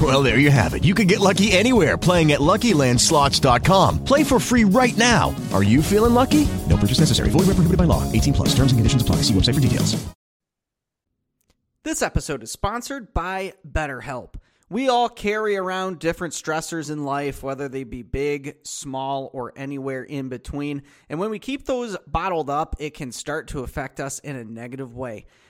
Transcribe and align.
Well, 0.00 0.22
there 0.22 0.38
you 0.38 0.50
have 0.50 0.74
it. 0.74 0.84
You 0.84 0.94
can 0.94 1.06
get 1.06 1.18
lucky 1.18 1.50
anywhere 1.50 1.96
playing 1.96 2.30
at 2.32 2.40
LuckyLandSlots.com. 2.40 4.04
Play 4.04 4.22
for 4.22 4.38
free 4.38 4.64
right 4.64 4.96
now. 4.96 5.34
Are 5.52 5.64
you 5.64 5.82
feeling 5.82 6.14
lucky? 6.14 6.46
No 6.68 6.76
purchase 6.76 7.00
necessary. 7.00 7.30
Void 7.30 7.48
where 7.48 7.56
prohibited 7.56 7.78
by 7.78 7.84
law. 7.84 8.04
18 8.12 8.34
plus. 8.34 8.48
Terms 8.50 8.70
and 8.70 8.78
conditions 8.78 9.02
apply. 9.02 9.16
See 9.22 9.34
website 9.34 9.54
for 9.54 9.60
details. 9.60 9.96
This 11.84 12.02
episode 12.02 12.42
is 12.42 12.52
sponsored 12.52 13.14
by 13.14 13.54
BetterHelp. 13.66 14.34
We 14.68 14.90
all 14.90 15.08
carry 15.08 15.56
around 15.56 15.98
different 15.98 16.34
stressors 16.34 16.90
in 16.90 17.04
life, 17.04 17.42
whether 17.42 17.70
they 17.70 17.84
be 17.84 18.02
big, 18.02 18.58
small, 18.64 19.30
or 19.32 19.54
anywhere 19.56 20.02
in 20.02 20.28
between. 20.28 20.82
And 21.08 21.18
when 21.18 21.30
we 21.30 21.38
keep 21.38 21.64
those 21.64 21.96
bottled 22.06 22.50
up, 22.50 22.76
it 22.78 22.92
can 22.92 23.10
start 23.10 23.48
to 23.48 23.60
affect 23.60 23.98
us 24.00 24.18
in 24.18 24.36
a 24.36 24.44
negative 24.44 24.94
way. 24.94 25.24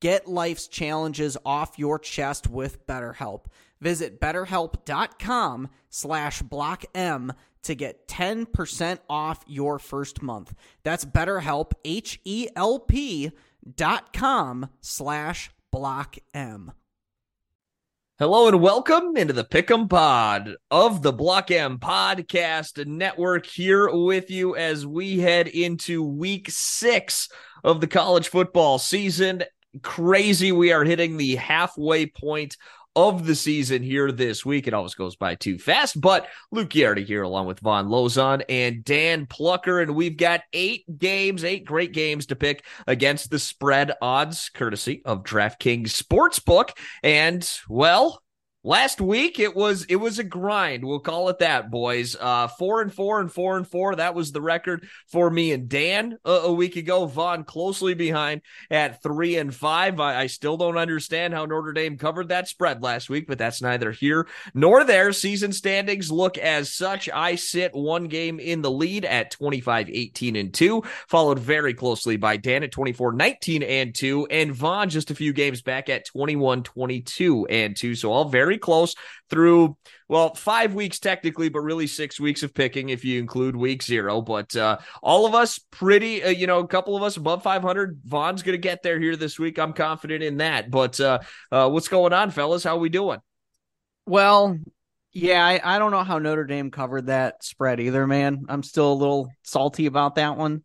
Get 0.00 0.28
life's 0.28 0.68
challenges 0.68 1.36
off 1.44 1.78
your 1.78 1.98
chest 1.98 2.48
with 2.48 2.86
BetterHelp. 2.86 3.46
Visit 3.80 4.20
betterhelp.com 4.20 5.68
slash 5.90 6.42
blockm 6.42 7.34
to 7.62 7.74
get 7.74 8.06
10% 8.08 8.98
off 9.08 9.44
your 9.46 9.78
first 9.78 10.22
month. 10.22 10.54
That's 10.82 11.04
betterhelp, 11.04 11.72
H-E-L-P 11.84 13.32
dot 13.76 14.12
com 14.12 14.68
slash 14.80 15.50
blockm. 15.74 16.72
Hello 18.16 18.46
and 18.46 18.60
welcome 18.60 19.16
into 19.16 19.32
the 19.32 19.44
Pick'em 19.44 19.90
Pod 19.90 20.54
of 20.70 21.02
the 21.02 21.12
Block 21.12 21.50
M 21.50 21.78
Podcast 21.78 22.86
Network 22.86 23.44
here 23.44 23.90
with 23.90 24.30
you 24.30 24.54
as 24.54 24.86
we 24.86 25.18
head 25.18 25.48
into 25.48 26.04
week 26.04 26.48
six 26.48 27.28
of 27.64 27.80
the 27.80 27.88
college 27.88 28.28
football 28.28 28.78
season. 28.78 29.42
Crazy. 29.82 30.52
We 30.52 30.72
are 30.72 30.84
hitting 30.84 31.16
the 31.16 31.36
halfway 31.36 32.06
point 32.06 32.56
of 32.96 33.26
the 33.26 33.34
season 33.34 33.82
here 33.82 34.12
this 34.12 34.44
week. 34.44 34.66
It 34.66 34.74
always 34.74 34.94
goes 34.94 35.16
by 35.16 35.34
too 35.34 35.58
fast, 35.58 36.00
but 36.00 36.28
Luke 36.52 36.74
Yoder 36.74 37.00
here 37.00 37.22
along 37.22 37.46
with 37.46 37.60
Von 37.60 37.88
Lozon 37.88 38.42
and 38.48 38.84
Dan 38.84 39.26
Plucker. 39.26 39.80
And 39.80 39.96
we've 39.96 40.16
got 40.16 40.42
eight 40.52 40.84
games, 40.98 41.44
eight 41.44 41.64
great 41.64 41.92
games 41.92 42.26
to 42.26 42.36
pick 42.36 42.64
against 42.86 43.30
the 43.30 43.38
spread 43.38 43.92
odds, 44.00 44.48
courtesy 44.48 45.02
of 45.04 45.24
DraftKings 45.24 45.88
Sportsbook. 45.88 46.70
And 47.02 47.48
well, 47.68 48.22
Last 48.66 48.98
week 48.98 49.38
it 49.38 49.54
was 49.54 49.84
it 49.90 49.96
was 49.96 50.18
a 50.18 50.24
grind. 50.24 50.86
We'll 50.86 50.98
call 50.98 51.28
it 51.28 51.40
that, 51.40 51.70
boys. 51.70 52.16
Uh, 52.18 52.48
four 52.48 52.80
and 52.80 52.90
four 52.90 53.20
and 53.20 53.30
four 53.30 53.58
and 53.58 53.68
four. 53.68 53.94
That 53.94 54.14
was 54.14 54.32
the 54.32 54.40
record 54.40 54.88
for 55.06 55.30
me 55.30 55.52
and 55.52 55.68
Dan 55.68 56.16
a, 56.24 56.30
a 56.30 56.52
week 56.52 56.76
ago. 56.76 57.04
Von 57.04 57.44
closely 57.44 57.92
behind 57.92 58.40
at 58.70 59.02
three 59.02 59.36
and 59.36 59.54
five. 59.54 60.00
I, 60.00 60.22
I, 60.22 60.26
still 60.28 60.56
don't 60.56 60.78
understand 60.78 61.34
how 61.34 61.44
Notre 61.44 61.74
Dame 61.74 61.98
covered 61.98 62.28
that 62.28 62.48
spread 62.48 62.82
last 62.82 63.10
week, 63.10 63.26
but 63.26 63.36
that's 63.36 63.60
neither 63.60 63.92
here 63.92 64.26
nor 64.54 64.82
there. 64.82 65.12
Season 65.12 65.52
standings 65.52 66.10
look 66.10 66.38
as 66.38 66.72
such. 66.72 67.10
I 67.12 67.34
sit 67.34 67.74
one 67.74 68.04
game 68.04 68.40
in 68.40 68.62
the 68.62 68.70
lead 68.70 69.04
at 69.04 69.30
25, 69.30 69.90
18 69.90 70.36
and 70.36 70.54
two, 70.54 70.82
followed 71.06 71.38
very 71.38 71.74
closely 71.74 72.16
by 72.16 72.38
Dan 72.38 72.62
at 72.62 72.72
24, 72.72 73.12
19 73.12 73.62
and 73.62 73.94
two, 73.94 74.26
and 74.30 74.54
Von 74.54 74.88
just 74.88 75.10
a 75.10 75.14
few 75.14 75.34
games 75.34 75.60
back 75.60 75.90
at 75.90 76.06
21, 76.06 76.62
22 76.62 77.46
and 77.48 77.76
two. 77.76 77.94
So 77.94 78.10
all 78.10 78.24
very 78.24 78.53
close 78.58 78.94
through 79.30 79.76
well 80.08 80.34
five 80.34 80.74
weeks 80.74 80.98
technically 80.98 81.48
but 81.48 81.60
really 81.60 81.86
six 81.86 82.20
weeks 82.20 82.42
of 82.42 82.54
picking 82.54 82.88
if 82.88 83.04
you 83.04 83.18
include 83.18 83.56
week 83.56 83.82
zero. 83.82 84.20
But 84.20 84.54
uh, 84.56 84.78
all 85.02 85.26
of 85.26 85.34
us 85.34 85.58
pretty 85.70 86.22
uh, 86.22 86.28
you 86.28 86.46
know 86.46 86.60
a 86.60 86.66
couple 86.66 86.96
of 86.96 87.02
us 87.02 87.16
above 87.16 87.42
500 87.42 88.00
von's 88.04 88.42
gonna 88.42 88.58
get 88.58 88.82
there 88.82 89.00
here 89.00 89.16
this 89.16 89.38
week. 89.38 89.58
I'm 89.58 89.72
confident 89.72 90.22
in 90.22 90.38
that. 90.38 90.70
But 90.70 91.00
uh, 91.00 91.20
uh 91.50 91.68
what's 91.70 91.88
going 91.88 92.12
on 92.12 92.30
fellas? 92.30 92.64
How 92.64 92.78
we 92.78 92.88
doing? 92.88 93.20
Well 94.06 94.58
yeah 95.12 95.44
I, 95.44 95.76
I 95.76 95.78
don't 95.78 95.92
know 95.92 96.02
how 96.04 96.18
notre 96.18 96.44
dame 96.44 96.70
covered 96.70 97.06
that 97.06 97.44
spread 97.44 97.80
either 97.80 98.06
man. 98.06 98.46
I'm 98.48 98.62
still 98.62 98.92
a 98.92 98.94
little 98.94 99.28
salty 99.42 99.86
about 99.86 100.16
that 100.16 100.36
one 100.36 100.64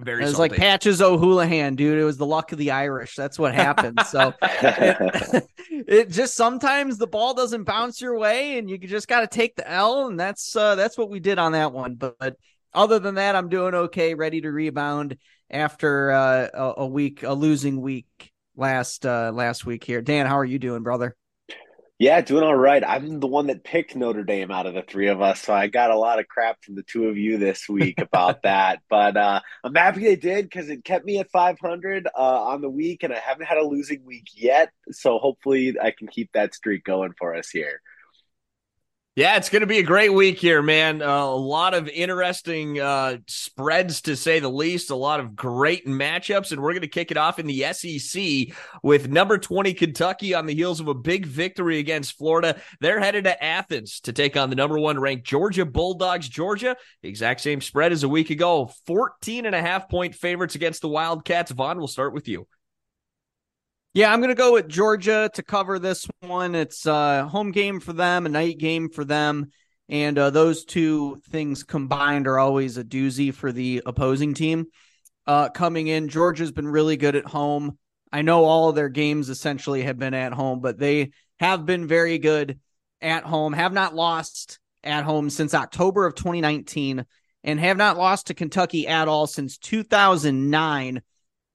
very 0.00 0.22
it 0.22 0.26
was 0.26 0.34
salty. 0.34 0.50
like 0.50 0.58
Patches 0.58 1.00
O'Houlihan, 1.00 1.76
dude. 1.76 1.98
It 1.98 2.04
was 2.04 2.16
the 2.16 2.26
luck 2.26 2.50
of 2.52 2.58
the 2.58 2.72
Irish. 2.72 3.14
That's 3.14 3.38
what 3.38 3.54
happened. 3.54 4.00
So 4.06 4.32
it, 4.42 5.44
it, 5.70 6.10
just 6.10 6.34
sometimes 6.34 6.98
the 6.98 7.06
ball 7.06 7.34
doesn't 7.34 7.64
bounce 7.64 8.00
your 8.00 8.18
way, 8.18 8.58
and 8.58 8.68
you 8.68 8.76
just 8.78 9.06
got 9.06 9.20
to 9.20 9.26
take 9.28 9.54
the 9.54 9.70
L, 9.70 10.08
and 10.08 10.18
that's 10.18 10.56
uh, 10.56 10.74
that's 10.74 10.98
what 10.98 11.10
we 11.10 11.20
did 11.20 11.38
on 11.38 11.52
that 11.52 11.72
one. 11.72 11.94
But, 11.94 12.16
but, 12.18 12.36
other 12.72 12.98
than 12.98 13.14
that, 13.14 13.36
I'm 13.36 13.48
doing 13.48 13.72
okay, 13.72 14.14
ready 14.14 14.40
to 14.40 14.50
rebound 14.50 15.16
after 15.48 16.10
uh, 16.10 16.48
a, 16.52 16.74
a, 16.78 16.86
week, 16.86 17.22
a 17.22 17.32
losing 17.32 17.80
week 17.80 18.32
last 18.56 19.06
uh, 19.06 19.30
last 19.32 19.64
week 19.64 19.84
here. 19.84 20.02
Dan, 20.02 20.26
how 20.26 20.38
are 20.38 20.44
you 20.44 20.58
doing, 20.58 20.82
brother? 20.82 21.14
Yeah, 21.98 22.20
doing 22.22 22.42
all 22.42 22.56
right. 22.56 22.82
I'm 22.84 23.20
the 23.20 23.28
one 23.28 23.46
that 23.46 23.62
picked 23.62 23.94
Notre 23.94 24.24
Dame 24.24 24.50
out 24.50 24.66
of 24.66 24.74
the 24.74 24.82
three 24.82 25.06
of 25.08 25.22
us, 25.22 25.40
so 25.42 25.54
I 25.54 25.68
got 25.68 25.92
a 25.92 25.96
lot 25.96 26.18
of 26.18 26.26
crap 26.26 26.62
from 26.64 26.74
the 26.74 26.82
two 26.82 27.06
of 27.06 27.16
you 27.16 27.38
this 27.38 27.68
week 27.68 28.00
about 28.00 28.42
that. 28.42 28.80
But 28.90 29.16
uh, 29.16 29.40
I'm 29.62 29.74
happy 29.74 30.00
they 30.00 30.16
did 30.16 30.44
because 30.46 30.68
it 30.68 30.84
kept 30.84 31.04
me 31.04 31.18
at 31.18 31.30
500 31.30 32.08
uh, 32.08 32.10
on 32.20 32.62
the 32.62 32.68
week, 32.70 33.04
and 33.04 33.12
I 33.12 33.18
haven't 33.18 33.46
had 33.46 33.58
a 33.58 33.66
losing 33.66 34.04
week 34.04 34.26
yet. 34.34 34.70
So 34.90 35.18
hopefully, 35.18 35.76
I 35.80 35.92
can 35.92 36.08
keep 36.08 36.30
that 36.34 36.54
streak 36.54 36.82
going 36.84 37.12
for 37.16 37.34
us 37.34 37.48
here. 37.50 37.80
Yeah, 39.16 39.36
it's 39.36 39.48
going 39.48 39.60
to 39.60 39.68
be 39.68 39.78
a 39.78 39.84
great 39.84 40.12
week 40.12 40.40
here, 40.40 40.60
man. 40.60 41.00
Uh, 41.00 41.06
a 41.06 41.36
lot 41.36 41.72
of 41.72 41.88
interesting 41.88 42.80
uh, 42.80 43.18
spreads, 43.28 44.00
to 44.02 44.16
say 44.16 44.40
the 44.40 44.50
least. 44.50 44.90
A 44.90 44.96
lot 44.96 45.20
of 45.20 45.36
great 45.36 45.86
matchups, 45.86 46.50
and 46.50 46.60
we're 46.60 46.72
going 46.72 46.80
to 46.80 46.88
kick 46.88 47.12
it 47.12 47.16
off 47.16 47.38
in 47.38 47.46
the 47.46 47.64
SEC 47.72 48.56
with 48.82 49.08
number 49.08 49.38
20 49.38 49.72
Kentucky 49.74 50.34
on 50.34 50.46
the 50.46 50.54
heels 50.54 50.80
of 50.80 50.88
a 50.88 50.94
big 50.94 51.26
victory 51.26 51.78
against 51.78 52.18
Florida. 52.18 52.60
They're 52.80 52.98
headed 52.98 53.22
to 53.22 53.40
Athens 53.40 54.00
to 54.00 54.12
take 54.12 54.36
on 54.36 54.50
the 54.50 54.56
number 54.56 54.80
one 54.80 54.98
ranked 54.98 55.28
Georgia 55.28 55.64
Bulldogs. 55.64 56.28
Georgia, 56.28 56.76
exact 57.04 57.40
same 57.40 57.60
spread 57.60 57.92
as 57.92 58.02
a 58.02 58.08
week 58.08 58.30
ago, 58.30 58.72
14 58.86 59.46
and 59.46 59.54
a 59.54 59.62
half 59.62 59.88
point 59.88 60.16
favorites 60.16 60.56
against 60.56 60.82
the 60.82 60.88
Wildcats. 60.88 61.52
Von, 61.52 61.78
we'll 61.78 61.86
start 61.86 62.14
with 62.14 62.26
you. 62.26 62.48
Yeah, 63.96 64.12
I'm 64.12 64.18
going 64.18 64.30
to 64.30 64.34
go 64.34 64.54
with 64.54 64.66
Georgia 64.66 65.30
to 65.34 65.42
cover 65.44 65.78
this 65.78 66.08
one. 66.18 66.56
It's 66.56 66.84
a 66.84 67.28
home 67.28 67.52
game 67.52 67.78
for 67.78 67.92
them, 67.92 68.26
a 68.26 68.28
night 68.28 68.58
game 68.58 68.88
for 68.88 69.04
them. 69.04 69.52
And 69.88 70.18
uh, 70.18 70.30
those 70.30 70.64
two 70.64 71.22
things 71.30 71.62
combined 71.62 72.26
are 72.26 72.40
always 72.40 72.76
a 72.76 72.82
doozy 72.82 73.32
for 73.32 73.52
the 73.52 73.82
opposing 73.86 74.34
team. 74.34 74.66
Uh, 75.28 75.48
coming 75.48 75.86
in, 75.86 76.08
Georgia's 76.08 76.50
been 76.50 76.66
really 76.66 76.96
good 76.96 77.14
at 77.14 77.24
home. 77.24 77.78
I 78.10 78.22
know 78.22 78.44
all 78.44 78.68
of 78.68 78.74
their 78.74 78.88
games 78.88 79.28
essentially 79.28 79.84
have 79.84 79.96
been 79.96 80.14
at 80.14 80.32
home, 80.32 80.60
but 80.60 80.76
they 80.76 81.12
have 81.38 81.64
been 81.64 81.86
very 81.86 82.18
good 82.18 82.58
at 83.00 83.22
home, 83.22 83.52
have 83.52 83.72
not 83.72 83.94
lost 83.94 84.58
at 84.82 85.04
home 85.04 85.30
since 85.30 85.54
October 85.54 86.04
of 86.04 86.16
2019, 86.16 87.06
and 87.44 87.60
have 87.60 87.76
not 87.76 87.96
lost 87.96 88.26
to 88.26 88.34
Kentucky 88.34 88.88
at 88.88 89.06
all 89.06 89.28
since 89.28 89.56
2009. 89.56 91.00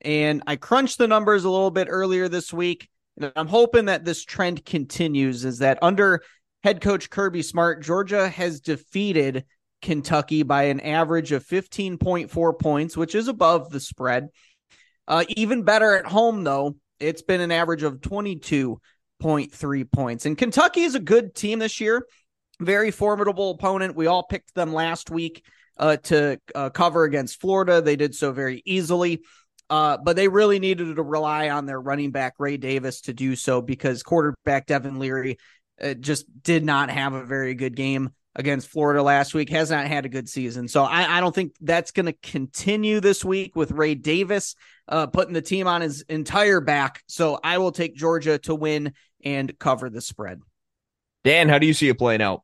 And 0.01 0.44
I 0.48 0.56
crunched 0.56 0.98
the 0.98 1.07
numbers 1.07 1.44
a 1.44 1.50
little 1.50 1.72
bit 1.72 1.88
earlier 1.90 2.28
this 2.28 2.54
week. 2.54 2.90
And 3.18 3.31
I'm 3.36 3.48
hoping 3.48 3.86
that 3.86 4.06
this 4.06 4.24
trend 4.24 4.66
continues 4.66 5.46
is 5.46 5.60
that 5.60 5.80
under 5.81 6.22
head 6.63 6.81
coach 6.81 7.10
Kirby 7.10 7.42
Smart, 7.42 7.84
Georgia 7.84 8.30
has 8.30 8.62
defeated 8.62 9.46
Kentucky 9.81 10.44
by 10.44 10.63
an 10.63 10.80
average 10.80 11.31
of 11.31 11.46
15.4 11.46 12.60
points, 12.60 12.98
which 12.98 13.16
is 13.16 13.28
above 13.28 13.69
the 13.69 13.80
spread. 13.80 14.30
Uh, 15.07 15.25
even 15.30 15.63
better 15.63 15.96
at 15.96 16.06
home, 16.06 16.44
though, 16.44 16.75
it's 17.00 17.22
been 17.22 17.42
an 17.42 17.52
average 17.52 17.84
of 17.84 18.02
22.3 18.02 19.92
points. 19.92 20.25
And 20.25 20.38
Kentucky 20.38 20.81
is 20.81 20.95
a 20.95 21.00
good 21.00 21.34
team 21.34 21.60
this 21.60 21.80
year, 21.80 22.06
very 22.60 22.92
formidable 22.92 23.52
opponent. 23.52 23.95
We 23.95 24.07
all 24.07 24.24
picked 24.24 24.54
them 24.54 24.74
last 24.74 25.10
week 25.10 25.44
uh, 25.78 25.98
to 25.98 26.40
uh, 26.54 26.69
cover 26.69 27.06
against 27.06 27.40
Florida. 27.40 27.81
They 27.81 27.95
did 27.95 28.13
so 28.13 28.31
very 28.31 28.62
easily. 28.66 29.22
Uh, 29.69 29.98
but 29.98 30.16
they 30.16 30.27
really 30.27 30.60
needed 30.60 30.95
to 30.95 31.04
rely 31.04 31.50
on 31.50 31.66
their 31.66 31.80
running 31.80 32.12
back 32.12 32.33
Ray 32.39 32.57
Davis 32.57 33.01
to 33.01 33.13
do 33.13 33.36
so 33.36 33.62
because 33.62 34.01
quarterback 34.01 34.66
Devin 34.66 34.98
Leary 34.98 35.38
uh, 35.81 35.94
just 35.94 36.25
did 36.42 36.66
not 36.66 36.89
have 36.89 37.13
a 37.13 37.24
very 37.24 37.54
good 37.54 37.75
game 37.75 38.10
against 38.36 38.69
Florida 38.69 39.04
last 39.04 39.33
week. 39.33 39.50
Has 39.50 39.69
not 39.69 39.86
had 39.86 40.06
a 40.06 40.10
good 40.10 40.27
season, 40.27 40.68
so 40.68 40.83
I, 40.83 41.18
I 41.18 41.19
don't 41.19 41.36
think 41.36 41.54
that's 41.62 41.92
going 41.92 42.07
to 42.07 42.13
continue 42.24 43.00
this 43.00 43.24
week 43.24 43.56
with 43.56 43.71
Ray 43.71 43.95
Davis 43.95 44.56
uh, 44.88 45.07
putting 45.07 45.33
the 45.33 45.42
team 45.42 45.68
on 45.68 45.81
his 45.81 46.01
entire 46.10 46.62
back. 46.62 47.04
So 47.07 47.39
I 47.44 47.60
will 47.60 47.71
take 47.71 47.95
Georgia 47.95 48.39
to 48.39 48.56
win 48.56 48.94
and 49.24 49.57
cover 49.60 49.89
the 49.89 50.01
spread. 50.01 50.42
Dan, 51.24 51.50
how 51.50 51.60
do 51.60 51.68
you 51.68 51.74
see 51.74 51.89
it 51.89 51.98
playing 51.98 52.21
out? 52.21 52.44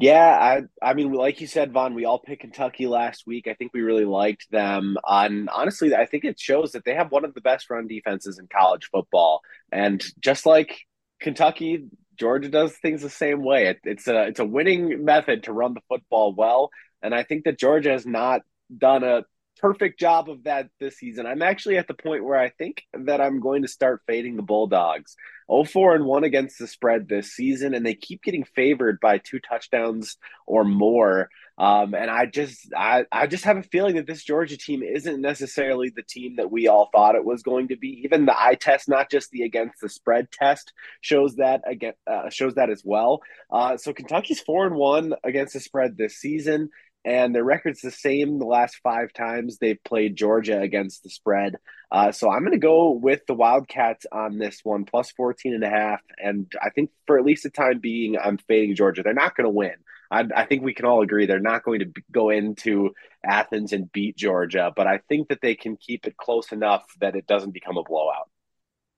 Yeah, 0.00 0.28
I 0.38 0.62
I 0.90 0.94
mean, 0.94 1.12
like 1.12 1.40
you 1.40 1.48
said, 1.48 1.72
Von, 1.72 1.94
we 1.94 2.04
all 2.04 2.20
picked 2.20 2.42
Kentucky 2.42 2.86
last 2.86 3.26
week. 3.26 3.48
I 3.48 3.54
think 3.54 3.72
we 3.74 3.80
really 3.80 4.04
liked 4.04 4.48
them. 4.50 4.96
And 5.04 5.48
honestly, 5.50 5.94
I 5.94 6.06
think 6.06 6.24
it 6.24 6.38
shows 6.38 6.72
that 6.72 6.84
they 6.84 6.94
have 6.94 7.10
one 7.10 7.24
of 7.24 7.34
the 7.34 7.40
best 7.40 7.68
run 7.68 7.88
defenses 7.88 8.38
in 8.38 8.46
college 8.46 8.88
football. 8.92 9.40
And 9.72 10.04
just 10.20 10.46
like 10.46 10.78
Kentucky, 11.20 11.86
Georgia 12.16 12.48
does 12.48 12.76
things 12.76 13.02
the 13.02 13.10
same 13.10 13.42
way. 13.42 13.66
It, 13.68 13.80
it's 13.82 14.06
a 14.06 14.22
it's 14.28 14.38
a 14.40 14.44
winning 14.44 15.04
method 15.04 15.42
to 15.44 15.52
run 15.52 15.74
the 15.74 15.80
football 15.88 16.32
well. 16.32 16.70
And 17.02 17.12
I 17.12 17.24
think 17.24 17.44
that 17.44 17.58
Georgia 17.58 17.90
has 17.90 18.06
not 18.06 18.42
done 18.76 19.02
a 19.02 19.24
perfect 19.60 19.98
job 19.98 20.30
of 20.30 20.44
that 20.44 20.68
this 20.80 20.98
season. 20.98 21.26
I'm 21.26 21.42
actually 21.42 21.78
at 21.78 21.88
the 21.88 21.94
point 21.94 22.24
where 22.24 22.38
I 22.38 22.50
think 22.50 22.82
that 22.92 23.20
I'm 23.20 23.40
going 23.40 23.62
to 23.62 23.68
start 23.68 24.02
fading 24.06 24.36
the 24.36 24.42
Bulldogs. 24.42 25.16
4 25.48 25.94
and 25.94 26.04
1 26.04 26.24
against 26.24 26.58
the 26.58 26.66
spread 26.66 27.08
this 27.08 27.32
season, 27.32 27.74
and 27.74 27.84
they 27.84 27.94
keep 27.94 28.22
getting 28.22 28.44
favored 28.44 29.00
by 29.00 29.18
two 29.18 29.40
touchdowns 29.40 30.18
or 30.46 30.64
more. 30.64 31.30
Um, 31.56 31.94
and 31.94 32.08
I 32.08 32.26
just 32.26 32.72
I, 32.76 33.04
I 33.10 33.26
just 33.26 33.44
have 33.44 33.56
a 33.56 33.62
feeling 33.64 33.96
that 33.96 34.06
this 34.06 34.22
Georgia 34.22 34.56
team 34.56 34.82
isn't 34.82 35.20
necessarily 35.20 35.90
the 35.90 36.04
team 36.04 36.36
that 36.36 36.52
we 36.52 36.68
all 36.68 36.88
thought 36.92 37.16
it 37.16 37.24
was 37.24 37.42
going 37.42 37.68
to 37.68 37.76
be. 37.76 38.02
Even 38.04 38.26
the 38.26 38.40
eye 38.40 38.54
test, 38.54 38.88
not 38.88 39.10
just 39.10 39.30
the 39.30 39.42
against 39.42 39.80
the 39.80 39.88
spread 39.88 40.30
test, 40.30 40.72
shows 41.00 41.34
that 41.36 41.62
again 41.66 41.94
uh, 42.06 42.30
shows 42.30 42.54
that 42.54 42.70
as 42.70 42.82
well. 42.84 43.22
Uh, 43.50 43.76
so 43.76 43.92
Kentucky's 43.92 44.40
four 44.40 44.66
and 44.66 44.76
one 44.76 45.14
against 45.24 45.54
the 45.54 45.60
spread 45.60 45.96
this 45.96 46.16
season 46.16 46.70
and 47.08 47.34
their 47.34 47.42
record's 47.42 47.80
the 47.80 47.90
same 47.90 48.38
the 48.38 48.44
last 48.44 48.76
five 48.82 49.14
times 49.14 49.56
they've 49.56 49.82
played 49.82 50.14
Georgia 50.14 50.60
against 50.60 51.02
the 51.02 51.08
spread. 51.08 51.56
Uh, 51.90 52.12
so 52.12 52.30
I'm 52.30 52.40
going 52.40 52.52
to 52.52 52.58
go 52.58 52.90
with 52.90 53.22
the 53.26 53.32
Wildcats 53.32 54.04
on 54.12 54.36
this 54.36 54.60
one, 54.62 54.84
plus 54.84 55.10
14 55.12 55.54
and 55.54 55.64
a 55.64 55.70
half. 55.70 56.02
And 56.22 56.52
I 56.62 56.68
think 56.68 56.90
for 57.06 57.18
at 57.18 57.24
least 57.24 57.44
the 57.44 57.50
time 57.50 57.78
being, 57.78 58.18
I'm 58.18 58.36
fading 58.36 58.76
Georgia. 58.76 59.02
They're 59.02 59.14
not 59.14 59.34
going 59.34 59.46
to 59.46 59.50
win. 59.50 59.76
I, 60.10 60.26
I, 60.36 60.44
think 60.44 60.62
we 60.62 60.74
can 60.74 60.84
all 60.84 61.00
agree 61.00 61.24
they're 61.24 61.40
not 61.40 61.64
going 61.64 61.80
to 61.80 61.92
go 62.12 62.28
into 62.28 62.90
Athens 63.24 63.72
and 63.72 63.90
beat 63.90 64.16
Georgia, 64.16 64.70
but 64.76 64.86
I 64.86 64.98
think 65.08 65.28
that 65.28 65.40
they 65.40 65.54
can 65.54 65.78
keep 65.78 66.06
it 66.06 66.18
close 66.18 66.52
enough 66.52 66.84
that 67.00 67.16
it 67.16 67.26
doesn't 67.26 67.52
become 67.52 67.78
a 67.78 67.82
blowout. 67.84 68.28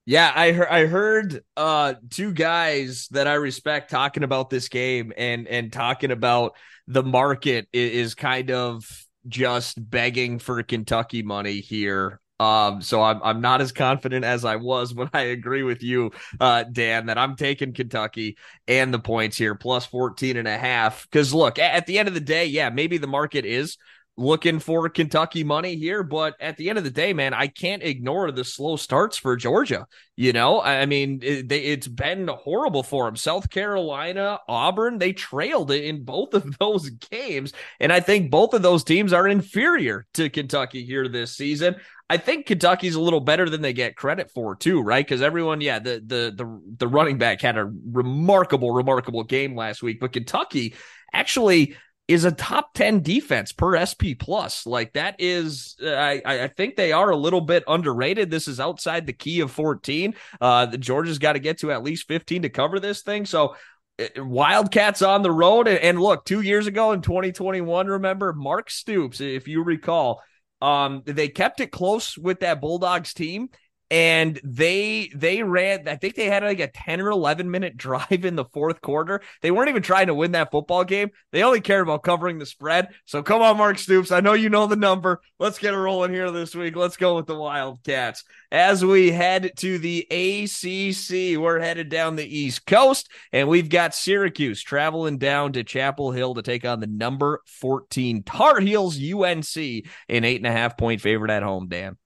Yeah, 0.06 0.32
I 0.34 0.52
heard 0.52 0.68
I 0.68 0.86
heard 0.86 1.44
uh 1.56 1.94
two 2.10 2.32
guys 2.32 3.06
that 3.12 3.26
I 3.26 3.34
respect 3.34 3.90
talking 3.90 4.22
about 4.22 4.50
this 4.50 4.68
game 4.68 5.12
and 5.16 5.46
and 5.46 5.72
talking 5.72 6.10
about 6.10 6.56
the 6.88 7.02
market 7.02 7.68
is 7.72 8.14
kind 8.14 8.50
of 8.50 8.84
just 9.28 9.78
begging 9.90 10.38
for 10.38 10.62
Kentucky 10.62 11.22
money 11.22 11.60
here. 11.60 12.20
Um, 12.40 12.80
so 12.80 13.02
I'm 13.02 13.22
I'm 13.22 13.40
not 13.42 13.60
as 13.60 13.70
confident 13.72 14.24
as 14.24 14.44
I 14.44 14.56
was, 14.56 14.92
but 14.94 15.10
I 15.12 15.22
agree 15.24 15.62
with 15.62 15.82
you, 15.82 16.10
uh, 16.40 16.64
Dan, 16.64 17.06
that 17.06 17.18
I'm 17.18 17.36
taking 17.36 17.74
Kentucky 17.74 18.36
and 18.66 18.92
the 18.92 18.98
points 18.98 19.36
here, 19.36 19.54
plus 19.54 19.86
14 19.86 20.36
and 20.38 20.48
a 20.48 20.58
half. 20.58 21.04
Because 21.04 21.32
look, 21.34 21.58
at 21.58 21.86
the 21.86 21.98
end 21.98 22.08
of 22.08 22.14
the 22.14 22.20
day, 22.20 22.46
yeah, 22.46 22.70
maybe 22.70 22.96
the 22.98 23.06
market 23.06 23.44
is 23.44 23.76
looking 24.20 24.58
for 24.58 24.88
Kentucky 24.90 25.42
money 25.42 25.76
here, 25.76 26.02
but 26.02 26.34
at 26.40 26.58
the 26.58 26.68
end 26.68 26.76
of 26.76 26.84
the 26.84 26.90
day, 26.90 27.14
man, 27.14 27.32
I 27.32 27.46
can't 27.46 27.82
ignore 27.82 28.30
the 28.30 28.44
slow 28.44 28.76
starts 28.76 29.16
for 29.16 29.34
Georgia. 29.34 29.86
You 30.14 30.34
know, 30.34 30.60
I 30.60 30.84
mean, 30.84 31.20
it, 31.22 31.50
it's 31.50 31.88
been 31.88 32.28
horrible 32.28 32.82
for 32.82 33.06
them. 33.06 33.16
South 33.16 33.48
Carolina, 33.48 34.38
Auburn, 34.46 34.98
they 34.98 35.14
trailed 35.14 35.70
it 35.70 35.84
in 35.84 36.04
both 36.04 36.34
of 36.34 36.58
those 36.58 36.90
games, 36.90 37.54
and 37.80 37.90
I 37.90 38.00
think 38.00 38.30
both 38.30 38.52
of 38.52 38.60
those 38.60 38.84
teams 38.84 39.14
are 39.14 39.26
inferior 39.26 40.06
to 40.14 40.28
Kentucky 40.28 40.84
here 40.84 41.08
this 41.08 41.34
season. 41.34 41.76
I 42.10 42.18
think 42.18 42.44
Kentucky's 42.44 42.96
a 42.96 43.00
little 43.00 43.20
better 43.20 43.48
than 43.48 43.62
they 43.62 43.72
get 43.72 43.96
credit 43.96 44.30
for 44.32 44.54
too, 44.54 44.82
right? 44.82 45.06
Because 45.06 45.22
everyone, 45.22 45.62
yeah, 45.62 45.78
the 45.78 46.02
the 46.04 46.34
the 46.36 46.60
the 46.78 46.88
running 46.88 47.16
back 47.16 47.40
had 47.40 47.56
a 47.56 47.72
remarkable, 47.90 48.72
remarkable 48.72 49.24
game 49.24 49.56
last 49.56 49.82
week, 49.82 50.00
but 50.00 50.12
Kentucky 50.12 50.74
actually 51.14 51.76
is 52.10 52.24
a 52.24 52.32
top 52.32 52.74
10 52.74 53.02
defense 53.02 53.52
per 53.52 53.78
SP 53.78 54.18
plus. 54.18 54.66
Like 54.66 54.94
that 54.94 55.14
is, 55.20 55.76
I, 55.80 56.20
I 56.24 56.48
think 56.48 56.74
they 56.74 56.90
are 56.90 57.10
a 57.10 57.16
little 57.16 57.40
bit 57.40 57.62
underrated. 57.68 58.32
This 58.32 58.48
is 58.48 58.58
outside 58.58 59.06
the 59.06 59.12
key 59.12 59.38
of 59.38 59.52
14. 59.52 60.16
Uh, 60.40 60.66
the 60.66 60.76
Georgia's 60.76 61.20
got 61.20 61.34
to 61.34 61.38
get 61.38 61.58
to 61.58 61.70
at 61.70 61.84
least 61.84 62.08
15 62.08 62.42
to 62.42 62.48
cover 62.48 62.80
this 62.80 63.02
thing. 63.02 63.26
So 63.26 63.54
eh, 64.00 64.08
Wildcats 64.16 65.02
on 65.02 65.22
the 65.22 65.30
road. 65.30 65.68
And 65.68 66.00
look, 66.00 66.24
two 66.24 66.40
years 66.40 66.66
ago 66.66 66.90
in 66.90 67.00
2021, 67.00 67.86
remember 67.86 68.32
Mark 68.32 68.70
Stoops, 68.70 69.20
if 69.20 69.46
you 69.46 69.62
recall, 69.62 70.20
um, 70.60 71.02
they 71.06 71.28
kept 71.28 71.60
it 71.60 71.70
close 71.70 72.18
with 72.18 72.40
that 72.40 72.60
Bulldogs 72.60 73.14
team 73.14 73.50
and 73.90 74.40
they 74.44 75.10
they 75.14 75.42
ran 75.42 75.88
i 75.88 75.96
think 75.96 76.14
they 76.14 76.26
had 76.26 76.42
like 76.42 76.60
a 76.60 76.68
10 76.68 77.00
or 77.00 77.10
11 77.10 77.50
minute 77.50 77.76
drive 77.76 78.24
in 78.24 78.36
the 78.36 78.44
fourth 78.44 78.80
quarter. 78.80 79.20
They 79.42 79.50
weren't 79.50 79.68
even 79.68 79.82
trying 79.82 80.08
to 80.08 80.14
win 80.14 80.32
that 80.32 80.50
football 80.50 80.84
game. 80.84 81.10
They 81.32 81.42
only 81.42 81.60
cared 81.60 81.82
about 81.82 82.02
covering 82.02 82.38
the 82.38 82.46
spread. 82.46 82.88
So 83.04 83.22
come 83.22 83.42
on 83.42 83.56
mark 83.56 83.78
stoops. 83.78 84.12
I 84.12 84.20
know 84.20 84.32
you 84.32 84.48
know 84.48 84.66
the 84.66 84.76
number. 84.76 85.20
Let's 85.38 85.58
get 85.58 85.74
it 85.74 85.78
rolling 85.78 86.12
here 86.12 86.30
this 86.30 86.54
week. 86.54 86.76
Let's 86.76 86.96
go 86.96 87.16
with 87.16 87.26
the 87.26 87.36
wildcats. 87.36 88.24
As 88.52 88.84
we 88.84 89.10
head 89.10 89.52
to 89.56 89.78
the 89.78 90.06
acc 90.10 91.40
we're 91.40 91.60
headed 91.60 91.88
down 91.88 92.16
the 92.16 92.38
east 92.38 92.66
coast 92.66 93.08
and 93.32 93.48
we've 93.48 93.68
got 93.68 93.94
syracuse 93.94 94.62
traveling 94.62 95.18
down 95.18 95.52
to 95.52 95.62
chapel 95.62 96.10
hill 96.10 96.34
to 96.34 96.42
take 96.42 96.64
on 96.64 96.80
the 96.80 96.86
number 96.86 97.40
14 97.46 98.22
tar 98.24 98.60
heels 98.60 98.98
unc 98.98 99.56
an 99.56 100.24
eight 100.24 100.38
and 100.38 100.46
a 100.46 100.52
half 100.52 100.76
point 100.76 101.00
favorite 101.00 101.30
at 101.30 101.42
home 101.42 101.68
dan 101.68 101.96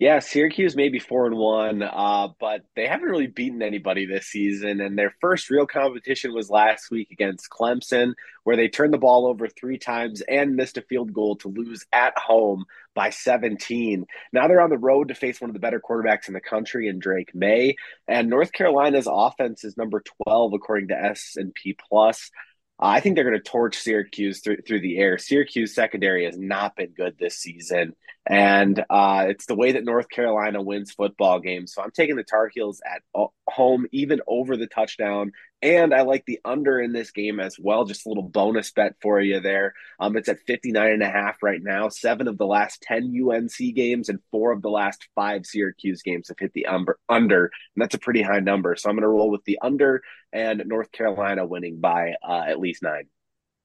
yeah, 0.00 0.18
Syracuse 0.18 0.74
may 0.74 0.88
be 0.88 0.98
four 0.98 1.26
and 1.26 1.36
one, 1.36 1.80
uh, 1.80 2.28
but 2.40 2.62
they 2.74 2.88
haven't 2.88 3.08
really 3.08 3.28
beaten 3.28 3.62
anybody 3.62 4.06
this 4.06 4.26
season. 4.26 4.80
And 4.80 4.98
their 4.98 5.14
first 5.20 5.50
real 5.50 5.66
competition 5.66 6.34
was 6.34 6.50
last 6.50 6.90
week 6.90 7.12
against 7.12 7.48
Clemson, 7.48 8.14
where 8.42 8.56
they 8.56 8.66
turned 8.66 8.92
the 8.92 8.98
ball 8.98 9.24
over 9.24 9.46
three 9.46 9.78
times 9.78 10.20
and 10.22 10.56
missed 10.56 10.78
a 10.78 10.82
field 10.82 11.12
goal 11.12 11.36
to 11.36 11.48
lose 11.48 11.86
at 11.92 12.18
home 12.18 12.64
by 12.96 13.10
17. 13.10 14.04
Now 14.32 14.48
they're 14.48 14.60
on 14.60 14.70
the 14.70 14.78
road 14.78 15.08
to 15.08 15.14
face 15.14 15.40
one 15.40 15.48
of 15.48 15.54
the 15.54 15.60
better 15.60 15.80
quarterbacks 15.80 16.26
in 16.26 16.34
the 16.34 16.40
country 16.40 16.88
in 16.88 16.98
Drake 16.98 17.32
Maye. 17.32 17.76
And 18.08 18.28
North 18.28 18.52
Carolina's 18.52 19.08
offense 19.08 19.62
is 19.62 19.76
number 19.76 20.02
12 20.24 20.54
according 20.54 20.88
to 20.88 21.00
S 21.00 21.34
and 21.36 21.54
P 21.54 21.76
Plus. 21.88 22.32
Uh, 22.80 22.86
I 22.86 23.00
think 23.00 23.14
they're 23.14 23.28
going 23.28 23.40
to 23.40 23.50
torch 23.50 23.76
Syracuse 23.76 24.40
through, 24.40 24.58
through 24.66 24.80
the 24.80 24.98
air. 24.98 25.18
Syracuse 25.18 25.74
secondary 25.74 26.24
has 26.24 26.36
not 26.36 26.74
been 26.76 26.90
good 26.90 27.16
this 27.18 27.36
season, 27.36 27.94
and 28.26 28.82
uh, 28.90 29.26
it's 29.28 29.46
the 29.46 29.54
way 29.54 29.72
that 29.72 29.84
North 29.84 30.08
Carolina 30.08 30.60
wins 30.60 30.92
football 30.92 31.40
games. 31.40 31.72
So 31.72 31.82
I'm 31.82 31.92
taking 31.92 32.16
the 32.16 32.24
Tar 32.24 32.50
Heels 32.52 32.80
at 32.84 33.02
home, 33.46 33.86
even 33.92 34.20
over 34.26 34.56
the 34.56 34.66
touchdown 34.66 35.32
And 35.64 35.94
I 35.94 36.02
like 36.02 36.26
the 36.26 36.40
under 36.44 36.78
in 36.78 36.92
this 36.92 37.10
game 37.10 37.40
as 37.40 37.56
well. 37.58 37.86
Just 37.86 38.04
a 38.04 38.10
little 38.10 38.28
bonus 38.28 38.70
bet 38.70 38.96
for 39.00 39.18
you 39.18 39.40
there. 39.40 39.72
Um, 39.98 40.14
it's 40.14 40.28
at 40.28 40.42
59 40.46 40.90
and 40.90 41.02
a 41.02 41.08
half 41.08 41.42
right 41.42 41.60
now. 41.62 41.88
Seven 41.88 42.28
of 42.28 42.36
the 42.36 42.44
last 42.44 42.82
10 42.82 43.18
UNC 43.18 43.74
games 43.74 44.10
and 44.10 44.18
four 44.30 44.52
of 44.52 44.60
the 44.60 44.68
last 44.68 45.08
five 45.14 45.46
Syracuse 45.46 46.02
games 46.02 46.28
have 46.28 46.38
hit 46.38 46.52
the 46.52 46.66
under, 46.66 46.98
under 47.08 47.44
and 47.44 47.82
that's 47.82 47.94
a 47.94 47.98
pretty 47.98 48.20
high 48.20 48.40
number. 48.40 48.76
So 48.76 48.90
I'm 48.90 48.96
going 48.96 49.04
to 49.04 49.08
roll 49.08 49.30
with 49.30 49.42
the 49.44 49.58
under 49.62 50.02
and 50.34 50.62
North 50.66 50.92
Carolina 50.92 51.46
winning 51.46 51.80
by 51.80 52.12
uh, 52.22 52.42
at 52.46 52.60
least 52.60 52.82
nine. 52.82 53.08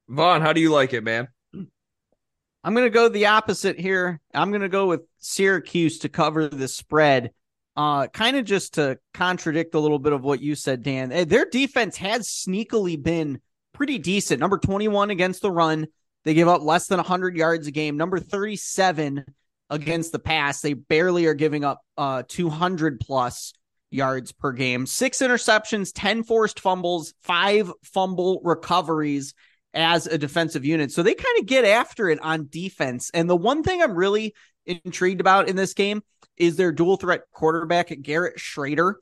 Von, 0.08 0.40
how 0.40 0.54
do 0.54 0.62
you 0.62 0.72
like 0.72 0.94
it, 0.94 1.04
man? 1.04 1.28
I'm 2.64 2.74
going 2.74 2.86
to 2.86 2.90
go 2.90 3.10
the 3.10 3.26
opposite 3.26 3.78
here. 3.78 4.22
I'm 4.34 4.52
going 4.52 4.62
to 4.62 4.70
go 4.70 4.88
with 4.88 5.02
Syracuse 5.18 6.00
to 6.00 6.10
cover 6.10 6.48
the 6.48 6.70
spread. 6.70 7.32
Uh, 7.80 8.08
kind 8.08 8.36
of 8.36 8.44
just 8.44 8.74
to 8.74 9.00
contradict 9.14 9.74
a 9.74 9.80
little 9.80 10.00
bit 10.00 10.12
of 10.12 10.22
what 10.22 10.42
you 10.42 10.54
said, 10.54 10.84
Dan. 10.84 11.14
Eh, 11.14 11.24
their 11.24 11.46
defense 11.46 11.96
has 11.96 12.28
sneakily 12.28 13.02
been 13.02 13.40
pretty 13.72 13.98
decent. 13.98 14.42
Number 14.42 14.58
21 14.58 15.12
against 15.12 15.42
the 15.42 15.50
run. 15.50 15.88
They 16.26 16.34
give 16.34 16.50
up 16.50 16.62
less 16.62 16.88
than 16.88 16.98
100 16.98 17.38
yards 17.38 17.68
a 17.68 17.72
game. 17.72 17.96
Number 17.96 18.20
37 18.20 19.24
against 19.70 20.12
the 20.12 20.20
pass. 20.20 20.60
They 20.60 20.74
barely 20.74 21.26
are 21.28 21.34
giving 21.34 21.64
up 21.64 21.80
uh 21.98 22.24
200 22.28 23.00
plus 23.00 23.54
yards 23.92 24.34
per 24.34 24.52
game. 24.52 24.86
Six 24.86 25.20
interceptions, 25.20 25.94
10 25.96 26.24
forced 26.24 26.60
fumbles, 26.60 27.14
five 27.22 27.72
fumble 27.86 28.42
recoveries 28.44 29.34
as 29.74 30.06
a 30.06 30.18
defensive 30.18 30.66
unit. 30.66 30.92
So 30.92 31.02
they 31.02 31.14
kind 31.14 31.40
of 31.40 31.46
get 31.46 31.64
after 31.64 32.10
it 32.10 32.20
on 32.22 32.50
defense. 32.50 33.10
And 33.14 33.30
the 33.30 33.38
one 33.38 33.64
thing 33.64 33.82
I'm 33.82 33.96
really 33.96 34.34
intrigued 34.66 35.22
about 35.22 35.48
in 35.48 35.56
this 35.56 35.74
game 35.74 36.02
is 36.40 36.56
their 36.56 36.72
dual 36.72 36.98
threat 36.98 37.22
quarterback, 37.32 37.92
Garrett 38.02 38.38
Shrader. 38.38 38.96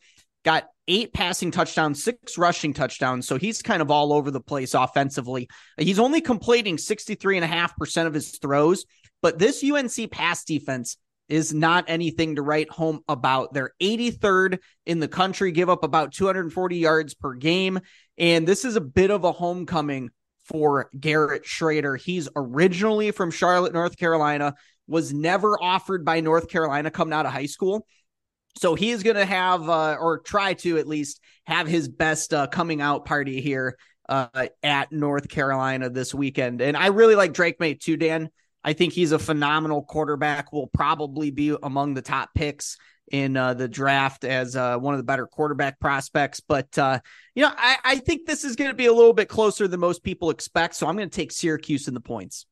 Got 0.44 0.66
eight 0.88 1.14
passing 1.14 1.52
touchdowns, 1.52 2.04
six 2.04 2.38
rushing 2.38 2.74
touchdowns. 2.74 3.28
So 3.28 3.38
he's 3.38 3.62
kind 3.62 3.82
of 3.82 3.92
all 3.92 4.14
over 4.14 4.32
the 4.32 4.42
place 4.42 4.74
offensively. 4.74 5.48
He's 5.78 6.00
only 6.00 6.22
completing 6.22 6.78
63.5% 6.78 8.06
of 8.06 8.14
his 8.14 8.38
throws, 8.38 8.86
but 9.22 9.40
this 9.40 9.64
UNC 9.64 10.12
pass 10.12 10.44
defense 10.44 10.98
is 11.30 11.54
not 11.54 11.86
anything 11.88 12.36
to 12.36 12.42
write 12.42 12.70
home 12.70 13.02
about. 13.08 13.54
They're 13.54 13.74
83rd 13.82 14.60
in 14.86 15.00
the 15.00 15.08
country, 15.08 15.52
give 15.52 15.70
up 15.70 15.84
about 15.84 16.14
240 16.14 16.78
yards 16.78 17.14
per 17.14 17.34
game. 17.34 17.80
And 18.18 18.48
this 18.48 18.64
is 18.64 18.76
a 18.76 18.82
bit 18.82 19.12
of 19.12 19.24
a 19.24 19.32
homecoming 19.32 20.10
for 20.46 20.90
Garrett 20.98 21.44
Shrader. 21.44 22.00
He's 22.00 22.30
originally 22.36 23.12
from 23.12 23.32
Charlotte, 23.32 23.74
North 23.74 23.98
Carolina, 23.98 24.56
was 24.88 25.14
never 25.14 25.62
offered 25.62 26.06
by 26.06 26.22
North 26.22 26.50
Carolina 26.50 26.92
coming 26.92 27.14
out 27.14 27.26
of 27.26 27.32
high 27.32 27.46
school. 27.46 27.86
So 28.58 28.74
he 28.74 28.90
is 28.90 29.04
going 29.04 29.18
to 29.18 29.26
have, 29.26 29.70
uh, 29.70 29.98
or 30.00 30.20
try 30.20 30.54
to 30.56 30.78
at 30.78 30.88
least 30.88 31.22
have 31.46 31.68
his 31.68 31.88
best 31.88 32.34
uh, 32.34 32.48
coming 32.48 32.82
out 32.82 33.06
party 33.06 33.40
here 33.42 33.78
uh, 34.10 34.48
at 34.64 34.92
North 34.92 35.30
Carolina 35.30 35.90
this 35.90 36.14
weekend. 36.14 36.62
And 36.62 36.76
I 36.76 36.88
really 36.88 37.16
like 37.16 37.34
Drake 37.34 37.60
Maye 37.60 37.76
too, 37.76 37.98
Dan. 37.98 38.30
I 38.64 38.74
think 38.74 38.94
he's 38.94 39.12
a 39.12 39.20
phenomenal 39.20 39.84
quarterback. 39.84 40.52
Will 40.52 40.68
probably 40.68 41.32
be 41.32 41.56
among 41.62 41.94
the 41.94 42.02
top 42.02 42.30
picks 42.34 42.78
in 43.12 43.38
uh, 43.38 43.54
the 43.54 43.68
draft 43.68 44.26
as 44.26 44.56
uh, 44.56 44.78
one 44.78 44.94
of 44.94 44.98
the 44.98 45.04
better 45.04 45.28
quarterback 45.28 45.80
prospects. 45.80 46.40
But 46.40 46.78
uh, 46.78 47.00
you 47.36 47.44
know, 47.44 47.52
I, 47.56 47.78
I 47.84 47.96
think 47.98 48.26
this 48.26 48.44
is 48.44 48.56
going 48.56 48.70
to 48.70 48.76
be 48.76 48.88
a 48.88 48.94
little 48.94 49.14
bit 49.14 49.30
closer 49.30 49.68
than 49.68 49.80
most 49.80 50.04
people 50.04 50.30
expect. 50.30 50.76
So 50.76 50.88
I'm 50.88 50.98
going 50.98 51.10
to 51.10 51.16
take 51.16 51.32
Syracuse 51.32 51.88
in 51.88 51.94
the 51.94 52.02
points. 52.02 52.46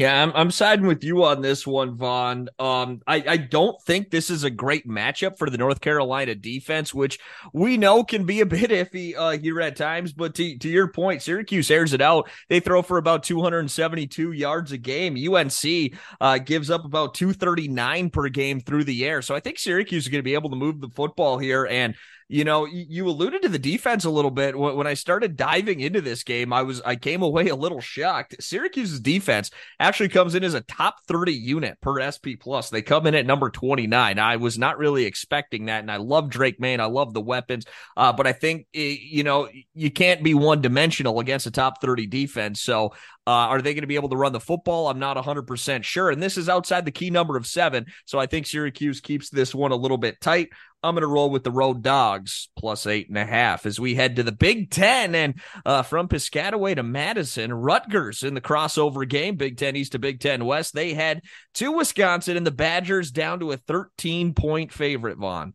Yeah, 0.00 0.22
I'm, 0.22 0.32
I'm 0.34 0.50
siding 0.50 0.86
with 0.86 1.04
you 1.04 1.24
on 1.24 1.42
this 1.42 1.66
one, 1.66 1.94
Von. 1.94 2.48
Um, 2.58 3.02
I, 3.06 3.22
I 3.28 3.36
don't 3.36 3.78
think 3.82 4.08
this 4.08 4.30
is 4.30 4.44
a 4.44 4.50
great 4.50 4.88
matchup 4.88 5.36
for 5.36 5.50
the 5.50 5.58
North 5.58 5.82
Carolina 5.82 6.34
defense, 6.34 6.94
which 6.94 7.18
we 7.52 7.76
know 7.76 8.02
can 8.02 8.24
be 8.24 8.40
a 8.40 8.46
bit 8.46 8.70
iffy 8.70 9.14
uh, 9.14 9.36
here 9.36 9.60
at 9.60 9.76
times. 9.76 10.14
But 10.14 10.34
to, 10.36 10.56
to 10.56 10.68
your 10.70 10.88
point, 10.88 11.20
Syracuse 11.20 11.70
airs 11.70 11.92
it 11.92 12.00
out. 12.00 12.30
They 12.48 12.60
throw 12.60 12.80
for 12.80 12.96
about 12.96 13.24
272 13.24 14.32
yards 14.32 14.72
a 14.72 14.78
game. 14.78 15.18
UNC 15.18 15.92
uh, 16.18 16.38
gives 16.38 16.70
up 16.70 16.86
about 16.86 17.12
239 17.12 18.08
per 18.08 18.30
game 18.30 18.60
through 18.60 18.84
the 18.84 19.04
air. 19.04 19.20
So 19.20 19.34
I 19.34 19.40
think 19.40 19.58
Syracuse 19.58 20.04
is 20.04 20.08
going 20.08 20.20
to 20.20 20.22
be 20.22 20.32
able 20.32 20.48
to 20.48 20.56
move 20.56 20.80
the 20.80 20.88
football 20.88 21.36
here. 21.36 21.66
And 21.66 21.94
you 22.32 22.44
know, 22.44 22.64
you 22.64 23.08
alluded 23.08 23.42
to 23.42 23.48
the 23.48 23.58
defense 23.58 24.04
a 24.04 24.10
little 24.10 24.30
bit. 24.30 24.56
When 24.56 24.86
I 24.86 24.94
started 24.94 25.36
diving 25.36 25.80
into 25.80 26.00
this 26.00 26.22
game, 26.22 26.52
I 26.52 26.62
was 26.62 26.80
I 26.82 26.94
came 26.94 27.22
away 27.22 27.48
a 27.48 27.56
little 27.56 27.80
shocked. 27.80 28.36
Syracuse's 28.38 29.00
defense 29.00 29.50
actually 29.80 30.10
comes 30.10 30.36
in 30.36 30.44
as 30.44 30.54
a 30.54 30.60
top 30.60 31.02
30 31.08 31.32
unit 31.32 31.80
per 31.80 32.00
SP 32.06 32.38
plus. 32.38 32.70
They 32.70 32.82
come 32.82 33.08
in 33.08 33.16
at 33.16 33.26
number 33.26 33.50
29. 33.50 34.20
I 34.20 34.36
was 34.36 34.60
not 34.60 34.78
really 34.78 35.06
expecting 35.06 35.66
that, 35.66 35.80
and 35.80 35.90
I 35.90 35.96
love 35.96 36.30
Drake 36.30 36.60
Maye. 36.60 36.78
I 36.78 36.84
love 36.84 37.14
the 37.14 37.20
weapons, 37.20 37.64
uh, 37.96 38.12
but 38.12 38.28
I 38.28 38.32
think 38.32 38.68
you 38.72 39.24
know 39.24 39.48
you 39.74 39.90
can't 39.90 40.22
be 40.22 40.34
one 40.34 40.60
dimensional 40.60 41.18
against 41.18 41.48
a 41.48 41.50
top 41.50 41.80
30 41.80 42.06
defense. 42.06 42.62
So 42.62 42.92
uh, 43.26 43.30
are 43.30 43.62
they 43.62 43.74
going 43.74 43.82
to 43.82 43.86
be 43.86 43.96
able 43.96 44.08
to 44.08 44.16
run 44.16 44.32
the 44.32 44.40
football? 44.40 44.88
I'm 44.88 44.98
not 44.98 45.16
100% 45.16 45.84
sure. 45.84 46.10
And 46.10 46.22
this 46.22 46.36
is 46.36 46.48
outside 46.48 46.84
the 46.84 46.90
key 46.90 47.10
number 47.10 47.36
of 47.36 47.46
seven. 47.46 47.86
So 48.04 48.18
I 48.18 48.26
think 48.26 48.46
Syracuse 48.46 49.00
keeps 49.00 49.30
this 49.30 49.54
one 49.54 49.72
a 49.72 49.76
little 49.76 49.98
bit 49.98 50.20
tight. 50.20 50.48
I'm 50.82 50.94
going 50.94 51.02
to 51.02 51.08
roll 51.08 51.28
with 51.28 51.44
the 51.44 51.50
Road 51.50 51.82
Dogs 51.82 52.48
plus 52.56 52.86
eight 52.86 53.08
and 53.08 53.18
a 53.18 53.24
half 53.24 53.66
as 53.66 53.78
we 53.78 53.94
head 53.94 54.16
to 54.16 54.22
the 54.22 54.32
Big 54.32 54.70
Ten 54.70 55.14
and 55.14 55.40
uh, 55.66 55.82
from 55.82 56.08
Piscataway 56.08 56.76
to 56.76 56.82
Madison, 56.82 57.52
Rutgers 57.52 58.22
in 58.22 58.34
the 58.34 58.40
crossover 58.40 59.06
game, 59.06 59.36
Big 59.36 59.58
Ten 59.58 59.76
East 59.76 59.92
to 59.92 59.98
Big 59.98 60.20
Ten 60.20 60.44
West. 60.44 60.74
They 60.74 60.94
head 60.94 61.22
to 61.54 61.72
Wisconsin 61.72 62.36
and 62.36 62.46
the 62.46 62.50
Badgers 62.50 63.10
down 63.10 63.40
to 63.40 63.52
a 63.52 63.58
13 63.58 64.32
point 64.32 64.72
favorite, 64.72 65.18
Von. 65.18 65.54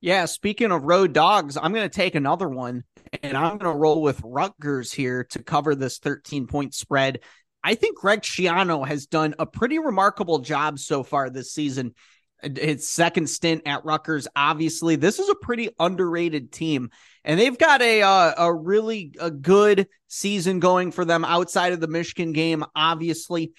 Yeah, 0.00 0.24
speaking 0.24 0.72
of 0.72 0.84
road 0.84 1.12
dogs, 1.12 1.58
I'm 1.58 1.74
going 1.74 1.88
to 1.88 1.94
take 1.94 2.14
another 2.14 2.48
one 2.48 2.84
and 3.22 3.36
I'm 3.36 3.58
going 3.58 3.70
to 3.70 3.78
roll 3.78 4.00
with 4.00 4.22
Rutgers 4.24 4.90
here 4.90 5.24
to 5.30 5.42
cover 5.42 5.74
this 5.74 5.98
13 5.98 6.46
point 6.46 6.72
spread. 6.72 7.20
I 7.62 7.74
think 7.74 7.98
Greg 7.98 8.22
Schiano 8.22 8.86
has 8.86 9.06
done 9.06 9.34
a 9.38 9.44
pretty 9.44 9.78
remarkable 9.78 10.38
job 10.38 10.78
so 10.78 11.02
far 11.02 11.28
this 11.28 11.52
season 11.52 11.94
his 12.42 12.88
second 12.88 13.28
stint 13.28 13.62
at 13.66 13.84
Rutgers. 13.84 14.26
Obviously, 14.34 14.96
this 14.96 15.18
is 15.18 15.28
a 15.28 15.34
pretty 15.34 15.70
underrated 15.78 16.52
team, 16.52 16.90
and 17.24 17.38
they've 17.38 17.58
got 17.58 17.82
a 17.82 18.02
uh, 18.02 18.34
a 18.36 18.54
really 18.54 19.14
a 19.20 19.30
good 19.30 19.88
season 20.08 20.60
going 20.60 20.92
for 20.92 21.04
them 21.04 21.24
outside 21.24 21.72
of 21.72 21.80
the 21.80 21.88
Michigan 21.88 22.32
game, 22.32 22.64
obviously. 22.74 23.52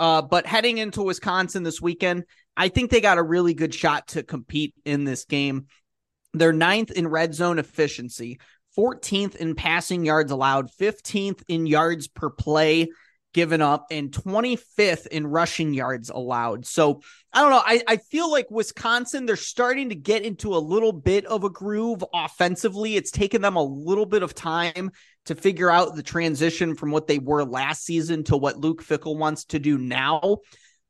Uh, 0.00 0.22
but 0.22 0.46
heading 0.46 0.78
into 0.78 1.02
Wisconsin 1.02 1.62
this 1.62 1.80
weekend, 1.80 2.24
I 2.56 2.68
think 2.68 2.90
they 2.90 3.00
got 3.00 3.18
a 3.18 3.22
really 3.22 3.54
good 3.54 3.74
shot 3.74 4.08
to 4.08 4.22
compete 4.22 4.74
in 4.84 5.04
this 5.04 5.24
game. 5.24 5.66
They're 6.34 6.52
ninth 6.52 6.90
in 6.90 7.08
red 7.08 7.34
zone 7.34 7.58
efficiency, 7.58 8.38
14th 8.76 9.36
in 9.36 9.54
passing 9.54 10.04
yards 10.04 10.30
allowed, 10.30 10.70
15th 10.78 11.42
in 11.48 11.66
yards 11.66 12.06
per 12.06 12.30
play 12.30 12.88
given 13.34 13.60
up 13.60 13.86
and 13.90 14.10
25th 14.10 15.06
in 15.08 15.26
rushing 15.26 15.74
yards 15.74 16.10
allowed. 16.10 16.66
So 16.66 17.02
I 17.32 17.42
don't 17.42 17.50
know. 17.50 17.62
I, 17.64 17.82
I 17.86 17.96
feel 17.96 18.30
like 18.30 18.50
Wisconsin, 18.50 19.26
they're 19.26 19.36
starting 19.36 19.90
to 19.90 19.94
get 19.94 20.22
into 20.22 20.56
a 20.56 20.58
little 20.58 20.92
bit 20.92 21.26
of 21.26 21.44
a 21.44 21.50
groove 21.50 22.02
offensively. 22.14 22.96
It's 22.96 23.10
taken 23.10 23.42
them 23.42 23.56
a 23.56 23.62
little 23.62 24.06
bit 24.06 24.22
of 24.22 24.34
time 24.34 24.90
to 25.26 25.34
figure 25.34 25.70
out 25.70 25.94
the 25.94 26.02
transition 26.02 26.74
from 26.74 26.90
what 26.90 27.06
they 27.06 27.18
were 27.18 27.44
last 27.44 27.84
season 27.84 28.24
to 28.24 28.36
what 28.36 28.56
Luke 28.56 28.82
Fickell 28.82 29.18
wants 29.18 29.44
to 29.46 29.58
do 29.58 29.76
now. 29.76 30.38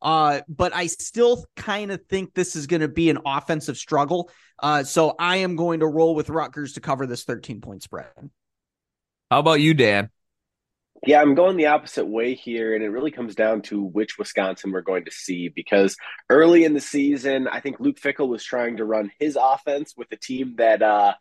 Uh, 0.00 0.40
but 0.49 0.73
I 0.73 0.87
still 0.87 1.45
kind 1.57 1.90
of 1.90 2.04
think 2.07 2.35
this 2.35 2.54
is 2.54 2.68
going 2.68 2.83
to 2.83 2.88
be 2.88 3.11
an 3.11 3.18
offensive 3.26 3.76
struggle. 3.76 4.30
Uh, 4.61 4.85
so 4.85 5.14
I 5.18 5.38
am 5.38 5.57
going 5.57 5.80
to 5.80 5.87
roll 5.87 6.14
with 6.14 6.30
Rutgers 6.30 6.75
to 6.75 6.80
cover 6.80 7.04
this 7.04 7.25
13 7.25 7.61
point 7.61 7.83
spread. 7.83 8.07
How 9.28 9.40
about 9.40 9.61
you, 9.61 9.75
Dan? 9.75 10.11
Yeah, 11.07 11.21
I'm 11.21 11.35
going 11.35 11.57
the 11.57 11.67
opposite 11.67 12.07
way 12.07 12.35
here, 12.35 12.75
and 12.75 12.83
it 12.83 12.88
really 12.88 13.11
comes 13.11 13.35
down 13.35 13.62
to 13.62 13.83
which 13.83 14.19
Wisconsin 14.19 14.73
we're 14.73 14.81
going 14.81 15.05
to 15.05 15.11
see. 15.11 15.49
Because 15.49 15.97
early 16.28 16.64
in 16.64 16.75
the 16.75 16.81
season, 16.81 17.47
I 17.47 17.61
think 17.61 17.78
Luke 17.78 18.00
Fickell 18.00 18.28
was 18.28 18.45
trying 18.45 18.78
to 18.78 18.85
run 18.85 19.12
his 19.19 19.38
offense 19.40 19.95
with 19.97 20.11
a 20.11 20.17
team 20.17 20.57
that 20.59 20.83
uh, 20.83 21.14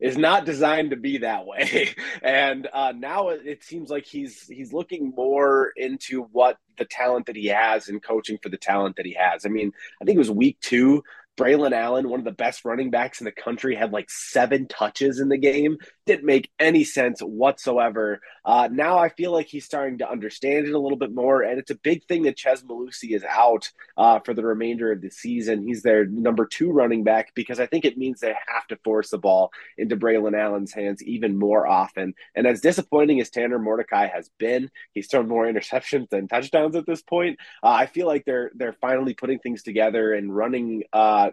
is 0.00 0.18
not 0.18 0.44
designed 0.44 0.90
to 0.90 0.96
be 0.96 1.18
that 1.18 1.46
way, 1.46 1.94
and 2.22 2.68
uh, 2.72 2.92
now 2.96 3.30
it 3.30 3.64
seems 3.64 3.88
like 3.88 4.04
he's 4.04 4.46
he's 4.48 4.72
looking 4.72 5.12
more 5.16 5.72
into 5.76 6.24
what 6.32 6.58
the 6.76 6.84
talent 6.84 7.26
that 7.26 7.36
he 7.36 7.46
has 7.46 7.88
and 7.88 8.02
coaching 8.02 8.38
for 8.42 8.50
the 8.50 8.58
talent 8.58 8.96
that 8.96 9.06
he 9.06 9.14
has. 9.14 9.46
I 9.46 9.48
mean, 9.48 9.72
I 10.00 10.04
think 10.04 10.16
it 10.16 10.18
was 10.18 10.30
week 10.30 10.58
two 10.60 11.02
Braylon 11.36 11.72
Allen, 11.72 12.08
one 12.08 12.20
of 12.20 12.24
the 12.24 12.32
best 12.32 12.64
running 12.64 12.90
backs 12.90 13.20
in 13.20 13.24
the 13.24 13.32
country, 13.32 13.74
had 13.74 13.92
like 13.92 14.10
seven 14.10 14.68
touches 14.68 15.18
in 15.18 15.28
the 15.28 15.38
game. 15.38 15.78
Didn't 16.04 16.24
make 16.24 16.50
any 16.58 16.82
sense 16.82 17.20
whatsoever. 17.20 18.20
Uh, 18.44 18.68
now 18.72 18.98
I 18.98 19.08
feel 19.08 19.30
like 19.30 19.46
he's 19.46 19.64
starting 19.64 19.98
to 19.98 20.10
understand 20.10 20.66
it 20.66 20.74
a 20.74 20.78
little 20.78 20.98
bit 20.98 21.14
more, 21.14 21.42
and 21.42 21.60
it's 21.60 21.70
a 21.70 21.76
big 21.76 22.04
thing 22.06 22.24
that 22.24 22.36
Chez 22.36 22.64
Mellusi 22.64 23.14
is 23.14 23.22
out 23.22 23.70
uh, 23.96 24.18
for 24.18 24.34
the 24.34 24.44
remainder 24.44 24.90
of 24.90 25.00
the 25.00 25.10
season. 25.10 25.62
He's 25.64 25.82
their 25.82 26.04
number 26.06 26.44
two 26.44 26.72
running 26.72 27.04
back 27.04 27.32
because 27.36 27.60
I 27.60 27.66
think 27.66 27.84
it 27.84 27.96
means 27.96 28.18
they 28.18 28.34
have 28.48 28.66
to 28.68 28.78
force 28.82 29.10
the 29.10 29.18
ball 29.18 29.52
into 29.78 29.96
Braylon 29.96 30.36
Allen's 30.36 30.72
hands 30.72 31.04
even 31.04 31.38
more 31.38 31.68
often. 31.68 32.14
And 32.34 32.48
as 32.48 32.60
disappointing 32.60 33.20
as 33.20 33.30
Tanner 33.30 33.60
Mordecai 33.60 34.08
has 34.08 34.28
been, 34.38 34.72
he's 34.90 35.06
thrown 35.06 35.28
more 35.28 35.46
interceptions 35.46 36.08
than 36.10 36.26
touchdowns 36.26 36.74
at 36.74 36.84
this 36.84 37.02
point. 37.02 37.38
Uh, 37.62 37.68
I 37.68 37.86
feel 37.86 38.08
like 38.08 38.24
they're 38.24 38.50
they're 38.56 38.76
finally 38.80 39.14
putting 39.14 39.38
things 39.38 39.62
together 39.62 40.14
and 40.14 40.34
running. 40.34 40.82
Uh, 40.92 41.30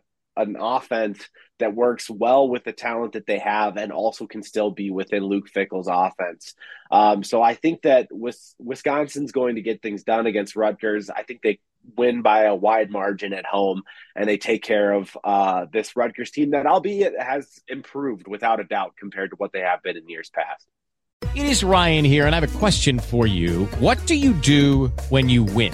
an 0.47 0.55
offense 0.59 1.27
that 1.59 1.75
works 1.75 2.09
well 2.09 2.47
with 2.47 2.63
the 2.63 2.71
talent 2.71 3.13
that 3.13 3.25
they 3.25 3.39
have 3.39 3.77
and 3.77 3.91
also 3.91 4.25
can 4.25 4.43
still 4.43 4.71
be 4.71 4.89
within 4.89 5.23
Luke 5.23 5.49
Fickell's 5.49 5.89
offense. 5.89 6.55
Um, 6.91 7.23
so 7.23 7.41
I 7.41 7.53
think 7.53 7.81
that 7.83 8.07
Wisconsin's 8.11 9.31
going 9.31 9.55
to 9.55 9.61
get 9.61 9.81
things 9.81 10.03
done 10.03 10.25
against 10.25 10.55
Rutgers. 10.55 11.09
I 11.09 11.23
think 11.23 11.41
they 11.41 11.59
win 11.95 12.21
by 12.21 12.43
a 12.43 12.55
wide 12.55 12.91
margin 12.91 13.33
at 13.33 13.45
home 13.45 13.83
and 14.15 14.27
they 14.27 14.37
take 14.37 14.63
care 14.63 14.91
of 14.91 15.15
uh, 15.23 15.65
this 15.71 15.95
Rutgers 15.95 16.31
team 16.31 16.51
that, 16.51 16.65
albeit, 16.65 17.19
has 17.19 17.61
improved 17.67 18.27
without 18.27 18.59
a 18.59 18.63
doubt 18.63 18.95
compared 18.97 19.31
to 19.31 19.35
what 19.35 19.51
they 19.51 19.61
have 19.61 19.83
been 19.83 19.97
in 19.97 20.07
years 20.07 20.29
past. 20.29 20.67
It 21.35 21.45
is 21.45 21.63
Ryan 21.63 22.05
here, 22.05 22.25
and 22.25 22.33
I 22.33 22.39
have 22.39 22.55
a 22.55 22.59
question 22.59 22.97
for 22.97 23.27
you. 23.27 23.65
What 23.79 24.03
do 24.07 24.15
you 24.15 24.33
do 24.33 24.87
when 25.09 25.29
you 25.29 25.43
win? 25.43 25.73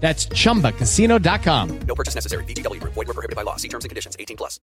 That's 0.00 0.26
ChumbaCasino.com. 0.26 1.78
No 1.80 1.94
purchase 1.94 2.14
necessary. 2.14 2.44
VGW. 2.44 2.80
Void 2.80 2.96
were 2.96 3.04
prohibited 3.06 3.34
by 3.34 3.42
law. 3.42 3.56
See 3.56 3.68
terms 3.68 3.84
and 3.84 3.90
conditions. 3.90 4.16
18 4.20 4.36
plus. 4.36 4.60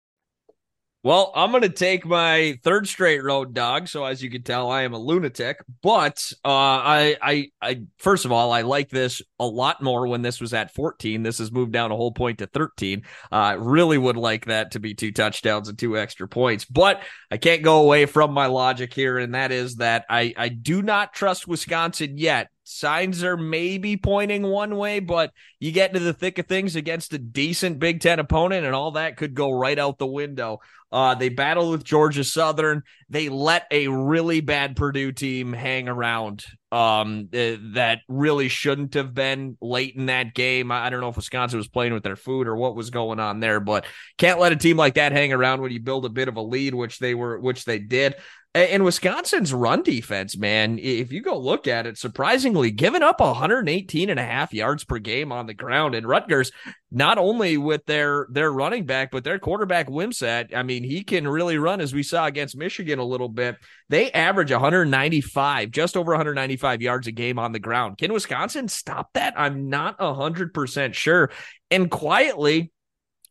Well, 1.04 1.32
I'm 1.36 1.52
going 1.52 1.62
to 1.62 1.70
take 1.70 2.06
my 2.06 2.60
third 2.64 2.88
straight 2.88 3.24
road 3.24 3.54
dog. 3.54 3.88
So 3.88 4.04
as 4.04 4.22
you 4.22 4.30
can 4.32 4.42
tell, 4.42 4.70
I 4.70 4.82
am 4.82 4.94
a 4.94 4.98
lunatic. 4.98 5.58
But 5.82 6.34
uh, 6.44 6.50
I, 6.50 7.16
I, 7.22 7.52
I, 7.62 7.84
first 7.98 8.26
of 8.26 8.32
all, 8.32 8.52
I 8.52 8.64
like 8.64 8.90
this 8.90 9.22
a 9.40 9.46
lot 9.46 9.82
more 9.82 10.08
when 10.08 10.22
this 10.22 10.42
was 10.42 10.54
at 10.54 10.74
14. 10.74 11.24
This 11.24 11.38
has 11.38 11.52
moved 11.52 11.72
down 11.72 11.92
a 11.92 11.96
whole 11.96 12.12
point 12.12 12.40
to 12.40 12.48
13. 12.48 13.04
I 13.32 13.54
uh, 13.54 13.56
really 13.58 13.98
would 13.98 14.18
like 14.18 14.46
that 14.46 14.72
to 14.72 14.80
be 14.80 14.96
two 14.96 15.12
touchdowns 15.12 15.70
and 15.70 15.78
two 15.78 15.98
extra 15.98 16.28
points. 16.28 16.66
But 16.66 17.02
I 17.32 17.38
can't 17.38 17.62
go 17.62 17.80
away 17.80 18.06
from 18.06 18.34
my 18.34 18.48
logic 18.48 18.94
here, 18.94 19.18
and 19.18 19.36
that 19.36 19.54
is 19.54 19.76
that 19.76 20.04
I, 20.10 20.34
I 20.36 20.50
do 20.50 20.82
not 20.82 21.14
trust 21.14 21.48
Wisconsin 21.48 22.18
yet 22.18 22.50
signs 22.68 23.24
are 23.24 23.38
maybe 23.38 23.98
pointing 23.98 24.44
one 24.44 24.76
way, 24.76 25.00
but 25.00 25.32
you 25.60 25.72
get 25.72 25.90
into 25.90 26.02
the 26.02 26.14
thick 26.14 26.38
of 26.38 26.48
things 26.48 26.76
against 26.76 27.14
a 27.14 27.18
decent 27.18 27.80
Big 27.80 28.02
Ten 28.02 28.20
opponent, 28.20 28.66
and 28.66 28.76
all 28.76 28.92
that 28.92 29.18
could 29.18 29.34
go 29.34 29.52
right 29.52 29.80
out 29.80 29.98
the 29.98 30.06
window. 30.06 30.60
Uh, 30.92 31.16
they 31.16 31.30
battled 31.30 31.72
with 31.72 31.84
Georgia 31.84 32.24
Southern. 32.24 32.84
They 33.10 33.30
let 33.30 33.68
a 33.72 33.88
really 33.88 34.40
bad 34.42 34.76
Purdue 34.76 35.12
team 35.12 35.52
hang 35.52 35.90
around 35.90 36.46
um, 36.72 37.30
uh, 37.34 37.56
that 37.74 38.00
really 38.08 38.48
shouldn't 38.48 38.94
have 38.94 39.14
been 39.14 39.58
late 39.62 39.96
in 39.96 40.08
that 40.08 40.34
game. 40.34 40.72
I 40.72 40.90
don't 40.90 41.02
know 41.02 41.10
if 41.10 41.16
Wisconsin 41.16 41.58
was 41.58 41.68
playing 41.68 41.94
with 41.94 42.04
their 42.04 42.16
food 42.16 42.48
or 42.48 42.56
what 42.56 42.76
was 42.76 42.90
going 42.90 43.20
on 43.20 43.40
there, 43.40 43.60
but 43.60 43.86
can't 44.18 44.40
let 44.40 44.54
a 44.54 44.58
team 44.58 44.78
like 44.78 44.96
that 44.96 45.12
hang 45.12 45.34
around 45.34 45.62
when 45.62 45.72
you 45.72 45.80
build 45.82 46.06
a 46.06 46.10
bit 46.10 46.28
of 46.28 46.38
a 46.38 46.42
lead, 46.42 46.74
which 46.74 47.00
they 47.00 47.16
were, 47.16 47.40
which 47.40 47.66
they 47.66 47.80
did. 47.80 48.16
And 48.56 48.84
Wisconsin's 48.84 49.54
run 49.54 49.84
defense, 49.84 50.36
man, 50.36 50.80
if 50.80 51.12
you 51.12 51.22
go 51.22 51.38
look 51.38 51.68
at 51.68 51.86
it, 51.86 51.96
surprisingly, 51.96 52.72
giving 52.72 53.04
up 53.04 53.20
118 53.20 54.10
and 54.10 54.20
a 54.20 54.24
half 54.24 54.52
yards 54.52 54.84
per 54.84 54.98
game 54.98 55.32
on 55.32 55.46
the 55.46 55.54
ground. 55.54 55.94
And 55.94 56.08
Rutgers, 56.08 56.52
not 56.90 57.20
only 57.20 57.58
with 57.58 57.86
their 57.86 58.26
their 58.32 58.52
running 58.52 58.88
back, 58.88 59.12
but 59.12 59.24
their 59.24 59.38
quarterback 59.38 59.88
Wimsatt, 59.90 60.56
I 60.56 60.64
mean, 60.64 60.84
he 60.84 61.04
can 61.04 61.28
really 61.28 61.60
run 61.60 61.82
as 61.82 61.94
we 61.94 62.02
saw 62.02 62.26
against 62.26 62.58
Michigan 62.58 62.98
a 62.98 63.06
little 63.06 63.30
bit. 63.30 63.58
They 63.90 64.12
average 64.12 64.52
195, 64.52 65.70
just 65.70 65.96
over 65.96 66.14
195 66.14 66.82
yards 66.82 67.06
a 67.06 67.12
game 67.12 67.38
on 67.38 67.52
the 67.52 67.60
ground. 67.60 68.00
Can 68.00 68.12
Wisconsin 68.12 68.70
stop 68.70 69.10
that? 69.14 69.36
I'm 69.38 69.70
not 69.70 70.00
100% 70.00 70.96
sure. 70.96 71.30
And 71.70 71.92
quietly, 71.92 72.72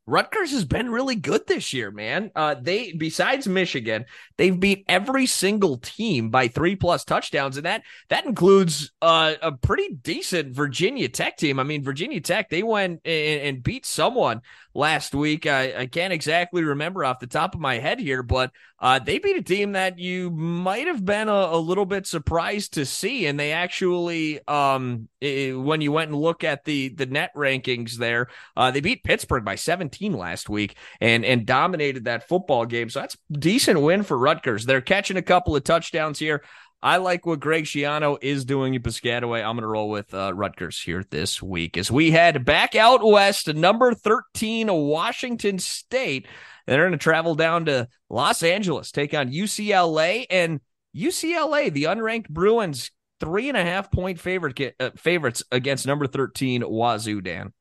Rutgers 0.08 0.52
has 0.52 0.64
been 0.64 0.88
really 0.88 1.16
good 1.16 1.48
this 1.48 1.72
year, 1.72 1.90
man. 1.90 2.30
Uh, 2.36 2.54
they 2.60 2.92
besides 2.92 3.48
Michigan, 3.48 4.04
they've 4.36 4.58
beat 4.58 4.84
every 4.88 5.26
single 5.26 5.78
team 5.78 6.30
by 6.30 6.46
three 6.46 6.76
plus 6.76 7.04
touchdowns, 7.04 7.56
and 7.56 7.66
that 7.66 7.82
that 8.08 8.24
includes 8.24 8.92
uh, 9.02 9.34
a 9.42 9.50
pretty 9.50 9.94
decent 9.94 10.54
Virginia 10.54 11.08
Tech 11.08 11.36
team. 11.36 11.58
I 11.58 11.64
mean, 11.64 11.82
Virginia 11.82 12.20
Tech 12.20 12.50
they 12.50 12.62
went 12.62 13.00
and, 13.04 13.40
and 13.42 13.62
beat 13.62 13.84
someone 13.84 14.42
last 14.76 15.14
week. 15.14 15.46
I, 15.46 15.74
I, 15.80 15.86
can't 15.86 16.12
exactly 16.12 16.62
remember 16.62 17.02
off 17.04 17.18
the 17.18 17.26
top 17.26 17.54
of 17.54 17.60
my 17.60 17.78
head 17.78 17.98
here, 17.98 18.22
but 18.22 18.52
uh, 18.78 18.98
they 18.98 19.18
beat 19.18 19.36
a 19.36 19.42
team 19.42 19.72
that 19.72 19.98
you 19.98 20.30
might 20.30 20.86
have 20.86 21.04
been 21.04 21.28
a, 21.28 21.32
a, 21.32 21.58
little 21.58 21.86
bit 21.86 22.06
surprised 22.06 22.74
to 22.74 22.84
see, 22.84 23.26
and 23.26 23.40
they 23.40 23.52
actually, 23.52 24.46
um, 24.46 25.08
it, 25.20 25.58
when 25.58 25.80
you 25.80 25.92
went 25.92 26.10
and 26.10 26.20
look 26.20 26.44
at 26.44 26.64
the 26.64 26.90
the 26.90 27.06
net 27.06 27.32
rankings 27.34 27.94
there, 27.94 28.28
uh, 28.56 28.70
they 28.70 28.80
beat 28.80 29.02
Pittsburgh 29.02 29.44
by 29.44 29.54
17 29.96 30.18
last 30.18 30.48
week 30.48 30.76
and 31.00 31.24
and 31.24 31.46
dominated 31.46 32.04
that 32.04 32.28
football 32.28 32.66
game. 32.66 32.90
So 32.90 33.00
that's 33.00 33.16
decent 33.30 33.80
win 33.80 34.02
for 34.02 34.16
Rutgers. 34.16 34.64
They're 34.64 34.80
catching 34.80 35.16
a 35.16 35.22
couple 35.22 35.56
of 35.56 35.64
touchdowns 35.64 36.18
here. 36.18 36.42
I 36.82 36.98
like 36.98 37.24
what 37.24 37.40
Greg 37.40 37.64
Schiano 37.64 38.18
is 38.20 38.44
doing 38.44 38.74
in 38.74 38.82
Piscataway. 38.82 39.38
I'm 39.38 39.56
going 39.56 39.62
to 39.62 39.66
roll 39.66 39.88
with 39.88 40.12
uh, 40.12 40.32
Rutgers 40.34 40.80
here 40.80 41.04
this 41.10 41.42
week 41.42 41.76
as 41.78 41.90
we 41.90 42.10
head 42.10 42.44
back 42.44 42.74
out 42.74 43.02
west 43.02 43.46
to 43.46 43.54
number 43.54 43.94
13, 43.94 44.68
Washington 44.70 45.58
State. 45.58 46.28
They're 46.66 46.82
going 46.82 46.92
to 46.92 46.98
travel 46.98 47.34
down 47.34 47.64
to 47.66 47.88
Los 48.10 48.42
Angeles, 48.42 48.92
take 48.92 49.14
on 49.14 49.32
UCLA 49.32 50.26
and 50.28 50.60
UCLA, 50.94 51.72
the 51.72 51.84
unranked 51.84 52.28
Bruins, 52.28 52.90
three 53.20 53.48
and 53.48 53.56
a 53.56 53.64
half 53.64 53.90
point 53.90 54.20
favorite 54.20 54.74
uh, 54.78 54.90
favorites 54.96 55.42
against 55.50 55.86
number 55.86 56.06
13 56.06 56.62
Wazoo. 56.62 57.22
Dan. 57.22 57.52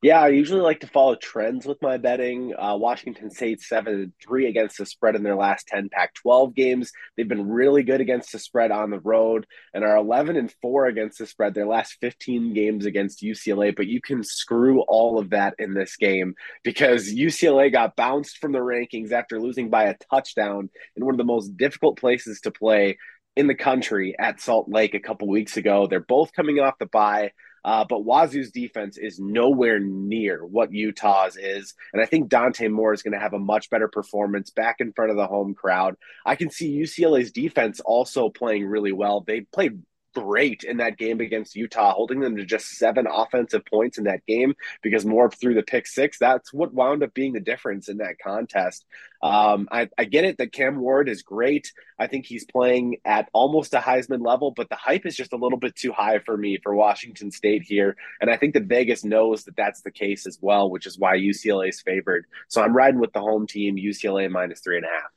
Yeah, 0.00 0.20
I 0.20 0.28
usually 0.28 0.60
like 0.60 0.78
to 0.80 0.86
follow 0.86 1.16
trends 1.16 1.66
with 1.66 1.82
my 1.82 1.96
betting. 1.96 2.54
Uh, 2.56 2.76
Washington 2.76 3.32
State 3.32 3.60
7 3.60 4.12
3 4.22 4.46
against 4.46 4.78
the 4.78 4.86
spread 4.86 5.16
in 5.16 5.24
their 5.24 5.34
last 5.34 5.66
10 5.66 5.88
Pac 5.88 6.14
12 6.14 6.54
games. 6.54 6.92
They've 7.16 7.26
been 7.26 7.48
really 7.48 7.82
good 7.82 8.00
against 8.00 8.30
the 8.30 8.38
spread 8.38 8.70
on 8.70 8.90
the 8.90 9.00
road 9.00 9.44
and 9.74 9.82
are 9.82 9.96
11 9.96 10.36
and 10.36 10.54
4 10.62 10.86
against 10.86 11.18
the 11.18 11.26
spread 11.26 11.52
their 11.52 11.66
last 11.66 11.96
15 12.00 12.54
games 12.54 12.86
against 12.86 13.24
UCLA. 13.24 13.74
But 13.74 13.88
you 13.88 14.00
can 14.00 14.22
screw 14.22 14.82
all 14.82 15.18
of 15.18 15.30
that 15.30 15.54
in 15.58 15.74
this 15.74 15.96
game 15.96 16.36
because 16.62 17.12
UCLA 17.12 17.72
got 17.72 17.96
bounced 17.96 18.38
from 18.38 18.52
the 18.52 18.60
rankings 18.60 19.10
after 19.10 19.40
losing 19.40 19.68
by 19.68 19.86
a 19.86 19.96
touchdown 20.12 20.70
in 20.94 21.04
one 21.04 21.14
of 21.14 21.18
the 21.18 21.24
most 21.24 21.56
difficult 21.56 21.98
places 21.98 22.40
to 22.42 22.52
play 22.52 22.98
in 23.34 23.48
the 23.48 23.54
country 23.56 24.14
at 24.16 24.40
Salt 24.40 24.68
Lake 24.68 24.94
a 24.94 25.00
couple 25.00 25.26
weeks 25.26 25.56
ago. 25.56 25.88
They're 25.88 25.98
both 25.98 26.32
coming 26.32 26.60
off 26.60 26.78
the 26.78 26.86
bye. 26.86 27.32
Uh, 27.64 27.84
but 27.88 28.04
Wazoo's 28.04 28.50
defense 28.50 28.96
is 28.96 29.18
nowhere 29.18 29.78
near 29.78 30.44
what 30.44 30.72
Utah's 30.72 31.36
is. 31.36 31.74
And 31.92 32.02
I 32.02 32.06
think 32.06 32.28
Dante 32.28 32.68
Moore 32.68 32.92
is 32.92 33.02
going 33.02 33.12
to 33.12 33.20
have 33.20 33.34
a 33.34 33.38
much 33.38 33.70
better 33.70 33.88
performance 33.88 34.50
back 34.50 34.76
in 34.80 34.92
front 34.92 35.10
of 35.10 35.16
the 35.16 35.26
home 35.26 35.54
crowd. 35.54 35.96
I 36.24 36.36
can 36.36 36.50
see 36.50 36.78
UCLA's 36.80 37.32
defense 37.32 37.80
also 37.80 38.28
playing 38.28 38.66
really 38.66 38.92
well. 38.92 39.22
They 39.26 39.40
played 39.40 39.82
great 40.22 40.64
in 40.64 40.78
that 40.78 40.98
game 40.98 41.20
against 41.20 41.56
Utah, 41.56 41.92
holding 41.92 42.20
them 42.20 42.36
to 42.36 42.44
just 42.44 42.76
seven 42.76 43.06
offensive 43.06 43.64
points 43.64 43.98
in 43.98 44.04
that 44.04 44.26
game 44.26 44.54
because 44.82 45.04
Moore 45.04 45.30
threw 45.30 45.54
the 45.54 45.62
pick 45.62 45.86
six. 45.86 46.18
That's 46.18 46.52
what 46.52 46.74
wound 46.74 47.02
up 47.02 47.14
being 47.14 47.32
the 47.32 47.40
difference 47.40 47.88
in 47.88 47.98
that 47.98 48.18
contest. 48.18 48.84
Um, 49.22 49.68
I, 49.70 49.88
I 49.98 50.04
get 50.04 50.24
it 50.24 50.38
that 50.38 50.52
Cam 50.52 50.80
Ward 50.80 51.08
is 51.08 51.22
great. 51.22 51.72
I 51.98 52.06
think 52.06 52.26
he's 52.26 52.44
playing 52.44 52.98
at 53.04 53.28
almost 53.32 53.74
a 53.74 53.78
Heisman 53.78 54.24
level, 54.24 54.52
but 54.52 54.68
the 54.68 54.76
hype 54.76 55.06
is 55.06 55.16
just 55.16 55.32
a 55.32 55.36
little 55.36 55.58
bit 55.58 55.74
too 55.74 55.92
high 55.92 56.20
for 56.20 56.36
me 56.36 56.58
for 56.62 56.74
Washington 56.74 57.30
State 57.30 57.62
here. 57.62 57.96
And 58.20 58.30
I 58.30 58.36
think 58.36 58.54
that 58.54 58.64
Vegas 58.64 59.04
knows 59.04 59.44
that 59.44 59.56
that's 59.56 59.82
the 59.82 59.90
case 59.90 60.26
as 60.26 60.38
well, 60.40 60.70
which 60.70 60.86
is 60.86 60.98
why 60.98 61.16
UCLA 61.16 61.70
is 61.70 61.80
favored. 61.80 62.26
So 62.48 62.62
I'm 62.62 62.76
riding 62.76 63.00
with 63.00 63.12
the 63.12 63.20
home 63.20 63.46
team, 63.46 63.76
UCLA 63.76 64.30
minus 64.30 64.60
three 64.60 64.76
and 64.76 64.86
a 64.86 64.88
half. 64.88 65.10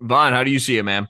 Von, 0.00 0.32
how 0.32 0.44
do 0.44 0.50
you 0.50 0.58
see 0.58 0.78
it, 0.78 0.82
man? 0.82 1.08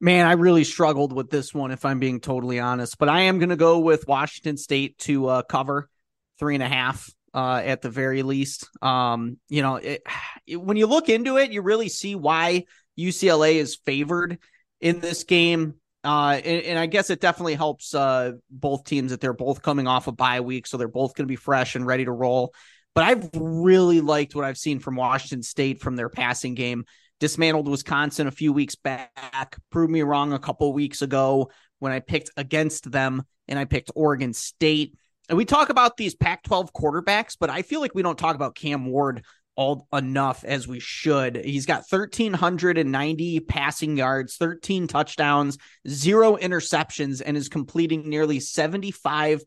Man, 0.00 0.26
I 0.26 0.32
really 0.32 0.64
struggled 0.64 1.12
with 1.12 1.28
this 1.28 1.52
one, 1.52 1.72
if 1.72 1.84
I'm 1.84 1.98
being 1.98 2.20
totally 2.20 2.58
honest. 2.58 2.96
But 2.96 3.10
I 3.10 3.22
am 3.22 3.38
going 3.38 3.50
to 3.50 3.56
go 3.56 3.80
with 3.80 4.08
Washington 4.08 4.56
State 4.56 4.96
to 4.98 5.26
uh, 5.26 5.42
cover 5.42 5.90
three 6.38 6.54
and 6.54 6.62
a 6.62 6.68
half 6.68 7.10
uh, 7.34 7.60
at 7.62 7.82
the 7.82 7.90
very 7.90 8.22
least. 8.22 8.68
Um, 8.80 9.38
you 9.48 9.60
know, 9.60 9.76
it, 9.76 10.02
it, 10.46 10.56
when 10.56 10.78
you 10.78 10.86
look 10.86 11.08
into 11.08 11.36
it, 11.36 11.52
you 11.52 11.60
really 11.60 11.88
see 11.88 12.14
why 12.14 12.64
UCLA 12.98 13.56
is 13.56 13.76
favored 13.76 14.38
in 14.80 15.00
this 15.00 15.24
game. 15.24 15.74
Uh, 16.02 16.40
and, 16.42 16.62
and, 16.62 16.78
I 16.78 16.86
guess 16.86 17.10
it 17.10 17.20
definitely 17.20 17.56
helps 17.56 17.94
uh, 17.94 18.32
both 18.48 18.84
teams 18.84 19.10
that 19.10 19.20
they're 19.20 19.34
both 19.34 19.60
coming 19.60 19.86
off 19.86 20.06
a 20.06 20.12
bye 20.12 20.40
week, 20.40 20.66
so 20.66 20.78
they're 20.78 20.88
both 20.88 21.14
going 21.14 21.26
to 21.26 21.30
be 21.30 21.36
fresh 21.36 21.74
and 21.74 21.84
ready 21.84 22.06
to 22.06 22.10
roll. 22.10 22.54
But 22.94 23.04
I've 23.04 23.28
really 23.34 24.00
liked 24.00 24.34
what 24.34 24.46
I've 24.46 24.56
seen 24.56 24.78
from 24.78 24.96
Washington 24.96 25.42
State 25.42 25.82
from 25.82 25.96
their 25.96 26.08
passing 26.08 26.54
game 26.54 26.86
dismantled 27.20 27.68
Wisconsin 27.68 28.26
a 28.26 28.32
few 28.32 28.52
weeks 28.52 28.74
back, 28.74 29.56
proved 29.70 29.92
me 29.92 30.02
wrong 30.02 30.32
a 30.32 30.38
couple 30.38 30.72
weeks 30.72 31.02
ago 31.02 31.50
when 31.78 31.92
I 31.92 32.00
picked 32.00 32.30
against 32.36 32.90
them 32.90 33.22
and 33.46 33.58
I 33.58 33.66
picked 33.66 33.90
Oregon 33.94 34.32
State. 34.32 34.94
And 35.28 35.36
we 35.36 35.44
talk 35.44 35.68
about 35.68 35.96
these 35.96 36.14
Pac 36.14 36.42
12 36.42 36.72
quarterbacks, 36.72 37.36
but 37.38 37.50
I 37.50 37.62
feel 37.62 37.80
like 37.80 37.94
we 37.94 38.02
don't 38.02 38.18
talk 38.18 38.34
about 38.34 38.56
Cam 38.56 38.86
Ward 38.86 39.24
all 39.54 39.86
enough 39.92 40.42
as 40.44 40.66
we 40.66 40.80
should. 40.80 41.36
He's 41.36 41.66
got 41.66 41.84
1,390 41.88 43.40
passing 43.40 43.96
yards, 43.96 44.36
13 44.36 44.86
touchdowns, 44.86 45.58
zero 45.86 46.36
interceptions, 46.36 47.20
and 47.24 47.36
is 47.36 47.48
completing 47.48 48.08
nearly 48.08 48.38
75% 48.38 49.42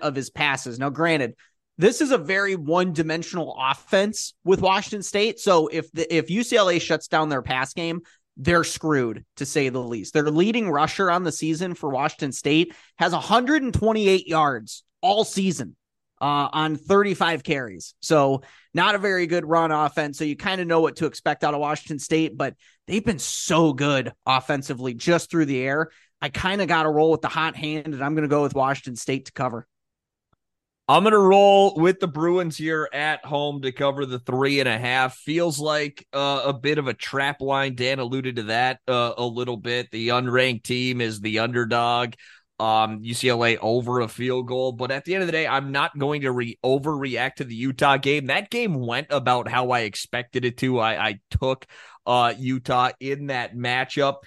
of 0.00 0.14
his 0.14 0.30
passes. 0.30 0.78
Now, 0.78 0.90
granted, 0.90 1.34
this 1.78 2.00
is 2.00 2.10
a 2.10 2.18
very 2.18 2.56
one-dimensional 2.56 3.56
offense 3.58 4.34
with 4.44 4.60
Washington 4.60 5.02
State. 5.02 5.40
So 5.40 5.68
if 5.68 5.90
the, 5.92 6.12
if 6.14 6.28
UCLA 6.28 6.80
shuts 6.80 7.08
down 7.08 7.28
their 7.28 7.42
pass 7.42 7.74
game, 7.74 8.00
they're 8.36 8.64
screwed 8.64 9.24
to 9.36 9.46
say 9.46 9.68
the 9.68 9.82
least. 9.82 10.12
Their 10.12 10.30
leading 10.30 10.70
rusher 10.70 11.10
on 11.10 11.24
the 11.24 11.32
season 11.32 11.74
for 11.74 11.90
Washington 11.90 12.32
State 12.32 12.74
has 12.98 13.12
128 13.12 14.26
yards 14.26 14.84
all 15.00 15.24
season 15.24 15.76
uh, 16.20 16.48
on 16.52 16.76
35 16.76 17.42
carries. 17.44 17.94
So 18.00 18.42
not 18.72 18.94
a 18.94 18.98
very 18.98 19.26
good 19.26 19.44
run 19.44 19.70
offense. 19.70 20.18
So 20.18 20.24
you 20.24 20.36
kind 20.36 20.60
of 20.60 20.66
know 20.66 20.80
what 20.80 20.96
to 20.96 21.06
expect 21.06 21.44
out 21.44 21.54
of 21.54 21.60
Washington 21.60 21.98
State, 21.98 22.36
but 22.36 22.54
they've 22.86 23.04
been 23.04 23.18
so 23.18 23.72
good 23.72 24.12
offensively 24.26 24.94
just 24.94 25.30
through 25.30 25.46
the 25.46 25.60
air. 25.60 25.90
I 26.20 26.28
kind 26.30 26.62
of 26.62 26.68
got 26.68 26.84
to 26.84 26.90
roll 26.90 27.10
with 27.10 27.20
the 27.20 27.28
hot 27.28 27.54
hand, 27.54 27.92
and 27.92 28.02
I'm 28.02 28.14
going 28.14 28.22
to 28.22 28.28
go 28.28 28.42
with 28.42 28.54
Washington 28.54 28.96
State 28.96 29.26
to 29.26 29.32
cover. 29.32 29.66
I'm 30.86 31.02
going 31.02 31.12
to 31.12 31.18
roll 31.18 31.74
with 31.76 31.98
the 31.98 32.06
Bruins 32.06 32.58
here 32.58 32.90
at 32.92 33.24
home 33.24 33.62
to 33.62 33.72
cover 33.72 34.04
the 34.04 34.18
three 34.18 34.60
and 34.60 34.68
a 34.68 34.78
half. 34.78 35.16
Feels 35.16 35.58
like 35.58 36.06
uh, 36.12 36.42
a 36.44 36.52
bit 36.52 36.76
of 36.76 36.88
a 36.88 36.94
trap 36.94 37.40
line. 37.40 37.74
Dan 37.74 38.00
alluded 38.00 38.36
to 38.36 38.42
that 38.44 38.80
uh, 38.86 39.14
a 39.16 39.24
little 39.24 39.56
bit. 39.56 39.90
The 39.90 40.08
unranked 40.08 40.64
team 40.64 41.00
is 41.00 41.20
the 41.20 41.38
underdog. 41.38 42.14
Um, 42.60 43.02
UCLA 43.02 43.56
over 43.60 44.00
a 44.00 44.08
field 44.08 44.46
goal, 44.46 44.72
but 44.72 44.92
at 44.92 45.04
the 45.04 45.14
end 45.14 45.22
of 45.22 45.26
the 45.26 45.32
day, 45.32 45.46
I'm 45.46 45.72
not 45.72 45.98
going 45.98 46.20
to 46.20 46.30
re- 46.30 46.58
overreact 46.64 47.36
to 47.36 47.44
the 47.44 47.54
Utah 47.54 47.96
game. 47.96 48.26
That 48.26 48.48
game 48.48 48.74
went 48.74 49.08
about 49.10 49.48
how 49.48 49.70
I 49.70 49.80
expected 49.80 50.44
it 50.44 50.58
to. 50.58 50.78
I, 50.78 51.08
I 51.08 51.20
took 51.30 51.66
uh, 52.06 52.34
Utah 52.38 52.90
in 53.00 53.26
that 53.26 53.56
matchup 53.56 54.18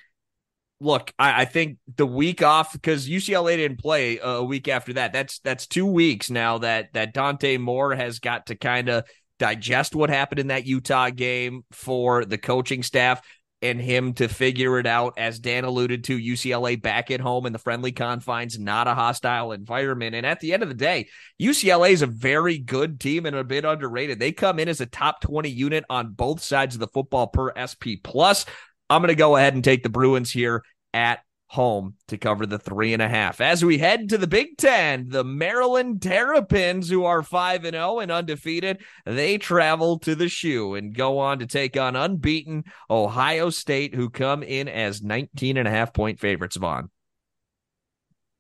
look, 0.80 1.12
I, 1.18 1.42
I, 1.42 1.46
think 1.46 1.78
the 1.96 2.06
week 2.06 2.42
off 2.44 2.74
because 2.74 3.08
UCLA 3.08 3.58
didn't 3.58 3.80
play 3.80 4.20
a 4.22 4.44
week 4.44 4.68
after 4.68 4.94
that. 4.94 5.14
That's 5.14 5.40
that's 5.40 5.68
two 5.68 5.86
weeks 5.86 6.30
now 6.30 6.60
that 6.60 6.94
that 6.94 7.14
Dante 7.14 7.58
Moore 7.58 7.96
has 7.96 8.20
got 8.20 8.48
to 8.48 8.56
kind 8.56 8.90
of 8.90 9.06
digest 9.40 9.96
what 9.96 10.10
happened 10.10 10.40
in 10.40 10.48
that 10.48 10.66
Utah 10.66 11.10
game 11.10 11.64
for 11.72 12.26
the 12.26 12.38
coaching 12.38 12.84
staff 12.84 13.22
and 13.62 13.82
him 13.82 14.14
to 14.14 14.28
figure 14.28 14.80
it 14.80 14.86
out. 14.86 15.16
As 15.18 15.40
Dan 15.40 15.64
alluded 15.64 16.04
to, 16.06 16.18
UCLA 16.18 16.80
back 16.80 17.10
at 17.10 17.20
home 17.20 17.46
in 17.46 17.54
the 17.54 17.60
friendly 17.60 17.92
confines, 17.92 18.60
not 18.60 18.88
a 18.88 18.94
hostile 18.94 19.52
environment. 19.52 20.16
And 20.16 20.26
at 20.26 20.40
the 20.40 20.54
end 20.54 20.62
of 20.64 20.70
the 20.70 20.76
day, 20.76 21.08
UCLA 21.42 21.92
is 21.92 22.04
a 22.04 22.08
very 22.08 22.60
good 22.60 23.00
team 23.00 23.26
and 23.26 23.36
a 23.36 23.44
bit 23.44 23.66
underrated. 23.66 24.20
They 24.20 24.32
come 24.32 24.60
in 24.60 24.70
as 24.70 24.82
a 24.82 24.86
top 24.86 25.22
20 25.22 25.50
unit 25.50 25.86
on 25.90 26.14
both 26.14 26.42
sides 26.44 26.76
of 26.76 26.80
the 26.80 26.88
football 26.88 27.28
per 27.28 27.52
SP 27.58 27.98
plus. 28.04 28.46
I'm 28.90 29.02
going 29.02 29.10
to 29.10 29.16
go 29.16 29.36
ahead 29.36 29.54
and 29.54 29.64
take 29.64 29.84
the 29.84 29.90
Bruins 29.90 30.32
here 30.32 30.64
at 30.94 31.20
home 31.48 31.96
to 32.10 32.18
cover 32.18 32.46
the 32.46 32.60
three 32.60 32.94
and 32.94 33.02
a 33.02 33.08
half. 33.08 33.40
As 33.40 33.64
we 33.64 33.78
head 33.78 34.10
to 34.10 34.18
the 34.18 34.28
Big 34.28 34.58
Ten, 34.58 35.10
the 35.10 35.24
Maryland 35.24 36.02
Terrapins, 36.02 36.90
who 36.90 37.06
are 37.06 37.24
5 37.24 37.64
and 37.64 37.74
0 37.74 38.00
and 38.00 38.12
undefeated, 38.12 38.84
they 39.06 39.38
travel 39.38 40.00
to 40.00 40.14
the 40.14 40.28
shoe 40.28 40.76
and 40.76 40.96
go 40.96 41.20
on 41.20 41.40
to 41.40 41.48
take 41.48 41.78
on 41.78 41.96
unbeaten 41.96 42.66
Ohio 42.90 43.50
State, 43.50 43.96
who 43.96 44.10
come 44.10 44.44
in 44.44 44.68
as 44.68 45.02
19 45.02 45.58
and 45.58 45.68
a 45.68 45.72
half 45.72 45.94
point 45.94 46.20
favorites, 46.20 46.58
Von. 46.58 46.90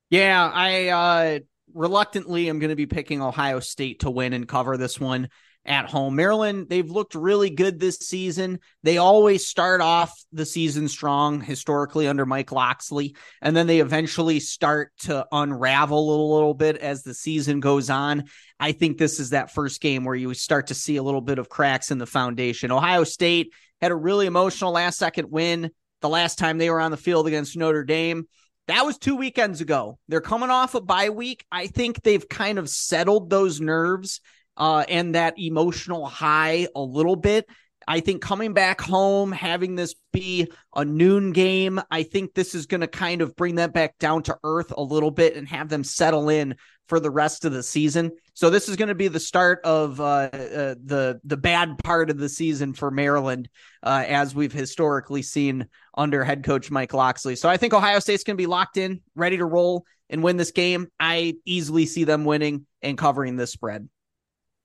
Yeah, 0.09 0.49
I 0.53 0.87
uh 0.87 1.39
reluctantly 1.73 2.49
am 2.49 2.59
going 2.59 2.69
to 2.69 2.75
be 2.75 2.85
picking 2.85 3.21
Ohio 3.21 3.59
State 3.59 4.01
to 4.01 4.09
win 4.09 4.33
and 4.33 4.47
cover 4.47 4.77
this 4.77 4.99
one 4.99 5.29
at 5.67 5.89
home. 5.89 6.15
Maryland, 6.15 6.67
they've 6.69 6.89
looked 6.89 7.13
really 7.13 7.49
good 7.49 7.79
this 7.79 7.97
season. 7.97 8.59
They 8.83 8.97
always 8.97 9.45
start 9.45 9.81
off 9.81 10.13
the 10.31 10.45
season 10.45 10.87
strong 10.87 11.41
historically 11.41 12.07
under 12.07 12.25
Mike 12.25 12.51
Locksley, 12.51 13.15
and 13.41 13.55
then 13.55 13.67
they 13.67 13.79
eventually 13.79 14.39
start 14.39 14.91
to 14.99 15.27
unravel 15.31 15.99
a 15.99 16.33
little 16.33 16.53
bit 16.53 16.77
as 16.77 17.03
the 17.03 17.13
season 17.13 17.59
goes 17.59 17.89
on. 17.89 18.23
I 18.59 18.71
think 18.71 18.97
this 18.97 19.19
is 19.19 19.31
that 19.31 19.53
first 19.53 19.81
game 19.81 20.05
where 20.05 20.15
you 20.15 20.33
start 20.33 20.67
to 20.67 20.73
see 20.73 20.95
a 20.95 21.03
little 21.03 21.21
bit 21.21 21.37
of 21.37 21.49
cracks 21.49 21.91
in 21.91 21.97
the 21.97 22.05
foundation. 22.05 22.71
Ohio 22.71 23.03
State 23.03 23.53
had 23.81 23.91
a 23.91 23.95
really 23.95 24.25
emotional 24.25 24.71
last 24.71 24.97
second 24.97 25.29
win 25.29 25.69
the 26.01 26.09
last 26.09 26.39
time 26.39 26.57
they 26.57 26.69
were 26.69 26.79
on 26.79 26.91
the 26.91 26.97
field 26.97 27.27
against 27.27 27.57
Notre 27.57 27.83
Dame. 27.83 28.27
That 28.67 28.85
was 28.85 28.97
two 28.97 29.15
weekends 29.15 29.61
ago. 29.61 29.97
They're 30.07 30.21
coming 30.21 30.49
off 30.49 30.75
a 30.75 30.81
bye 30.81 31.09
week. 31.09 31.45
I 31.51 31.67
think 31.67 32.03
they've 32.03 32.27
kind 32.27 32.59
of 32.59 32.69
settled 32.69 33.29
those 33.29 33.61
nerves 33.61 34.19
uh, 34.57 34.83
and 34.89 35.15
that 35.15 35.39
emotional 35.39 36.05
high 36.05 36.67
a 36.75 36.81
little 36.81 37.15
bit. 37.15 37.47
I 37.87 38.01
think 38.01 38.21
coming 38.21 38.53
back 38.53 38.81
home, 38.81 39.31
having 39.31 39.75
this 39.75 39.95
be 40.11 40.51
a 40.75 40.83
noon 40.83 41.31
game, 41.31 41.79
I 41.89 42.03
think 42.03 42.33
this 42.33 42.53
is 42.53 42.65
going 42.65 42.81
to 42.81 42.87
kind 42.87 43.21
of 43.21 43.33
bring 43.37 43.55
them 43.55 43.71
back 43.71 43.97
down 43.97 44.23
to 44.23 44.37
earth 44.43 44.73
a 44.75 44.83
little 44.83 45.11
bit 45.11 45.37
and 45.37 45.47
have 45.47 45.69
them 45.69 45.85
settle 45.85 46.27
in 46.27 46.55
for 46.89 46.99
the 46.99 47.09
rest 47.09 47.45
of 47.45 47.53
the 47.53 47.63
season. 47.63 48.11
So 48.33 48.49
this 48.49 48.67
is 48.67 48.75
going 48.75 48.89
to 48.89 48.95
be 48.95 49.07
the 49.07 49.19
start 49.19 49.61
of 49.63 50.01
uh, 50.01 50.03
uh, 50.03 50.75
the 50.83 51.19
the 51.23 51.37
bad 51.37 51.77
part 51.83 52.09
of 52.09 52.17
the 52.17 52.29
season 52.29 52.73
for 52.73 52.91
Maryland, 52.91 53.49
uh, 53.83 54.03
as 54.05 54.35
we've 54.35 54.53
historically 54.53 55.21
seen 55.21 55.67
under 55.95 56.23
head 56.23 56.43
coach 56.43 56.69
Mike 56.69 56.93
Locksley. 56.93 57.35
So 57.35 57.47
I 57.47 57.57
think 57.57 57.73
Ohio 57.73 57.99
State's 57.99 58.23
going 58.23 58.35
to 58.37 58.41
be 58.41 58.47
locked 58.47 58.77
in, 58.77 59.01
ready 59.15 59.37
to 59.37 59.45
roll 59.45 59.85
and 60.09 60.23
win 60.23 60.37
this 60.37 60.51
game. 60.51 60.87
I 60.99 61.35
easily 61.45 61.85
see 61.85 62.03
them 62.03 62.25
winning 62.25 62.65
and 62.81 62.97
covering 62.97 63.37
this 63.37 63.51
spread. 63.51 63.87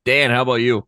Dan, 0.05 0.31
how 0.31 0.43
about 0.43 0.55
you? 0.55 0.87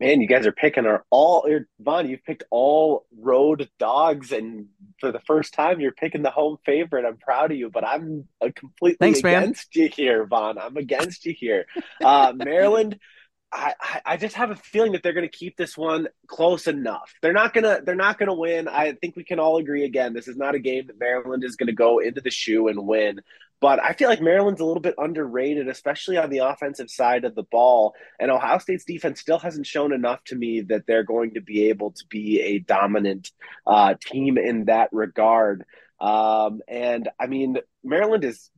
Man, 0.00 0.20
you 0.20 0.28
guys 0.28 0.46
are 0.46 0.52
picking 0.52 0.86
our 0.86 1.04
all 1.10 1.48
Von, 1.80 2.08
you've 2.08 2.24
picked 2.24 2.44
all 2.50 3.06
road 3.18 3.68
dogs 3.80 4.30
and 4.30 4.66
for 5.00 5.10
the 5.10 5.18
first 5.20 5.54
time 5.54 5.80
you're 5.80 5.90
picking 5.90 6.22
the 6.22 6.30
home 6.30 6.58
favorite. 6.64 7.04
I'm 7.04 7.16
proud 7.16 7.50
of 7.50 7.58
you, 7.58 7.68
but 7.68 7.84
I'm 7.84 8.28
uh, 8.40 8.50
completely 8.54 8.98
Thanks, 8.98 9.22
man. 9.24 9.42
against 9.42 9.74
you 9.74 9.88
here, 9.88 10.24
Von. 10.24 10.56
I'm 10.56 10.76
against 10.76 11.26
you 11.26 11.34
here. 11.36 11.66
Uh, 12.00 12.32
Maryland 12.36 12.98
I, 13.50 13.74
I 14.04 14.16
just 14.16 14.36
have 14.36 14.50
a 14.50 14.56
feeling 14.56 14.92
that 14.92 15.02
they're 15.02 15.14
going 15.14 15.28
to 15.28 15.36
keep 15.36 15.56
this 15.56 15.76
one 15.76 16.08
close 16.26 16.66
enough. 16.66 17.14
They're 17.22 17.32
not 17.32 17.54
gonna 17.54 17.80
they're 17.82 17.94
not 17.94 18.18
gonna 18.18 18.34
win. 18.34 18.68
I 18.68 18.92
think 18.92 19.16
we 19.16 19.24
can 19.24 19.40
all 19.40 19.56
agree 19.56 19.84
again. 19.84 20.12
This 20.12 20.28
is 20.28 20.36
not 20.36 20.54
a 20.54 20.58
game 20.58 20.88
that 20.88 21.00
Maryland 21.00 21.44
is 21.44 21.56
going 21.56 21.68
to 21.68 21.72
go 21.72 21.98
into 21.98 22.20
the 22.20 22.30
shoe 22.30 22.68
and 22.68 22.86
win. 22.86 23.22
But 23.60 23.82
I 23.82 23.92
feel 23.92 24.08
like 24.08 24.20
Maryland's 24.20 24.60
a 24.60 24.64
little 24.64 24.82
bit 24.82 24.94
underrated, 24.98 25.68
especially 25.68 26.16
on 26.16 26.30
the 26.30 26.38
offensive 26.38 26.90
side 26.90 27.24
of 27.24 27.34
the 27.34 27.42
ball. 27.42 27.94
And 28.20 28.30
Ohio 28.30 28.58
State's 28.58 28.84
defense 28.84 29.20
still 29.20 29.38
hasn't 29.38 29.66
shown 29.66 29.92
enough 29.92 30.22
to 30.24 30.36
me 30.36 30.60
that 30.62 30.86
they're 30.86 31.02
going 31.02 31.34
to 31.34 31.40
be 31.40 31.68
able 31.68 31.90
to 31.92 32.04
be 32.08 32.40
a 32.40 32.60
dominant 32.60 33.32
uh, 33.66 33.94
team 34.00 34.38
in 34.38 34.66
that 34.66 34.90
regard. 34.92 35.64
Um, 36.00 36.60
and 36.68 37.08
I 37.18 37.26
mean, 37.26 37.58
Maryland 37.82 38.24
is 38.24 38.50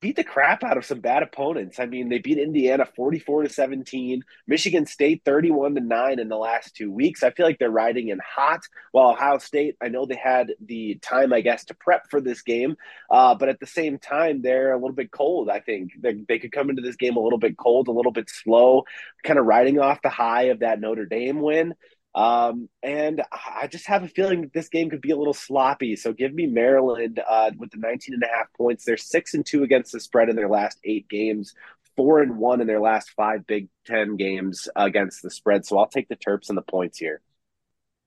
beat 0.00 0.16
the 0.16 0.24
crap 0.24 0.64
out 0.64 0.78
of 0.78 0.84
some 0.84 1.00
bad 1.00 1.22
opponents. 1.22 1.78
I 1.78 1.86
mean, 1.86 2.08
they 2.08 2.18
beat 2.18 2.38
Indiana 2.38 2.86
44 2.96 3.44
to 3.44 3.48
17, 3.48 4.22
Michigan 4.46 4.86
State 4.86 5.22
31 5.24 5.74
to 5.74 5.80
9 5.80 6.18
in 6.18 6.28
the 6.28 6.36
last 6.36 6.74
2 6.76 6.90
weeks. 6.90 7.22
I 7.22 7.30
feel 7.30 7.46
like 7.46 7.58
they're 7.58 7.70
riding 7.70 8.08
in 8.08 8.18
hot. 8.18 8.60
While 8.92 9.10
Ohio 9.10 9.38
State, 9.38 9.76
I 9.82 9.88
know 9.88 10.06
they 10.06 10.16
had 10.16 10.54
the 10.64 10.98
time 11.02 11.32
I 11.32 11.42
guess 11.42 11.64
to 11.66 11.74
prep 11.74 12.10
for 12.10 12.20
this 12.20 12.42
game, 12.42 12.76
uh, 13.10 13.34
but 13.34 13.48
at 13.48 13.60
the 13.60 13.66
same 13.66 13.98
time 13.98 14.42
they're 14.42 14.72
a 14.72 14.78
little 14.78 14.92
bit 14.92 15.10
cold, 15.10 15.50
I 15.50 15.60
think. 15.60 15.92
They, 16.00 16.14
they 16.26 16.38
could 16.38 16.52
come 16.52 16.70
into 16.70 16.82
this 16.82 16.96
game 16.96 17.16
a 17.16 17.20
little 17.20 17.38
bit 17.38 17.56
cold, 17.56 17.88
a 17.88 17.92
little 17.92 18.12
bit 18.12 18.30
slow, 18.30 18.84
kind 19.22 19.38
of 19.38 19.44
riding 19.44 19.78
off 19.78 20.02
the 20.02 20.08
high 20.08 20.44
of 20.44 20.60
that 20.60 20.80
Notre 20.80 21.06
Dame 21.06 21.40
win. 21.40 21.74
Um, 22.14 22.68
and 22.82 23.22
I 23.32 23.68
just 23.68 23.86
have 23.86 24.02
a 24.02 24.08
feeling 24.08 24.42
that 24.42 24.52
this 24.52 24.68
game 24.68 24.90
could 24.90 25.00
be 25.00 25.12
a 25.12 25.16
little 25.16 25.34
sloppy. 25.34 25.94
So 25.94 26.12
give 26.12 26.34
me 26.34 26.46
Maryland 26.46 27.20
uh, 27.28 27.52
with 27.56 27.70
the 27.70 27.78
19 27.78 28.14
and 28.14 28.22
a 28.22 28.26
half 28.26 28.52
points. 28.56 28.84
They're 28.84 28.96
six 28.96 29.34
and 29.34 29.46
two 29.46 29.62
against 29.62 29.92
the 29.92 30.00
spread 30.00 30.28
in 30.28 30.36
their 30.36 30.48
last 30.48 30.78
eight 30.84 31.08
games, 31.08 31.54
four 31.96 32.20
and 32.20 32.36
one 32.36 32.60
in 32.60 32.66
their 32.66 32.80
last 32.80 33.10
five 33.10 33.46
Big 33.46 33.68
Ten 33.86 34.16
games 34.16 34.68
against 34.74 35.22
the 35.22 35.30
spread. 35.30 35.64
So 35.64 35.78
I'll 35.78 35.86
take 35.86 36.08
the 36.08 36.16
Terps 36.16 36.48
and 36.48 36.58
the 36.58 36.62
points 36.62 36.98
here. 36.98 37.20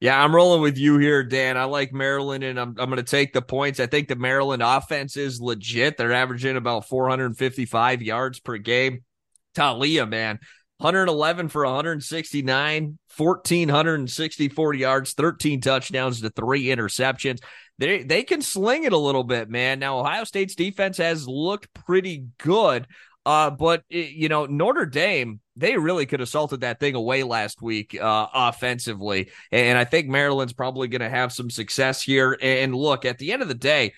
Yeah, 0.04 0.22
I'm 0.22 0.36
rolling 0.36 0.62
with 0.62 0.78
you 0.78 0.98
here, 0.98 1.24
Dan. 1.24 1.56
I 1.56 1.64
like 1.64 1.94
Maryland, 1.94 2.44
and 2.44 2.60
I'm 2.60 2.76
I'm 2.78 2.90
going 2.90 2.98
to 2.98 3.04
take 3.04 3.32
the 3.32 3.42
points. 3.42 3.80
I 3.80 3.86
think 3.86 4.10
the 4.10 4.18
Maryland 4.18 4.62
offense 4.62 5.16
is 5.16 5.40
legit. 5.40 5.96
They're 5.96 6.12
averaging 6.12 6.58
about 6.58 6.90
455 6.90 8.02
yards 8.02 8.42
per 8.42 8.58
game. 8.58 9.06
Taulia, 9.56 10.10
man, 10.10 10.40
111 10.84 11.48
for 11.48 11.64
169, 11.66 13.00
1,464 13.16 14.74
yards, 14.74 15.14
13 15.14 15.62
touchdowns 15.62 16.20
to 16.22 16.30
three 16.30 16.66
interceptions. 16.66 17.40
They 17.80 18.04
they 18.04 18.24
can 18.24 18.42
sling 18.42 18.84
it 18.84 18.92
a 18.92 18.98
little 18.98 19.24
bit, 19.24 19.50
man. 19.50 19.80
Now 19.80 20.00
Ohio 20.00 20.26
State's 20.26 20.56
defense 20.56 20.98
has 20.98 21.26
looked 21.26 21.74
pretty 21.74 22.26
good, 22.38 22.86
uh, 23.26 23.50
but 23.50 23.84
it, 23.90 24.10
you 24.12 24.28
know 24.28 24.46
Notre 24.46 24.86
Dame 24.86 25.40
they 25.56 25.78
really 25.78 26.06
could 26.06 26.20
have 26.20 26.30
salted 26.30 26.62
that 26.62 26.80
thing 26.80 26.96
away 26.96 27.24
last 27.24 27.62
week 27.62 27.98
uh, 28.00 28.28
offensively, 28.34 29.32
and 29.52 29.78
I 29.78 29.86
think 29.86 30.10
Maryland's 30.10 30.54
probably 30.54 30.90
going 30.90 31.02
to 31.02 31.10
have 31.10 31.32
some 31.32 31.50
success 31.50 32.02
here. 32.02 32.38
And 32.42 32.76
look, 32.76 33.06
at 33.06 33.20
the 33.20 33.32
end 33.32 33.42
of 33.42 33.48
the 33.48 33.54
day, 33.54 33.94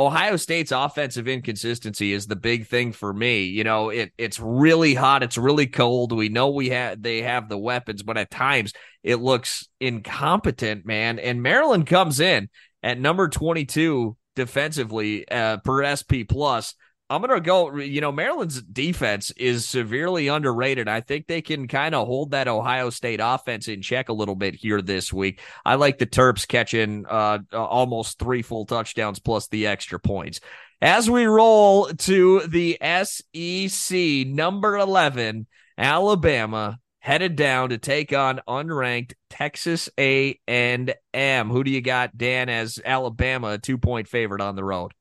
Ohio 0.00 0.36
State's 0.36 0.72
offensive 0.72 1.28
inconsistency 1.28 2.14
is 2.14 2.26
the 2.26 2.34
big 2.34 2.66
thing 2.66 2.90
for 2.90 3.12
me. 3.12 3.44
You 3.44 3.64
know, 3.64 3.90
it 3.90 4.12
it's 4.16 4.40
really 4.40 4.94
hot, 4.94 5.22
it's 5.22 5.36
really 5.36 5.66
cold. 5.66 6.12
We 6.12 6.30
know 6.30 6.48
we 6.48 6.70
have 6.70 7.02
they 7.02 7.20
have 7.20 7.50
the 7.50 7.58
weapons, 7.58 8.02
but 8.02 8.16
at 8.16 8.30
times 8.30 8.72
it 9.02 9.16
looks 9.16 9.68
incompetent, 9.78 10.86
man. 10.86 11.18
And 11.18 11.42
Maryland 11.42 11.86
comes 11.86 12.18
in 12.18 12.48
at 12.82 12.98
number 12.98 13.28
22 13.28 14.16
defensively 14.36 15.28
uh, 15.28 15.58
per 15.58 15.84
SP 15.84 16.24
plus. 16.26 16.74
I'm 17.10 17.20
going 17.22 17.34
to 17.34 17.40
go, 17.40 17.76
you 17.76 18.00
know, 18.00 18.12
Maryland's 18.12 18.62
defense 18.62 19.32
is 19.32 19.68
severely 19.68 20.28
underrated. 20.28 20.86
I 20.86 21.00
think 21.00 21.26
they 21.26 21.42
can 21.42 21.66
kind 21.66 21.92
of 21.92 22.06
hold 22.06 22.30
that 22.30 22.46
Ohio 22.46 22.88
State 22.90 23.18
offense 23.20 23.66
in 23.66 23.82
check 23.82 24.08
a 24.08 24.12
little 24.12 24.36
bit 24.36 24.54
here 24.54 24.80
this 24.80 25.12
week. 25.12 25.40
I 25.64 25.74
like 25.74 25.98
the 25.98 26.06
Terps 26.06 26.46
catching 26.46 27.06
uh, 27.06 27.40
almost 27.52 28.20
three 28.20 28.42
full 28.42 28.64
touchdowns 28.64 29.18
plus 29.18 29.48
the 29.48 29.66
extra 29.66 29.98
points. 29.98 30.38
As 30.80 31.10
we 31.10 31.24
roll 31.24 31.86
to 31.86 32.46
the 32.46 32.78
SEC, 32.80 34.28
number 34.28 34.78
11, 34.78 35.48
Alabama 35.76 36.78
headed 37.00 37.34
down 37.34 37.70
to 37.70 37.78
take 37.78 38.12
on 38.12 38.40
unranked 38.46 39.14
Texas 39.30 39.88
A&M. 39.98 41.50
Who 41.50 41.64
do 41.64 41.70
you 41.72 41.80
got, 41.80 42.16
Dan, 42.16 42.48
as 42.48 42.78
Alabama, 42.84 43.48
a 43.48 43.58
two-point 43.58 44.06
favorite 44.06 44.40
on 44.40 44.54
the 44.54 44.64
road? 44.64 44.92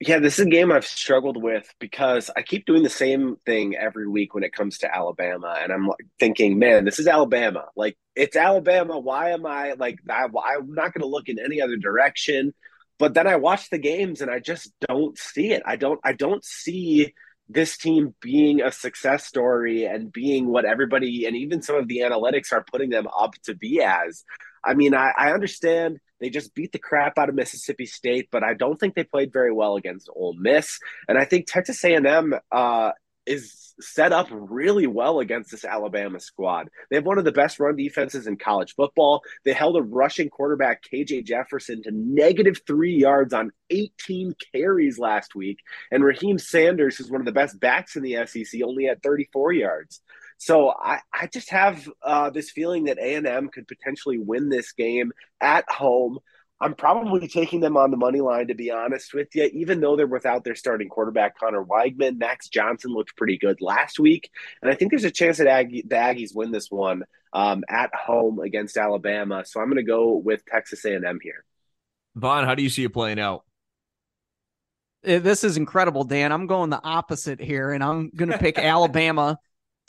Yeah, 0.00 0.20
this 0.20 0.38
is 0.38 0.46
a 0.46 0.50
game 0.50 0.70
I've 0.70 0.86
struggled 0.86 1.42
with 1.42 1.68
because 1.80 2.30
I 2.36 2.42
keep 2.42 2.66
doing 2.66 2.84
the 2.84 2.88
same 2.88 3.36
thing 3.44 3.74
every 3.74 4.06
week 4.06 4.32
when 4.32 4.44
it 4.44 4.52
comes 4.52 4.78
to 4.78 4.94
Alabama, 4.94 5.56
and 5.60 5.72
I'm 5.72 5.90
thinking, 6.20 6.58
man, 6.58 6.84
this 6.84 7.00
is 7.00 7.08
Alabama. 7.08 7.66
Like 7.74 7.98
it's 8.14 8.36
Alabama. 8.36 8.98
Why 8.98 9.30
am 9.30 9.44
I 9.44 9.72
like 9.72 9.98
I, 10.08 10.26
I'm 10.26 10.72
not 10.72 10.94
going 10.94 11.02
to 11.02 11.08
look 11.08 11.28
in 11.28 11.40
any 11.40 11.60
other 11.60 11.76
direction? 11.76 12.54
But 12.98 13.14
then 13.14 13.26
I 13.26 13.36
watch 13.36 13.70
the 13.70 13.78
games 13.78 14.20
and 14.20 14.30
I 14.30 14.38
just 14.38 14.72
don't 14.86 15.18
see 15.18 15.50
it. 15.52 15.62
I 15.66 15.74
don't. 15.74 16.00
I 16.04 16.12
don't 16.12 16.44
see 16.44 17.12
this 17.48 17.76
team 17.76 18.14
being 18.20 18.60
a 18.62 18.70
success 18.70 19.24
story 19.24 19.84
and 19.84 20.12
being 20.12 20.46
what 20.46 20.64
everybody 20.64 21.24
and 21.26 21.34
even 21.34 21.62
some 21.62 21.76
of 21.76 21.88
the 21.88 21.98
analytics 21.98 22.52
are 22.52 22.64
putting 22.70 22.90
them 22.90 23.08
up 23.08 23.34
to 23.44 23.54
be 23.54 23.80
as. 23.82 24.22
I 24.62 24.74
mean, 24.74 24.94
I, 24.94 25.12
I 25.16 25.32
understand 25.32 25.98
they 26.20 26.30
just 26.30 26.54
beat 26.54 26.72
the 26.72 26.78
crap 26.78 27.18
out 27.18 27.28
of 27.28 27.34
Mississippi 27.34 27.86
State, 27.86 28.28
but 28.30 28.42
I 28.42 28.54
don't 28.54 28.78
think 28.78 28.94
they 28.94 29.04
played 29.04 29.32
very 29.32 29.52
well 29.52 29.76
against 29.76 30.08
Ole 30.14 30.34
Miss. 30.34 30.78
And 31.08 31.18
I 31.18 31.24
think 31.24 31.46
Texas 31.46 31.82
A&M 31.84 32.34
uh, 32.50 32.92
is 33.26 33.74
set 33.80 34.12
up 34.12 34.26
really 34.30 34.86
well 34.86 35.20
against 35.20 35.50
this 35.50 35.64
Alabama 35.64 36.18
squad. 36.18 36.68
They 36.90 36.96
have 36.96 37.06
one 37.06 37.18
of 37.18 37.24
the 37.24 37.32
best 37.32 37.60
run 37.60 37.76
defenses 37.76 38.26
in 38.26 38.36
college 38.36 38.74
football. 38.74 39.22
They 39.44 39.52
held 39.52 39.76
a 39.76 39.82
rushing 39.82 40.30
quarterback, 40.30 40.82
KJ 40.82 41.24
Jefferson, 41.24 41.82
to 41.84 41.90
negative 41.92 42.60
three 42.66 42.96
yards 42.96 43.32
on 43.32 43.52
18 43.70 44.34
carries 44.52 44.98
last 44.98 45.34
week. 45.34 45.60
And 45.92 46.02
Raheim 46.02 46.40
Sanders, 46.40 46.96
who's 46.96 47.10
one 47.10 47.20
of 47.20 47.26
the 47.26 47.32
best 47.32 47.60
backs 47.60 47.96
in 47.96 48.02
the 48.02 48.26
SEC, 48.26 48.60
only 48.64 48.86
had 48.86 49.02
34 49.02 49.52
yards. 49.52 50.00
So 50.38 50.70
I, 50.70 51.00
I 51.12 51.26
just 51.26 51.50
have 51.50 51.88
uh, 52.02 52.30
this 52.30 52.50
feeling 52.50 52.84
that 52.84 52.98
A 52.98 53.16
and 53.16 53.26
M 53.26 53.48
could 53.48 53.66
potentially 53.66 54.18
win 54.18 54.48
this 54.48 54.72
game 54.72 55.12
at 55.40 55.68
home. 55.68 56.18
I'm 56.60 56.74
probably 56.74 57.28
taking 57.28 57.60
them 57.60 57.76
on 57.76 57.90
the 57.90 57.96
money 57.96 58.20
line, 58.20 58.48
to 58.48 58.54
be 58.54 58.70
honest 58.70 59.14
with 59.14 59.28
you, 59.34 59.44
even 59.52 59.80
though 59.80 59.96
they're 59.96 60.06
without 60.06 60.44
their 60.44 60.54
starting 60.54 60.88
quarterback, 60.88 61.38
Conner 61.38 61.64
Weigman. 61.64 62.18
Max 62.18 62.48
Johnson 62.48 62.92
looked 62.92 63.16
pretty 63.16 63.36
good 63.36 63.60
last 63.60 64.00
week. 64.00 64.30
And 64.62 64.70
I 64.70 64.74
think 64.74 64.90
there's 64.90 65.04
a 65.04 65.10
chance 65.10 65.38
that 65.38 65.46
Aggie, 65.46 65.84
the 65.86 65.96
Aggies 65.96 66.34
win 66.34 66.50
this 66.50 66.70
one 66.70 67.04
um, 67.32 67.62
at 67.68 67.94
home 67.94 68.40
against 68.40 68.76
Alabama. 68.76 69.44
So 69.44 69.60
I'm 69.60 69.66
going 69.66 69.76
to 69.76 69.82
go 69.82 70.14
with 70.14 70.44
Texas 70.46 70.84
A&M 70.84 71.18
here. 71.22 71.44
Von, 72.16 72.44
how 72.44 72.54
do 72.54 72.62
you 72.62 72.70
see 72.70 72.84
it 72.84 72.92
playing 72.92 73.20
out? 73.20 73.44
This 75.02 75.44
is 75.44 75.56
incredible, 75.56 76.02
Dan. 76.02 76.32
I'm 76.32 76.48
going 76.48 76.70
the 76.70 76.82
opposite 76.82 77.40
here, 77.40 77.70
and 77.70 77.84
I'm 77.84 78.10
going 78.10 78.30
to 78.30 78.38
pick 78.38 78.58
Alabama 78.58 79.38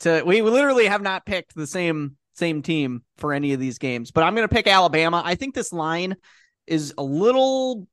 to 0.00 0.22
we 0.24 0.42
literally 0.42 0.86
have 0.86 1.02
not 1.02 1.26
picked 1.26 1.54
the 1.54 1.66
same 1.66 2.16
same 2.34 2.62
team 2.62 3.02
for 3.18 3.32
any 3.32 3.52
of 3.52 3.60
these 3.60 3.78
games, 3.78 4.10
but 4.10 4.24
I'm 4.24 4.34
going 4.34 4.48
to 4.48 4.54
pick 4.54 4.66
Alabama. 4.66 5.22
I 5.24 5.34
think 5.34 5.54
this 5.54 5.72
line 5.72 6.16
is 6.66 6.94
a 6.96 7.02
little 7.02 7.86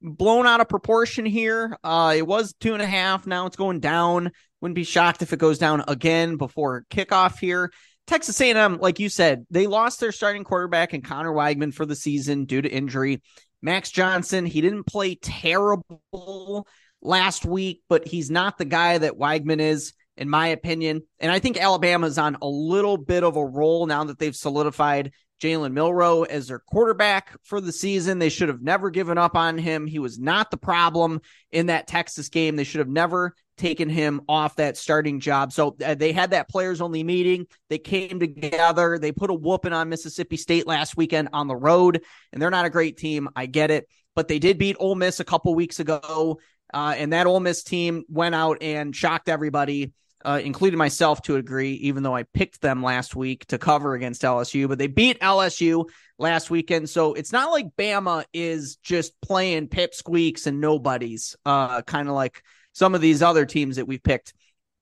blown 0.00 0.46
out 0.46 0.60
of 0.60 0.68
proportion 0.68 1.24
here. 1.24 1.76
Uh, 1.82 2.14
it 2.16 2.26
was 2.26 2.54
two 2.60 2.74
and 2.74 2.82
a 2.82 2.86
half. 2.86 3.26
Now 3.26 3.46
it's 3.46 3.56
going 3.56 3.80
down. 3.80 4.30
Wouldn't 4.60 4.74
be 4.74 4.84
shocked 4.84 5.22
if 5.22 5.32
it 5.32 5.38
goes 5.38 5.58
down 5.58 5.84
again 5.88 6.36
before 6.36 6.84
kickoff 6.90 7.38
here. 7.38 7.72
Texas 8.06 8.38
A&M, 8.40 8.78
like 8.78 8.98
you 8.98 9.08
said, 9.08 9.46
they 9.50 9.66
lost 9.66 9.98
their 9.98 10.12
starting 10.12 10.44
quarterback 10.44 10.92
and 10.92 11.02
Conner 11.02 11.32
Weigman 11.32 11.72
for 11.72 11.86
the 11.86 11.96
season 11.96 12.44
due 12.44 12.60
to 12.60 12.68
injury. 12.68 13.22
Max 13.62 13.90
Johnson, 13.90 14.44
he 14.44 14.60
didn't 14.60 14.84
play 14.84 15.14
terrible 15.14 16.66
last 17.00 17.46
week, 17.46 17.82
but 17.88 18.06
he's 18.06 18.30
not 18.30 18.58
the 18.58 18.66
guy 18.66 18.98
that 18.98 19.14
Weigman 19.14 19.60
is 19.60 19.94
in 20.16 20.28
my 20.28 20.48
opinion. 20.48 21.02
And 21.18 21.32
I 21.32 21.38
think 21.38 21.60
Alabama's 21.60 22.18
on 22.18 22.36
a 22.40 22.46
little 22.46 22.96
bit 22.96 23.24
of 23.24 23.36
a 23.36 23.44
roll 23.44 23.86
now 23.86 24.04
that 24.04 24.18
they've 24.18 24.36
solidified 24.36 25.12
Jalen 25.42 25.72
Milroe 25.72 26.22
as 26.22 26.48
their 26.48 26.60
quarterback 26.60 27.36
for 27.42 27.60
the 27.60 27.72
season. 27.72 28.18
They 28.18 28.28
should 28.28 28.48
have 28.48 28.62
never 28.62 28.90
given 28.90 29.18
up 29.18 29.36
on 29.36 29.58
him. 29.58 29.86
He 29.86 29.98
was 29.98 30.18
not 30.18 30.50
the 30.50 30.56
problem 30.56 31.20
in 31.50 31.66
that 31.66 31.86
Texas 31.86 32.28
game. 32.28 32.56
They 32.56 32.64
should 32.64 32.78
have 32.78 32.88
never 32.88 33.34
taken 33.56 33.88
him 33.88 34.22
off 34.28 34.56
that 34.56 34.76
starting 34.76 35.20
job. 35.20 35.52
So 35.52 35.76
uh, 35.84 35.94
they 35.94 36.12
had 36.12 36.30
that 36.30 36.48
players 36.48 36.80
only 36.80 37.04
meeting. 37.04 37.46
They 37.68 37.78
came 37.78 38.20
together. 38.20 38.98
They 38.98 39.12
put 39.12 39.30
a 39.30 39.34
whooping 39.34 39.72
on 39.72 39.88
Mississippi 39.88 40.36
State 40.36 40.66
last 40.66 40.96
weekend 40.96 41.28
on 41.32 41.46
the 41.46 41.56
road, 41.56 42.02
and 42.32 42.40
they're 42.40 42.50
not 42.50 42.66
a 42.66 42.70
great 42.70 42.96
team. 42.96 43.28
I 43.36 43.46
get 43.46 43.70
it. 43.70 43.88
But 44.16 44.28
they 44.28 44.38
did 44.38 44.58
beat 44.58 44.76
Ole 44.78 44.94
Miss 44.94 45.18
a 45.18 45.24
couple 45.24 45.54
weeks 45.54 45.80
ago. 45.80 46.38
Uh, 46.72 46.94
and 46.96 47.12
that 47.12 47.26
Ole 47.26 47.40
Miss 47.40 47.62
team 47.62 48.04
went 48.08 48.34
out 48.34 48.58
and 48.62 48.94
shocked 48.94 49.28
everybody 49.28 49.92
uh, 50.24 50.40
including 50.42 50.78
myself, 50.78 51.22
to 51.22 51.36
agree, 51.36 51.72
even 51.74 52.02
though 52.02 52.14
I 52.14 52.22
picked 52.22 52.60
them 52.60 52.82
last 52.82 53.14
week 53.14 53.46
to 53.46 53.58
cover 53.58 53.94
against 53.94 54.22
LSU, 54.22 54.68
but 54.68 54.78
they 54.78 54.86
beat 54.86 55.20
LSU 55.20 55.88
last 56.18 56.50
weekend. 56.50 56.88
So 56.88 57.14
it's 57.14 57.32
not 57.32 57.50
like 57.50 57.76
Bama 57.76 58.24
is 58.32 58.76
just 58.76 59.12
playing 59.20 59.68
pipsqueaks 59.68 60.46
and 60.46 60.60
nobodies, 60.60 61.36
uh, 61.44 61.82
kind 61.82 62.08
of 62.08 62.14
like 62.14 62.42
some 62.72 62.94
of 62.94 63.00
these 63.00 63.22
other 63.22 63.44
teams 63.44 63.76
that 63.76 63.86
we've 63.86 64.02
picked 64.02 64.32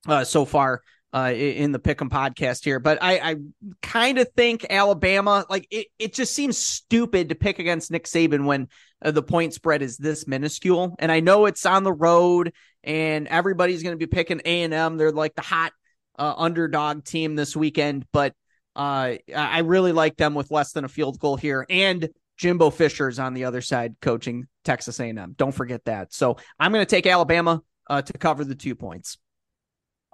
uh, 0.07 0.25
so 0.25 0.45
far 0.45 0.83
uh, 1.15 1.33
in 1.35 1.73
the 1.73 1.79
Pick'em 1.79 2.09
podcast 2.09 2.65
here. 2.65 2.81
But 2.81 2.99
I, 3.03 3.19
I 3.19 3.37
kind 3.83 4.19
of 4.19 4.29
think 4.35 4.67
Alabama, 4.71 5.45
like 5.51 5.67
it, 5.71 5.89
it 5.99 6.15
just 6.15 6.35
seems 6.35 6.57
stupid 6.57 7.29
to 7.29 7.35
pick 7.35 7.59
against 7.59 7.91
Nick 7.91 8.05
Saban 8.05 8.47
when 8.47 8.69
uh, 9.05 9.11
the 9.11 9.23
point 9.23 9.55
spread 9.55 9.83
is 9.83 9.99
this 9.99 10.27
minuscule. 10.27 10.97
And 10.99 11.13
I 11.13 11.21
know 11.21 11.47
it's 11.47 11.67
on 11.67 11.85
the 11.85 11.93
road 11.93 12.53
and 12.85 13.29
everybody's 13.29 13.83
going 13.83 13.95
to 13.95 13.99
be 13.99 14.07
picking 14.07 14.41
A&M. 14.45 14.97
They're 14.97 15.13
like 15.13 15.35
the 15.35 15.43
hot 15.43 15.73
uh, 16.19 16.35
underdog 16.37 17.05
team 17.05 17.35
this 17.35 17.57
weekend, 17.57 18.07
but 18.13 18.35
uh, 18.75 19.15
I 19.35 19.59
really 19.61 19.93
like 19.93 20.17
them 20.17 20.35
with 20.35 20.51
less 20.51 20.73
than 20.73 20.85
a 20.85 20.89
field 20.89 21.19
goal 21.19 21.37
here. 21.37 21.67
And 21.69 22.09
Jimbo 22.37 22.71
Fisher's 22.71 23.19
on 23.19 23.35
the 23.35 23.45
other 23.45 23.61
side 23.61 23.97
coaching 24.01 24.47
Texas 24.65 24.99
A&M. 24.99 25.35
Don't 25.37 25.53
forget 25.53 25.85
that. 25.85 26.13
So 26.13 26.39
I'm 26.59 26.73
going 26.73 26.85
to 26.85 26.91
take 26.91 27.07
Alabama 27.07 27.63
uh, 27.89 28.03
to 28.03 28.13
cover 28.15 28.45
the 28.45 28.55
two 28.55 28.75
points. 28.75 29.19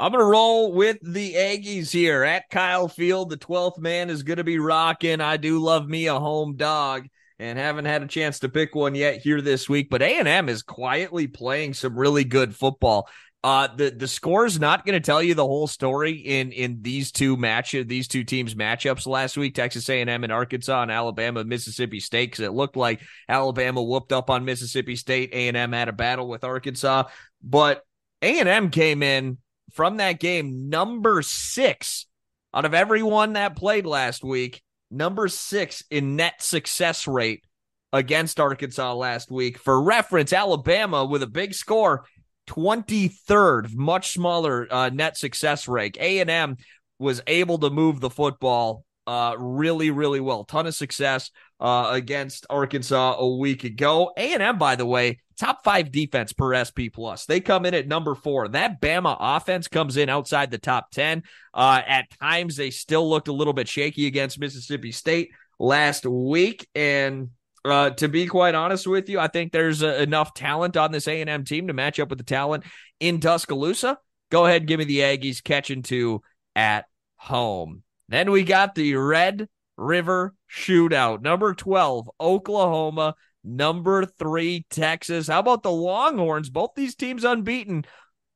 I'm 0.00 0.12
going 0.12 0.22
to 0.22 0.31
roll 0.31 0.72
with 0.72 0.98
the 1.02 1.35
Aggies 1.35 1.90
here 1.90 2.22
at 2.22 2.50
Kyle 2.50 2.87
Field. 2.87 3.31
The 3.31 3.37
12th 3.37 3.78
man 3.78 4.11
is 4.11 4.22
going 4.22 4.37
to 4.37 4.44
be 4.44 4.59
rocking. 4.59 5.20
I 5.20 5.37
do 5.37 5.59
love 5.59 5.88
me 5.88 6.07
a 6.07 6.18
home 6.18 6.57
dog 6.57 7.09
and 7.38 7.59
haven't 7.59 7.85
had 7.85 8.03
a 8.03 8.07
chance 8.07 8.40
to 8.40 8.48
pick 8.48 8.74
one 8.74 8.94
yet 8.94 9.20
here 9.20 9.40
this 9.40 9.68
week, 9.68 9.88
but 9.90 10.03
A&M 10.03 10.48
is 10.48 10.62
quietly 10.62 11.27
playing 11.27 11.74
some 11.74 11.96
really 11.96 12.24
good 12.24 12.55
football. 12.55 13.09
Uh, 13.44 13.68
the 13.77 13.90
the 13.90 14.09
score 14.09 14.46
is 14.46 14.59
not 14.59 14.85
going 14.85 15.01
to 15.01 15.05
tell 15.05 15.22
you 15.22 15.33
the 15.33 15.46
whole 15.46 15.68
story 15.68 16.12
in 16.12 16.51
in 16.51 16.83
these 16.83 17.12
two 17.12 17.37
matches, 17.37 17.87
these 17.87 18.09
two 18.09 18.24
teams 18.24 18.57
matchups 18.57 19.07
last 19.07 19.37
week, 19.37 19.55
Texas 19.55 19.88
A&M 19.88 20.24
and 20.24 20.33
Arkansas 20.33 20.83
and 20.83 20.90
Alabama, 20.90 21.44
Mississippi 21.44 22.01
State, 22.01 22.33
because 22.33 22.44
it 22.44 22.53
looked 22.53 22.77
like 22.77 23.01
Alabama 23.29 23.81
whooped 23.81 24.12
up 24.12 24.29
on 24.29 24.44
Mississippi 24.44 24.96
State, 24.96 25.31
A&M 25.33 25.72
had 25.72 25.88
a 25.88 25.92
battle 25.92 26.29
with 26.29 26.42
Arkansas, 26.42 27.05
but 27.40 27.85
A&M 28.22 28.70
came 28.70 29.05
in 29.05 29.38
from 29.72 29.98
that 29.98 30.18
game, 30.18 30.68
number 30.68 31.22
six 31.22 32.07
out 32.53 32.64
of 32.64 32.74
everyone 32.74 33.35
that 33.35 33.55
played 33.55 33.87
last 33.87 34.24
week, 34.24 34.62
number 34.90 35.29
six 35.29 35.85
in 35.90 36.16
net 36.16 36.42
success 36.42 37.07
rate 37.07 37.44
against 37.92 38.40
Arkansas 38.40 38.94
last 38.94 39.31
week. 39.31 39.59
For 39.59 39.81
reference, 39.83 40.33
Alabama 40.33 41.05
with 41.05 41.22
a 41.22 41.27
big 41.27 41.55
score, 41.55 42.05
23rd, 42.48 43.74
much 43.74 44.12
smaller 44.12 44.66
uh, 44.70 44.90
net 44.90 45.16
success 45.16 45.68
rate. 45.68 45.96
A&M 46.01 46.57
was 46.98 47.22
able 47.27 47.59
to 47.59 47.70
move 47.70 48.01
the 48.01 48.11
football 48.11 48.85
uh, 49.07 49.35
really, 49.38 49.90
really 49.90 50.20
well. 50.20 50.44
Ton 50.44 50.66
of 50.66 50.74
success 50.74 51.31
uh, 51.61 51.88
against 51.90 52.47
Arkansas 52.51 53.16
a 53.18 53.37
week 53.37 53.64
ago. 53.64 54.12
A&M, 54.16 54.59
by 54.59 54.77
the 54.77 54.87
way, 54.87 55.21
top 55.38 55.64
five 55.64 55.90
defense 55.90 56.33
per 56.33 56.55
SP 56.55 56.90
plus. 56.92 57.27
They 57.27 57.40
come 57.40 57.66
in 57.66 57.75
at 57.75 57.88
number 57.88 58.14
four. 58.14 58.49
That 58.49 58.81
Bama 58.81 59.16
offense 59.18 59.68
comes 59.68 59.97
in 59.97 60.09
outside 60.09 60.51
the 60.51 60.59
top 60.59 60.90
10. 60.90 61.23
Uh, 61.55 61.83
at 61.87 62.11
times, 62.21 62.57
they 62.57 62.71
still 62.71 63.09
looked 63.09 63.29
a 63.29 63.33
little 63.33 63.53
bit 63.53 63.68
shaky 63.68 64.07
against 64.07 64.38
Mississippi 64.38 64.92
State 64.92 65.31
last 65.59 66.07
week. 66.07 66.66
And 66.75 67.31
uh, 67.64 67.90
to 67.90 68.09
be 68.09 68.27
quite 68.27 68.55
honest 68.55 68.87
with 68.87 69.09
you, 69.09 69.18
I 69.18 69.29
think 69.29 69.53
there's 69.53 69.83
uh, 69.83 69.94
enough 69.94 70.35
talent 70.35 70.77
on 70.77 70.92
this 70.92 71.09
A&M 71.09 71.44
team 71.44 71.66
to 71.66 71.73
match 71.73 71.99
up 71.99 72.11
with 72.11 72.18
the 72.18 72.25
talent 72.25 72.64
in 73.01 73.21
Tuscaloosa. 73.21 73.99
Go 74.31 74.47
ahead, 74.47 74.66
give 74.66 74.79
me 74.79 74.85
the 74.85 75.01
Aggies 75.01 75.42
catching 75.42 75.83
two 75.83 76.23
at 76.55 76.85
home. 77.16 77.83
Then 78.09 78.31
we 78.31 78.44
got 78.44 78.75
the 78.75 78.94
Red 78.94 79.49
River 79.78 80.34
Shootout. 80.50 81.22
Number 81.22 81.54
12, 81.54 82.10
Oklahoma. 82.20 83.14
Number 83.44 84.04
three, 84.04 84.66
Texas. 84.68 85.28
How 85.28 85.38
about 85.38 85.62
the 85.62 85.70
Longhorns? 85.70 86.50
Both 86.50 86.72
these 86.76 86.94
teams 86.94 87.24
unbeaten. 87.24 87.84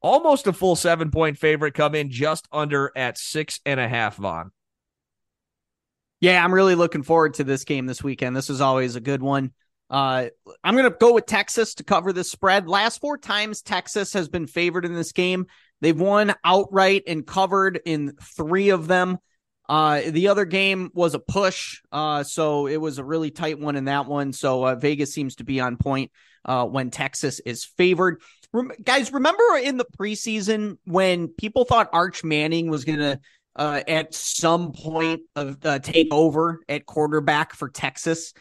Almost 0.01 0.47
a 0.47 0.53
full 0.53 0.75
seven 0.75 1.11
point 1.11 1.39
favorite 1.39 1.75
come 1.75 1.95
in 1.95 2.11
just 2.11 2.49
under 2.51 2.91
at 2.97 3.19
six 3.19 3.61
and 3.67 3.79
a 3.79 3.89
half, 3.89 4.17
Von. 4.17 4.53
Yeah, 6.21 6.43
I'm 6.43 6.55
really 6.55 6.77
looking 6.77 7.03
forward 7.03 7.35
to 7.35 7.45
this 7.45 7.65
game 7.65 7.87
this 7.87 8.03
weekend. 8.03 8.37
This 8.37 8.49
is 8.49 8.61
always 8.61 8.97
a 8.97 9.01
good 9.01 9.23
one. 9.23 9.53
Uh, 9.91 10.29
I'm 10.65 10.77
going 10.77 10.91
to 10.91 10.97
go 10.99 11.13
with 11.13 11.27
Texas 11.27 11.75
to 11.75 11.85
cover 11.85 12.13
the 12.13 12.25
spread. 12.25 12.67
Last 12.67 13.01
four 13.01 13.19
times 13.19 13.61
Texas 13.61 14.13
has 14.15 14.29
been 14.29 14.47
favored 14.47 14.85
in 14.85 14.95
this 14.95 15.13
game. 15.13 15.47
They've 15.81 15.99
won 15.99 16.33
outright 16.45 17.03
and 17.07 17.27
covered 17.27 17.81
in 17.85 18.15
three 18.37 18.71
of 18.71 18.89
them. 18.89 19.19
Uh, 19.73 20.03
the 20.11 20.29
other 20.29 20.45
game 20.45 20.91
was 20.93 21.15
a 21.15 21.19
push, 21.19 21.81
uh, 21.93 22.23
so 22.23 22.67
it 22.67 22.77
was 22.77 22.99
a 22.99 23.05
really 23.05 23.31
tight 23.31 23.59
one 23.59 23.75
in 23.75 23.87
that 23.87 24.05
one. 24.05 24.31
So 24.35 24.67
uh, 24.67 24.75
Vegas 24.75 25.15
seems 25.15 25.37
to 25.37 25.45
be 25.45 25.61
on 25.61 25.79
point 25.79 26.11
uh, 26.45 26.67
when 26.67 26.91
Texas 26.91 27.41
is 27.41 27.65
favored. 27.65 28.21
Rem- 28.53 28.73
guys, 28.85 29.11
remember 29.15 29.43
in 29.57 29.79
the 29.79 29.87
preseason 29.99 30.77
when 30.85 31.29
people 31.29 31.65
thought 31.65 31.89
Arch 31.95 32.23
Manning 32.23 32.69
was 32.69 32.85
going 32.85 32.99
to 32.99 33.19
uh, 33.57 33.81
at 33.89 34.13
some 34.13 34.73
point 34.73 35.23
of 35.37 35.59
take 35.81 36.13
over 36.13 36.61
at 36.69 36.85
quarterback 36.85 37.55
for 37.55 37.71
Texas? 37.71 38.35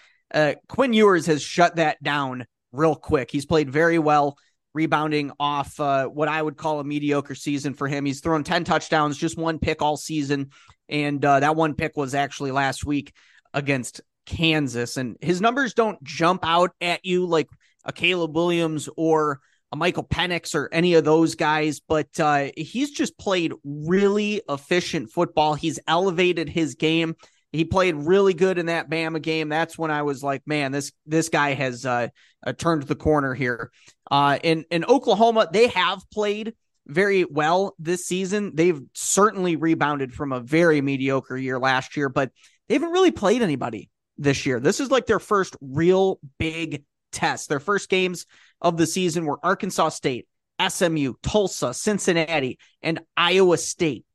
Quinn 0.68 0.92
Ewers 0.92 1.28
has 1.28 1.42
shut 1.42 1.78
that 1.78 2.04
down 2.04 2.46
real 2.74 2.94
quick. 2.96 3.32
He's 3.32 3.46
played 3.46 3.70
very 3.70 4.00
well 4.00 4.38
rebounding 4.74 5.32
off 5.40 5.80
uh, 5.80 6.08
what 6.08 6.28
I 6.28 6.42
would 6.42 6.58
call 6.58 6.80
a 6.80 6.84
mediocre 6.84 7.36
season 7.36 7.74
for 7.74 7.88
him. 7.88 8.06
He's 8.06 8.22
thrown 8.22 8.44
10 8.44 8.64
touchdowns, 8.64 9.18
just 9.18 9.38
one 9.38 9.60
pick 9.60 9.82
all 9.82 9.98
season. 9.98 10.52
And 10.90 11.24
uh, 11.24 11.42
that 11.42 11.56
one 11.56 11.76
pick 11.76 11.98
was 11.98 12.16
actually 12.16 12.52
last 12.52 12.86
week 12.86 13.14
against 13.54 14.02
Kansas. 14.26 14.98
And 14.98 15.18
his 15.22 15.42
numbers 15.42 15.74
don't 15.74 16.02
jump 16.04 16.42
out 16.44 16.72
at 16.80 17.06
you 17.06 17.26
like 17.26 17.48
a 17.86 17.92
Caleb 17.92 18.36
Williams 18.36 18.88
or 18.96 19.40
a 19.72 19.76
Michael 19.76 20.04
Penix 20.04 20.54
or 20.54 20.70
any 20.72 20.96
of 20.96 21.06
those 21.06 21.36
guys, 21.36 21.80
but 21.80 22.20
uh, 22.20 22.50
he's 22.58 22.92
just 22.92 23.18
played 23.18 23.54
really 23.64 24.42
efficient 24.50 25.10
football. 25.10 25.54
He's 25.54 25.80
elevated 25.88 26.50
his 26.50 26.76
game. 26.76 27.16
He 27.52 27.66
played 27.66 27.96
really 27.96 28.34
good 28.34 28.58
in 28.58 28.68
that 28.68 28.90
Bama 28.90 29.22
game. 29.22 29.50
That's 29.50 29.78
when 29.78 29.92
I 29.92 30.04
was 30.04 30.24
like, 30.24 30.42
man, 30.46 30.72
this 30.72 30.92
this 31.06 31.30
guy 31.30 31.54
has 31.54 31.86
uh, 31.86 32.08
uh, 32.46 32.54
turned 32.54 32.84
the 32.84 32.96
corner 32.96 33.34
here. 33.34 33.72
Uh, 34.10 34.40
in 34.42 34.66
in 34.72 34.86
Oklahoma, 34.86 35.50
they 35.52 35.68
have 35.68 36.02
played 36.12 36.54
very 36.88 37.26
well 37.26 37.76
this 37.78 38.06
season. 38.06 38.52
They've 38.56 38.82
certainly 38.94 39.56
rebounded 39.56 40.14
from 40.14 40.32
a 40.32 40.40
very 40.40 40.82
mediocre 40.82 41.38
year 41.38 41.60
last 41.60 41.98
year, 41.98 42.10
but 42.10 42.32
they 42.68 42.76
haven't 42.76 42.92
really 42.92 43.12
played 43.12 43.42
anybody 43.42 43.90
this 44.18 44.46
year. 44.46 44.60
This 44.60 44.80
is 44.80 44.92
like 44.92 45.06
their 45.06 45.20
first 45.20 45.56
real 45.62 46.20
big 46.38 46.84
test. 47.12 47.50
Their 47.50 47.60
first 47.60 47.90
games 47.90 48.26
of 48.62 48.78
the 48.78 48.88
season 48.88 49.26
were 49.26 49.40
Arkansas 49.44 49.90
State, 49.90 50.28
SMU, 50.66 51.14
Tulsa, 51.22 51.74
Cincinnati, 51.74 52.60
and 52.82 53.02
Iowa 53.18 53.58
State. 53.58 54.06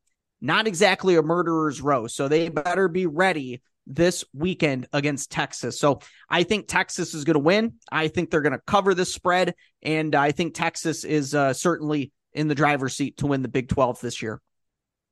Not 0.40 0.66
exactly 0.66 1.16
a 1.16 1.22
murderer's 1.22 1.81
row. 1.81 2.07
So 2.07 2.29
they 2.29 2.49
better 2.49 2.88
be 2.88 3.07
ready 3.07 3.62
this 3.87 4.25
weekend 4.35 4.88
against 4.92 5.31
Texas. 5.31 5.79
So 5.79 6.01
I 6.29 6.42
think 6.42 6.66
Texas 6.66 7.14
is 7.14 7.25
going 7.25 7.35
to 7.35 7.40
win. 7.40 7.75
I 7.90 8.09
think 8.09 8.31
they're 8.31 8.42
going 8.42 8.53
to 8.53 8.62
cover 8.66 8.94
the 8.94 9.05
spread. 9.05 9.55
And 9.83 10.14
I 10.14 10.33
think 10.33 10.55
Texas 10.55 11.05
is 11.05 11.35
uh, 11.35 11.53
certainly 11.53 12.12
in 12.33 12.49
the 12.49 12.55
driver's 12.55 12.94
seat 12.96 13.18
to 13.18 13.27
win 13.27 13.42
the 13.42 13.49
Big 13.49 13.68
12 13.68 14.01
this 14.01 14.20
year. 14.20 14.40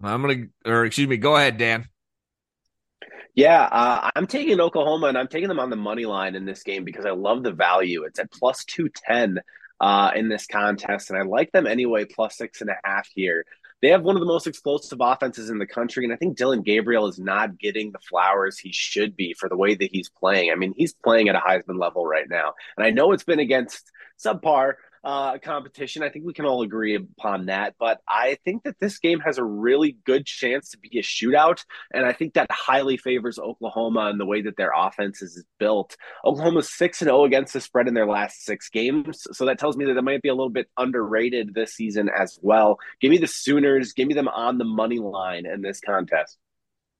I'm 0.02 0.22
going 0.22 0.50
to, 0.64 0.70
or 0.70 0.84
excuse 0.84 1.08
me, 1.08 1.16
go 1.16 1.36
ahead, 1.36 1.56
Dan. 1.56 1.88
Yeah, 3.34 3.62
uh, 3.62 4.10
I'm 4.14 4.26
taking 4.26 4.60
Oklahoma 4.60 5.08
and 5.08 5.18
I'm 5.18 5.26
taking 5.26 5.48
them 5.48 5.58
on 5.58 5.70
the 5.70 5.76
money 5.76 6.06
line 6.06 6.36
in 6.36 6.44
this 6.44 6.62
game 6.62 6.84
because 6.84 7.04
I 7.04 7.10
love 7.10 7.42
the 7.42 7.52
value. 7.52 8.04
It's 8.04 8.20
at 8.20 8.30
plus 8.30 8.64
210 8.64 9.40
uh, 9.80 10.12
in 10.14 10.28
this 10.28 10.46
contest, 10.46 11.10
and 11.10 11.18
I 11.18 11.22
like 11.22 11.50
them 11.50 11.66
anyway, 11.66 12.04
plus 12.04 12.36
six 12.36 12.60
and 12.60 12.70
a 12.70 12.76
half 12.84 13.08
here. 13.12 13.44
They 13.82 13.88
have 13.90 14.02
one 14.02 14.16
of 14.16 14.20
the 14.20 14.26
most 14.26 14.46
explosive 14.46 14.98
offenses 15.00 15.50
in 15.50 15.58
the 15.58 15.66
country, 15.66 16.04
and 16.04 16.12
I 16.12 16.16
think 16.16 16.38
Dillon 16.38 16.62
Gabriel 16.62 17.06
is 17.06 17.18
not 17.18 17.58
getting 17.58 17.92
the 17.92 17.98
flowers 17.98 18.58
he 18.58 18.72
should 18.72 19.14
be 19.16 19.34
for 19.38 19.48
the 19.48 19.56
way 19.56 19.74
that 19.74 19.90
he's 19.92 20.08
playing. 20.08 20.50
I 20.50 20.54
mean, 20.54 20.72
he's 20.76 20.94
playing 20.94 21.28
at 21.28 21.36
a 21.36 21.40
Heisman 21.40 21.78
level 21.78 22.06
right 22.06 22.28
now, 22.28 22.54
and 22.76 22.86
I 22.86 22.90
know 22.90 23.12
it's 23.12 23.24
been 23.24 23.40
against 23.40 23.90
subpar 24.24 24.74
uh, 25.04 25.38
competition. 25.38 26.02
I 26.02 26.08
think 26.08 26.24
we 26.24 26.32
can 26.32 26.46
all 26.46 26.62
agree 26.62 26.94
upon 26.94 27.46
that. 27.46 27.74
But 27.78 28.00
I 28.08 28.38
think 28.44 28.64
that 28.64 28.78
this 28.80 28.98
game 28.98 29.20
has 29.20 29.38
a 29.38 29.44
really 29.44 29.98
good 30.04 30.26
chance 30.26 30.70
to 30.70 30.78
be 30.78 30.98
a 30.98 31.02
shootout. 31.02 31.64
And 31.92 32.06
I 32.06 32.12
think 32.12 32.34
that 32.34 32.50
highly 32.50 32.96
favors 32.96 33.38
Oklahoma 33.38 34.06
and 34.06 34.18
the 34.18 34.26
way 34.26 34.42
that 34.42 34.56
their 34.56 34.72
offense 34.74 35.22
is 35.22 35.44
built. 35.58 35.96
Oklahoma's 36.24 36.72
6 36.72 37.02
and 37.02 37.08
0 37.08 37.24
against 37.24 37.52
the 37.52 37.60
spread 37.60 37.88
in 37.88 37.94
their 37.94 38.06
last 38.06 38.44
six 38.44 38.68
games. 38.70 39.26
So 39.32 39.44
that 39.46 39.58
tells 39.58 39.76
me 39.76 39.84
that 39.84 39.94
they 39.94 40.00
might 40.00 40.22
be 40.22 40.30
a 40.30 40.34
little 40.34 40.50
bit 40.50 40.68
underrated 40.78 41.54
this 41.54 41.74
season 41.74 42.08
as 42.08 42.38
well. 42.42 42.78
Give 43.00 43.10
me 43.10 43.18
the 43.18 43.26
Sooners. 43.26 43.92
Give 43.92 44.08
me 44.08 44.14
them 44.14 44.28
on 44.28 44.58
the 44.58 44.64
money 44.64 44.98
line 44.98 45.46
in 45.46 45.60
this 45.60 45.80
contest. 45.80 46.38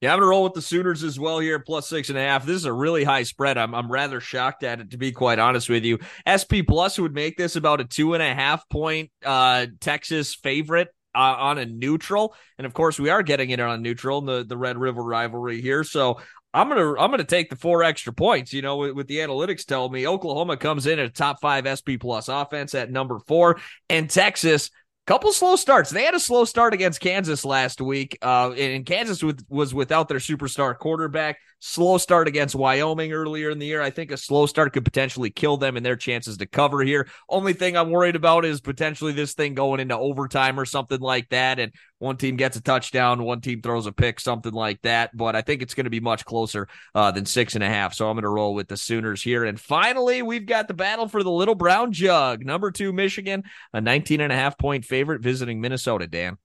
Yeah, 0.05 0.13
I'm 0.13 0.19
gonna 0.19 0.29
roll 0.29 0.45
with 0.45 0.53
the 0.53 0.61
Sooners 0.61 1.03
as 1.03 1.19
well 1.19 1.39
here, 1.39 1.59
plus 1.59 1.89
six 1.89 2.11
and 2.11 2.19
a 2.19 2.21
half. 2.21 2.45
This 2.45 2.57
is 2.57 2.67
a 2.67 2.73
really 2.75 3.05
high 3.05 3.23
spread. 3.23 3.57
I'm 3.57 3.75
I'm 3.75 3.91
rather 3.91 4.21
shocked 4.21 4.63
at 4.63 4.79
it, 4.79 4.91
to 4.91 4.99
be 4.99 5.13
quite 5.13 5.39
honest 5.39 5.71
with 5.71 5.83
you. 5.83 5.99
SP 6.29 6.61
Plus 6.69 6.99
would 6.99 7.15
make 7.15 7.39
this 7.39 7.57
about 7.57 7.81
a 7.81 7.87
two 7.87 8.13
and 8.13 8.23
a 8.23 8.35
half 8.35 8.69
point 8.69 9.11
uh, 9.25 9.65
Texas 9.81 10.35
favorite 10.35 10.89
uh, 11.15 11.37
on 11.39 11.57
a 11.57 11.65
neutral, 11.65 12.35
and 12.59 12.67
of 12.67 12.75
course 12.75 13.01
we 13.01 13.09
are 13.09 13.23
getting 13.23 13.49
it 13.49 13.61
on 13.61 13.81
neutral 13.81 14.19
in 14.19 14.27
the 14.27 14.45
the 14.45 14.59
Red 14.59 14.77
River 14.77 15.03
rivalry 15.03 15.63
here. 15.63 15.83
So 15.85 16.21
I'm 16.53 16.69
gonna 16.69 17.01
I'm 17.01 17.11
gonna 17.11 17.25
take 17.25 17.49
the 17.49 17.57
four 17.57 17.83
extra 17.83 18.13
points. 18.13 18.53
You 18.53 18.61
know, 18.61 18.77
with, 18.77 18.93
with, 18.93 19.07
the 19.07 19.21
analytics 19.21 19.65
tell 19.65 19.89
me 19.89 20.07
Oklahoma 20.07 20.59
comes 20.59 20.87
in 20.87 20.99
at 20.99 21.07
a 21.07 21.11
top 21.11 21.41
five 21.41 21.67
SP 21.67 21.97
plus 21.99 22.29
offense 22.29 22.75
at 22.75 22.91
number 22.91 23.21
four, 23.21 23.59
and 23.89 24.11
Texas 24.11 24.69
couple 25.07 25.33
slow 25.33 25.57
starts. 25.57 25.91
They 25.91 26.05
had 26.05 26.15
a 26.15 26.21
slow 26.21 26.45
start 26.45 26.75
against 26.75 27.01
Kansas 27.01 27.45
last 27.45 27.81
week, 27.81 28.19
uh, 28.23 28.53
and 28.53 28.87
Kansas 28.87 29.23
with, 29.23 29.45
was 29.49 29.75
without 29.75 30.09
their 30.09 30.19
superstar 30.19 30.77
quarterback. 30.77 31.39
Slow 31.67 31.97
start 31.97 32.29
against 32.29 32.55
Wyoming 32.55 33.15
earlier 33.15 33.49
in 33.49 33.59
the 33.59 33.65
year. 33.65 33.81
I 33.81 33.89
think 33.89 34.11
a 34.11 34.19
slow 34.19 34.45
start 34.45 34.75
could 34.75 34.85
potentially 34.85 35.31
kill 35.31 35.57
them 35.57 35.79
and 35.79 35.87
their 35.87 35.97
chances 35.97 36.37
to 36.37 36.45
cover 36.45 36.83
here. 36.83 37.09
Only 37.27 37.55
thing 37.55 37.75
I'm 37.75 37.89
worried 37.89 38.17
about 38.17 38.45
is 38.45 38.61
potentially 38.61 39.15
this 39.15 39.33
thing 39.33 39.55
going 39.55 39.81
into 39.81 39.97
overtime 39.97 40.61
or 40.61 40.67
something 40.67 41.01
like 41.01 41.31
that, 41.31 41.59
and 41.59 41.73
one 42.01 42.19
team 42.19 42.37
gets 42.37 42.59
a 42.59 42.61
touchdown, 42.61 43.23
one 43.23 43.41
team 43.41 43.63
throws 43.63 43.87
a 43.87 43.93
pick, 43.93 44.21
something 44.21 44.53
like 44.53 44.83
that. 44.83 45.17
But 45.17 45.37
I 45.37 45.41
think 45.41 45.63
it's 45.63 45.73
going 45.73 45.85
to 45.85 45.91
be 45.91 46.01
much 46.01 46.27
closer 46.27 46.69
uh, 46.95 47.13
than 47.13 47.25
six 47.25 47.55
and 47.55 47.65
a 47.65 47.69
half. 47.69 47.95
So 47.95 48.11
I'm 48.11 48.17
going 48.17 48.25
to 48.25 48.29
roll 48.29 48.53
with 48.53 48.69
the 48.69 48.77
Sooners 48.77 49.23
here. 49.23 49.43
And 49.43 49.59
finally, 49.59 50.21
we've 50.21 50.45
got 50.45 50.69
the 50.69 50.75
battle 50.75 51.09
for 51.09 51.23
the 51.23 51.31
Little 51.31 51.55
Brown 51.55 51.93
Jug. 51.93 52.45
Number 52.45 52.73
two, 52.73 52.93
Michigan, 52.93 53.43
a 53.73 53.81
19 53.81 54.21
and 54.21 54.31
a 54.31 54.37
half 54.37 54.59
point 54.59 54.85
favorite 54.85 55.23
visiting 55.23 55.63
Minnesota, 55.63 56.07
Dan. 56.09 56.37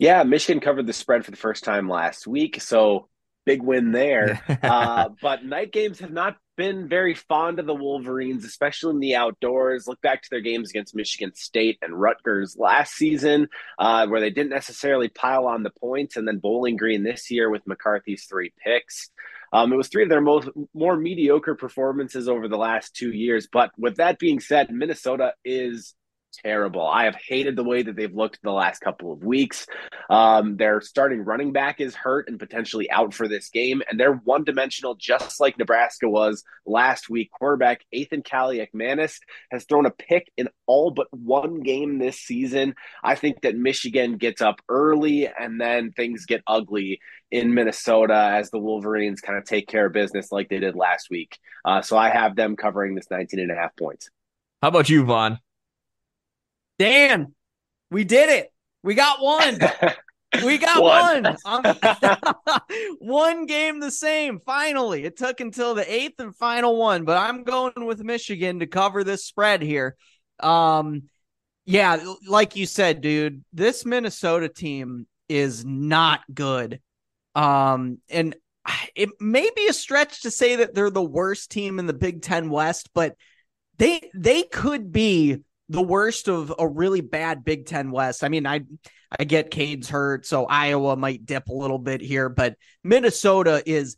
Yeah, 0.00 0.24
Michigan 0.24 0.58
covered 0.60 0.88
the 0.88 0.92
spread 0.92 1.24
for 1.24 1.30
the 1.30 1.36
first 1.36 1.62
time 1.62 1.88
last 1.88 2.26
week. 2.26 2.60
So 2.60 3.08
big 3.44 3.62
win 3.62 3.92
there. 3.92 4.40
uh, 4.62 5.10
but 5.20 5.44
night 5.44 5.72
games 5.72 6.00
have 6.00 6.12
not 6.12 6.36
been 6.56 6.88
very 6.88 7.14
fond 7.14 7.58
of 7.58 7.66
the 7.66 7.74
Wolverines, 7.74 8.44
especially 8.44 8.90
in 8.90 9.00
the 9.00 9.14
outdoors. 9.14 9.86
Look 9.86 10.00
back 10.00 10.22
to 10.22 10.28
their 10.30 10.40
games 10.40 10.70
against 10.70 10.94
Michigan 10.94 11.34
State 11.34 11.78
and 11.82 11.98
Rutgers 11.98 12.56
last 12.58 12.94
season, 12.94 13.48
uh, 13.78 14.06
where 14.06 14.20
they 14.20 14.30
didn't 14.30 14.50
necessarily 14.50 15.08
pile 15.08 15.46
on 15.46 15.62
the 15.62 15.70
points, 15.70 16.16
and 16.16 16.26
then 16.28 16.38
Bowling 16.38 16.76
Green 16.76 17.02
this 17.02 17.30
year 17.30 17.50
with 17.50 17.66
McCarthy's 17.66 18.26
three 18.26 18.52
picks. 18.62 19.10
Um, 19.52 19.72
it 19.72 19.76
was 19.76 19.88
three 19.88 20.02
of 20.02 20.08
their 20.08 20.20
most 20.22 20.48
more 20.72 20.96
mediocre 20.96 21.54
performances 21.54 22.28
over 22.28 22.48
the 22.48 22.56
last 22.56 22.94
two 22.94 23.12
years. 23.12 23.48
But 23.52 23.70
with 23.76 23.96
that 23.96 24.18
being 24.18 24.40
said, 24.40 24.70
Minnesota 24.70 25.34
is 25.44 25.94
terrible. 26.32 26.86
I 26.86 27.04
have 27.04 27.16
hated 27.16 27.56
the 27.56 27.64
way 27.64 27.82
that 27.82 27.96
they've 27.96 28.14
looked 28.14 28.40
the 28.42 28.52
last 28.52 28.80
couple 28.80 29.12
of 29.12 29.24
weeks. 29.24 29.66
Um, 30.10 30.56
their 30.56 30.80
starting 30.80 31.20
running 31.24 31.52
back 31.52 31.80
is 31.80 31.94
hurt 31.94 32.28
and 32.28 32.38
potentially 32.38 32.90
out 32.90 33.14
for 33.14 33.28
this 33.28 33.48
game, 33.50 33.82
and 33.88 33.98
they're 33.98 34.14
one 34.14 34.44
dimensional, 34.44 34.94
just 34.94 35.40
like 35.40 35.58
Nebraska 35.58 36.08
was 36.08 36.44
last 36.66 37.08
week. 37.08 37.30
Quarterback 37.30 37.84
Athan 37.94 38.24
Kaliakmanis 38.24 39.18
has 39.50 39.64
thrown 39.64 39.86
a 39.86 39.90
pick 39.90 40.30
in 40.36 40.48
all 40.66 40.90
but 40.90 41.06
one 41.10 41.60
game 41.60 41.98
this 41.98 42.18
season. 42.18 42.74
I 43.02 43.14
think 43.14 43.42
that 43.42 43.56
Michigan 43.56 44.16
gets 44.16 44.40
up 44.40 44.60
early 44.68 45.28
and 45.28 45.60
then 45.60 45.92
things 45.92 46.26
get 46.26 46.42
ugly 46.46 47.00
in 47.30 47.54
Minnesota 47.54 48.30
as 48.34 48.50
the 48.50 48.58
Wolverines 48.58 49.20
kind 49.20 49.38
of 49.38 49.44
take 49.44 49.66
care 49.66 49.86
of 49.86 49.92
business 49.92 50.30
like 50.30 50.48
they 50.48 50.58
did 50.58 50.76
last 50.76 51.08
week. 51.10 51.38
Uh, 51.64 51.82
so 51.82 51.96
I 51.96 52.10
have 52.10 52.36
them 52.36 52.56
covering 52.56 52.94
this 52.94 53.10
19 53.10 53.40
and 53.40 53.50
a 53.50 53.54
half 53.54 53.74
points. 53.76 54.10
How 54.60 54.68
about 54.68 54.88
you, 54.88 55.04
Von? 55.04 55.38
Dan, 56.82 57.32
we 57.92 58.02
did 58.02 58.28
it. 58.28 58.52
We 58.82 58.94
got 58.96 59.22
one. 59.22 59.58
We 60.42 60.56
got 60.56 60.82
one. 60.82 61.36
one. 61.42 61.76
one 63.00 63.44
game 63.44 63.80
the 63.80 63.90
same. 63.90 64.40
Finally, 64.40 65.04
it 65.04 65.18
took 65.18 65.40
until 65.40 65.74
the 65.74 65.94
eighth 65.94 66.20
and 66.20 66.34
final 66.34 66.74
one, 66.74 67.04
but 67.04 67.18
I'm 67.18 67.44
going 67.44 67.84
with 67.84 68.02
Michigan 68.02 68.60
to 68.60 68.66
cover 68.66 69.04
this 69.04 69.26
spread 69.26 69.60
here. 69.60 69.94
Um, 70.40 71.02
yeah, 71.66 72.02
like 72.26 72.56
you 72.56 72.64
said, 72.64 73.02
dude, 73.02 73.44
this 73.52 73.84
Minnesota 73.84 74.48
team 74.48 75.06
is 75.28 75.66
not 75.66 76.20
good. 76.32 76.80
Um, 77.34 77.98
and 78.08 78.34
it 78.96 79.10
may 79.20 79.50
be 79.54 79.66
a 79.66 79.74
stretch 79.74 80.22
to 80.22 80.30
say 80.30 80.56
that 80.56 80.74
they're 80.74 80.88
the 80.88 81.02
worst 81.02 81.50
team 81.50 81.78
in 81.78 81.86
the 81.86 81.92
Big 81.92 82.22
Ten 82.22 82.48
West, 82.48 82.88
but 82.94 83.16
they 83.76 84.10
they 84.14 84.44
could 84.44 84.90
be 84.90 85.40
the 85.72 85.82
worst 85.82 86.28
of 86.28 86.52
a 86.58 86.68
really 86.68 87.00
bad 87.00 87.44
Big 87.44 87.66
Ten 87.66 87.90
West. 87.90 88.22
I 88.22 88.28
mean, 88.28 88.46
I 88.46 88.60
I 89.18 89.24
get 89.24 89.50
Cade's 89.50 89.88
hurt, 89.88 90.26
so 90.26 90.44
Iowa 90.46 90.96
might 90.96 91.26
dip 91.26 91.48
a 91.48 91.54
little 91.54 91.78
bit 91.78 92.00
here, 92.00 92.28
but 92.28 92.56
Minnesota 92.84 93.62
is 93.66 93.96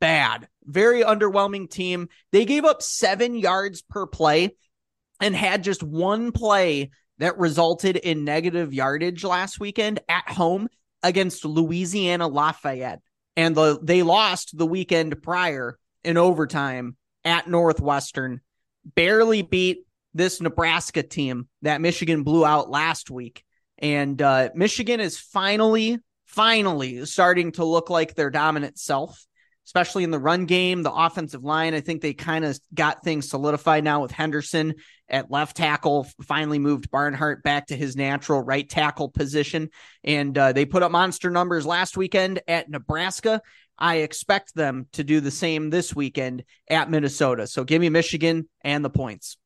bad. 0.00 0.48
Very 0.64 1.02
underwhelming 1.02 1.70
team. 1.70 2.08
They 2.32 2.44
gave 2.44 2.64
up 2.64 2.82
seven 2.82 3.36
yards 3.36 3.82
per 3.82 4.06
play 4.06 4.56
and 5.20 5.34
had 5.34 5.64
just 5.64 5.82
one 5.82 6.32
play 6.32 6.90
that 7.18 7.38
resulted 7.38 7.96
in 7.96 8.24
negative 8.24 8.74
yardage 8.74 9.24
last 9.24 9.60
weekend 9.60 10.00
at 10.08 10.28
home 10.28 10.68
against 11.02 11.44
Louisiana 11.44 12.28
Lafayette. 12.28 13.00
And 13.36 13.54
the, 13.54 13.78
they 13.82 14.02
lost 14.02 14.56
the 14.56 14.66
weekend 14.66 15.22
prior 15.22 15.78
in 16.02 16.16
overtime 16.16 16.96
at 17.24 17.48
Northwestern. 17.48 18.40
Barely 18.94 19.42
beat 19.42 19.86
this 20.14 20.40
Nebraska 20.40 21.02
team 21.02 21.48
that 21.62 21.80
Michigan 21.80 22.22
blew 22.22 22.46
out 22.46 22.70
last 22.70 23.10
week. 23.10 23.44
And 23.78 24.20
uh, 24.22 24.50
Michigan 24.54 25.00
is 25.00 25.18
finally, 25.18 25.98
finally 26.26 27.04
starting 27.06 27.52
to 27.52 27.64
look 27.64 27.90
like 27.90 28.14
their 28.14 28.30
dominant 28.30 28.78
self, 28.78 29.26
especially 29.66 30.04
in 30.04 30.12
the 30.12 30.18
run 30.18 30.46
game, 30.46 30.82
the 30.82 30.92
offensive 30.92 31.42
line. 31.42 31.74
I 31.74 31.80
think 31.80 32.00
they 32.00 32.14
kind 32.14 32.44
of 32.44 32.58
got 32.72 33.02
things 33.02 33.28
solidified 33.28 33.82
now 33.82 34.00
with 34.00 34.12
Henderson 34.12 34.74
at 35.08 35.30
left 35.30 35.56
tackle, 35.56 36.06
finally 36.22 36.58
moved 36.58 36.90
Barnhart 36.90 37.42
back 37.42 37.66
to 37.66 37.76
his 37.76 37.96
natural 37.96 38.40
right 38.40 38.68
tackle 38.68 39.08
position. 39.08 39.68
And 40.04 40.38
uh, 40.38 40.52
they 40.52 40.64
put 40.64 40.82
up 40.82 40.92
monster 40.92 41.30
numbers 41.30 41.66
last 41.66 41.96
weekend 41.96 42.40
at 42.46 42.70
Nebraska. 42.70 43.42
I 43.76 43.96
expect 43.96 44.54
them 44.54 44.86
to 44.92 45.02
do 45.02 45.20
the 45.20 45.32
same 45.32 45.68
this 45.68 45.94
weekend 45.94 46.44
at 46.70 46.90
Minnesota. 46.90 47.46
So 47.48 47.64
give 47.64 47.80
me 47.80 47.88
Michigan 47.88 48.48
and 48.62 48.84
the 48.84 48.90
points. 48.90 49.36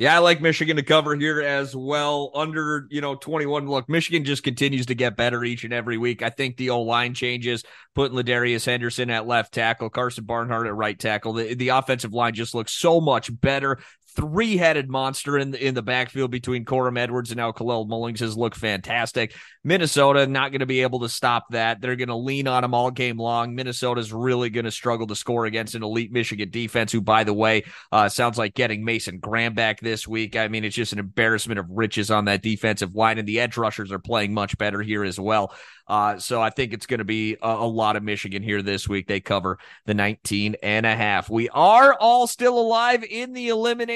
Yeah, 0.00 0.16
I 0.16 0.20
like 0.20 0.40
Michigan 0.40 0.76
to 0.76 0.82
cover 0.82 1.14
here 1.14 1.42
as 1.42 1.76
well. 1.76 2.30
Under, 2.34 2.86
you 2.88 3.02
know, 3.02 3.16
21. 3.16 3.68
Look, 3.68 3.86
Michigan 3.86 4.24
just 4.24 4.42
continues 4.42 4.86
to 4.86 4.94
get 4.94 5.14
better 5.14 5.44
each 5.44 5.62
and 5.64 5.74
every 5.74 5.98
week. 5.98 6.22
I 6.22 6.30
think 6.30 6.56
the 6.56 6.70
O 6.70 6.80
line 6.80 7.12
changes, 7.12 7.64
putting 7.94 8.16
Ladarius 8.16 8.64
Henderson 8.64 9.10
at 9.10 9.26
left 9.26 9.52
tackle, 9.52 9.90
Karsen 9.90 10.24
Barnhart 10.24 10.66
at 10.66 10.74
right 10.74 10.98
tackle. 10.98 11.34
The, 11.34 11.52
the 11.52 11.68
offensive 11.68 12.14
line 12.14 12.32
just 12.32 12.54
looks 12.54 12.72
so 12.72 13.02
much 13.02 13.30
better 13.42 13.78
three 14.16 14.56
headed 14.56 14.88
monster 14.88 15.38
in 15.38 15.50
the, 15.52 15.66
in 15.66 15.74
the 15.74 15.82
backfield 15.82 16.30
between 16.30 16.64
Corum 16.64 16.98
Edwards 16.98 17.30
and 17.30 17.38
now 17.38 17.52
Kalel 17.52 17.88
Mullings 17.88 18.20
has 18.20 18.36
looked 18.36 18.56
fantastic. 18.56 19.34
Minnesota 19.62 20.26
not 20.26 20.52
going 20.52 20.60
to 20.60 20.66
be 20.66 20.82
able 20.82 21.00
to 21.00 21.08
stop 21.08 21.44
that. 21.50 21.80
They're 21.80 21.96
going 21.96 22.08
to 22.08 22.16
lean 22.16 22.48
on 22.48 22.64
him 22.64 22.74
all 22.74 22.90
game 22.90 23.18
long. 23.18 23.54
Minnesota's 23.54 24.12
really 24.12 24.50
going 24.50 24.64
to 24.64 24.70
struggle 24.70 25.06
to 25.06 25.16
score 25.16 25.46
against 25.46 25.74
an 25.74 25.82
elite 25.82 26.12
Michigan 26.12 26.50
defense, 26.50 26.92
who, 26.92 27.00
by 27.00 27.24
the 27.24 27.34
way, 27.34 27.64
uh, 27.92 28.08
sounds 28.08 28.38
like 28.38 28.54
getting 28.54 28.84
Mason 28.84 29.18
Graham 29.18 29.54
back 29.54 29.80
this 29.80 30.08
week. 30.08 30.36
I 30.36 30.48
mean, 30.48 30.64
it's 30.64 30.76
just 30.76 30.92
an 30.92 30.98
embarrassment 30.98 31.58
of 31.58 31.66
riches 31.70 32.10
on 32.10 32.24
that 32.26 32.42
defensive 32.42 32.94
line, 32.94 33.18
and 33.18 33.28
the 33.28 33.40
edge 33.40 33.56
rushers 33.56 33.92
are 33.92 33.98
playing 33.98 34.32
much 34.32 34.56
better 34.58 34.80
here 34.82 35.04
as 35.04 35.20
well. 35.20 35.54
Uh, 35.90 36.20
so 36.20 36.40
I 36.40 36.50
think 36.50 36.72
it's 36.72 36.86
going 36.86 36.98
to 36.98 37.04
be 37.04 37.36
a, 37.42 37.48
a, 37.48 37.66
lot 37.66 37.96
of 37.96 38.04
Michigan 38.04 38.44
here 38.44 38.62
this 38.62 38.88
week. 38.88 39.08
They 39.08 39.18
cover 39.18 39.58
the 39.86 39.94
19 39.94 40.54
and 40.62 40.86
a 40.86 40.94
half. 40.94 41.28
We 41.28 41.48
are 41.48 41.94
all 41.94 42.28
still 42.28 42.56
alive 42.60 43.02
in 43.02 43.32
the 43.32 43.48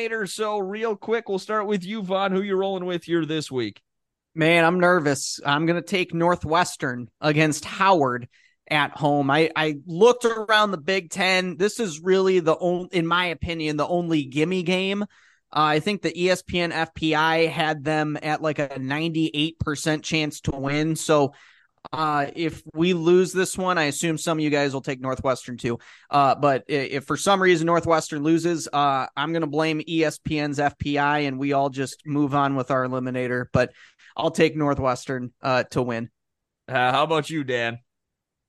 eliminator. 0.05 0.29
So 0.29 0.59
real 0.59 0.97
quick, 0.97 1.29
we'll 1.29 1.39
start 1.39 1.67
with 1.67 1.85
you, 1.85 2.03
Von. 2.03 2.33
Who 2.33 2.43
you 2.43 2.57
rolling 2.57 2.87
with 2.87 3.05
here 3.05 3.25
this 3.25 3.51
week? 3.51 3.81
Man, 4.35 4.65
I'm 4.65 4.81
nervous. 4.81 5.41
I'm 5.45 5.67
going 5.67 5.81
to 5.81 5.87
take 5.87 6.13
Northwestern 6.13 7.09
against 7.21 7.65
Howard 7.65 8.29
at 8.69 8.93
home. 8.93 9.31
I, 9.31 9.51
I 9.55 9.77
looked 9.87 10.25
around 10.25 10.71
the 10.71 10.79
Big 10.79 11.11
Ten. 11.11 11.57
This 11.57 11.79
is 11.79 12.01
really 12.01 12.41
the 12.41 12.57
only, 12.59 12.89
in 12.93 13.07
my 13.07 13.27
opinion, 13.27 13.77
the 13.77 13.87
only 13.87 14.25
gimme 14.25 14.63
game. 14.63 15.03
Uh, 15.03 15.07
I 15.53 15.81
think 15.81 16.03
the 16.03 16.13
ESPN 16.13 16.73
FPI 16.73 17.49
had 17.49 17.85
them 17.85 18.19
at 18.21 18.43
like 18.43 18.59
a 18.59 18.71
98% 18.71 20.03
chance 20.03 20.41
to 20.43 20.51
win. 20.51 20.97
So 20.97 21.33
uh, 21.93 22.27
if 22.35 22.63
we 22.75 22.95
lose 22.95 23.33
this 23.33 23.57
one, 23.57 23.79
I 23.79 23.85
assume 23.85 24.19
some 24.19 24.39
of 24.39 24.45
you 24.45 24.51
guys 24.51 24.73
will 24.73 24.81
take 24.81 25.01
Northwestern 25.01 25.57
too. 25.57 25.79
Uh, 26.11 26.35
but 26.35 26.65
if 26.69 27.05
for 27.05 27.17
some 27.17 27.43
reason 27.43 27.67
Northwestern 27.67 28.23
loses, 28.23 28.69
uh, 28.73 29.07
I'm 29.17 29.33
going 29.33 29.43
to 29.43 29.47
blame 29.47 29.81
ESPN's 29.81 30.59
FPI 30.59 31.29
and 31.29 31.39
we 31.39 31.53
all 31.53 31.71
just 31.71 32.03
move 32.07 32.35
on 32.35 32.57
with 32.57 32.71
our 32.71 32.87
eliminator. 32.87 33.47
But 33.53 33.73
I'll 34.17 34.31
take 34.31 34.57
Northwestern 34.57 35.33
uh, 35.43 35.65
to 35.65 35.83
win. 35.83 36.11
Uh, 36.69 36.93
how 36.93 37.05
about 37.05 37.29
you, 37.31 37.45
Dan? 37.45 37.79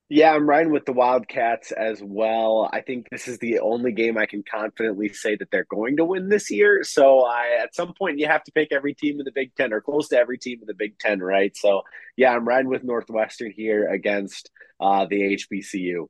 Yeah, 0.07 0.33
I'm 0.33 0.47
riding 0.47 0.71
with 0.71 0.85
the 0.85 0.93
Wildcats 0.93 1.71
as 1.71 1.99
well. 2.03 2.69
I 2.71 2.81
think 2.81 3.09
this 3.09 3.27
is 3.27 3.39
the 3.39 3.59
only 3.59 3.91
game 3.91 4.19
I 4.19 4.27
can 4.27 4.43
confidently 4.43 5.09
say 5.09 5.35
that 5.35 5.49
they're 5.49 5.65
going 5.67 5.97
to 5.97 6.05
win 6.05 6.29
this 6.29 6.51
year. 6.51 6.83
So 6.83 7.25
I, 7.25 7.57
at 7.63 7.73
some 7.73 7.93
point, 7.95 8.19
you 8.19 8.27
have 8.27 8.43
to 8.43 8.51
pick 8.51 8.71
every 8.71 8.93
team 8.93 9.19
in 9.19 9.25
the 9.25 9.31
Big 9.31 9.55
Ten 9.55 9.73
or 9.73 9.81
close 9.81 10.09
to 10.09 10.17
every 10.17 10.37
team 10.37 10.59
in 10.61 10.67
the 10.67 10.75
Big 10.75 10.99
Ten, 10.99 11.19
right? 11.21 11.57
So 11.57 11.81
yeah, 12.15 12.35
I'm 12.35 12.47
riding 12.47 12.69
with 12.69 12.83
Northwestern 12.83 13.51
here 13.51 13.89
against 13.89 14.51
uh, 14.79 15.07
the 15.09 15.37
HBCU. 15.37 16.07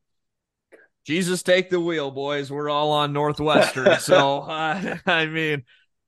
Jesus, 1.05 1.41
take 1.41 1.69
the 1.69 1.79
wheel, 1.79 2.11
boys. 2.11 2.51
We're 2.51 2.69
all 2.69 2.91
on 2.91 3.13
Northwestern. 3.13 3.99
so 3.99 4.39
uh, 4.39 4.97
I 5.05 5.25
mean, 5.27 5.63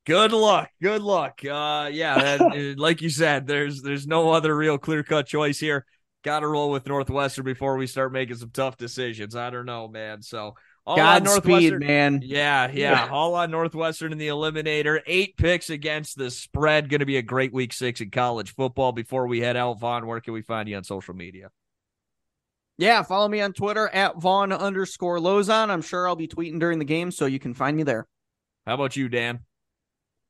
Good 0.08 0.32
luck. 0.32 0.70
Good 0.82 1.02
luck. 1.02 1.42
Uh, 1.44 1.90
yeah, 1.92 2.38
that, 2.38 2.76
like 2.78 3.02
you 3.02 3.10
said, 3.10 3.46
there's 3.46 3.82
there's 3.82 4.08
no 4.08 4.32
other 4.32 4.56
real 4.56 4.78
clear 4.78 5.04
cut 5.04 5.28
choice 5.28 5.60
here. 5.60 5.86
Got 6.24 6.42
to 6.42 6.48
roll 6.48 6.72
with 6.72 6.88
Northwestern 6.88 7.46
before 7.46 7.78
we 7.78 7.88
start 7.88 8.12
making 8.12 8.36
some 8.38 8.50
tough 8.50 8.76
decisions. 8.76 9.36
I 9.36 9.50
don't 9.50 9.66
know, 9.66 9.88
man. 9.88 10.22
So 10.22 10.56
all 10.86 11.00
on 11.00 11.24
Godspeed, 11.24 11.50
Northwestern, 11.50 11.86
man. 11.86 12.22
Yeah, 12.24 12.72
yeah, 12.72 13.06
Yeah. 13.06 13.10
All 13.12 13.36
on 13.36 13.52
Northwestern 13.52 14.12
in 14.12 14.18
the 14.18 14.30
Eliminator. 14.30 15.02
Eight 15.06 15.38
picks 15.38 15.70
against 15.70 16.18
the 16.18 16.32
spread. 16.32 16.90
Going 16.90 17.02
to 17.02 17.06
be 17.06 17.18
a 17.18 17.22
great 17.22 17.54
week 17.54 17.72
six 17.72 18.02
in 18.02 18.10
college 18.10 18.56
football. 18.56 18.92
Before 18.94 19.28
we 19.28 19.40
head 19.40 19.58
out, 19.58 19.80
Von, 19.80 20.08
where 20.08 20.20
can 20.22 20.34
we 20.34 20.42
find 20.42 20.68
you 20.68 20.76
on 20.76 20.84
social 20.84 21.14
media? 21.14 21.50
Yeah, 22.78 23.02
follow 23.04 23.28
me 23.28 23.42
on 23.42 23.54
Twitter 23.54 23.88
at 23.90 24.22
Von 24.22 24.52
underscore 24.52 25.18
Lozon. 25.18 25.70
I'm 25.70 25.82
sure 25.82 26.08
I'll 26.08 26.16
be 26.16 26.28
tweeting 26.28 26.60
during 26.60 26.80
the 26.80 26.86
game, 26.86 27.12
so 27.12 27.26
you 27.26 27.40
can 27.40 27.54
find 27.54 27.76
me 27.76 27.84
there. 27.84 28.08
How 28.66 28.76
about 28.76 28.96
you, 28.96 29.10
Dan? 29.10 29.40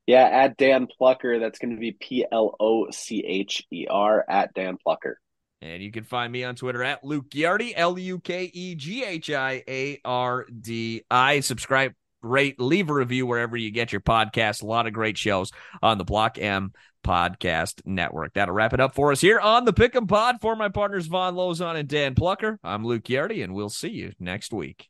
Yeah, 0.06 0.24
at 0.24 0.58
Dan 0.58 0.88
Plocher. 0.88 1.40
That's 1.40 1.60
going 1.60 1.76
to 1.76 1.80
be 1.80 1.92
P 1.92 2.26
L 2.32 2.56
O 2.60 2.90
C 2.92 3.24
H 3.26 3.66
E 3.72 3.88
R 3.90 4.24
at 4.28 4.54
Dan 4.54 4.78
Plocher. 4.86 5.16
And 5.62 5.82
you 5.82 5.92
can 5.92 6.04
find 6.04 6.32
me 6.32 6.44
on 6.44 6.56
Twitter 6.56 6.84
at 6.84 7.04
Luke 7.04 7.30
Ghiardi, 7.30 7.74
L 7.76 7.98
U 7.98 8.20
K 8.20 8.52
E 8.54 8.76
G 8.76 9.04
H 9.04 9.32
I 9.32 9.64
A 9.68 10.00
R 10.06 10.46
D 10.46 11.04
I. 11.10 11.40
Subscribe, 11.40 11.94
rate, 12.22 12.60
leave 12.60 12.90
a 12.90 12.94
review 12.94 13.26
wherever 13.26 13.58
you 13.58 13.72
get 13.72 13.92
your 13.92 14.02
podcast. 14.02 14.62
A 14.62 14.68
lot 14.68 14.86
of 14.86 14.94
great 14.94 15.18
shows 15.18 15.52
on 15.82 15.98
the 15.98 16.04
Block 16.04 16.38
M 16.38 16.74
Podcast 17.04 17.82
Network. 17.86 18.34
That'll 18.34 18.54
wrap 18.54 18.74
it 18.74 18.80
up 18.80 18.94
for 18.94 19.12
us 19.12 19.22
here 19.22 19.40
on 19.40 19.66
the 19.66 19.74
Pick'em 19.74 20.08
Pod. 20.08 20.42
For 20.42 20.56
my 20.56 20.70
partners 20.70 21.08
Von 21.08 21.36
Lozon 21.36 21.76
and 21.76 21.88
Dan 21.88 22.14
Plocher, 22.14 22.58
I'm 22.64 22.86
Luke 22.86 23.04
Ghiardi, 23.04 23.44
and 23.44 23.54
we'll 23.54 23.70
see 23.70 23.90
you 23.90 24.12
next 24.20 24.54
week. 24.54 24.90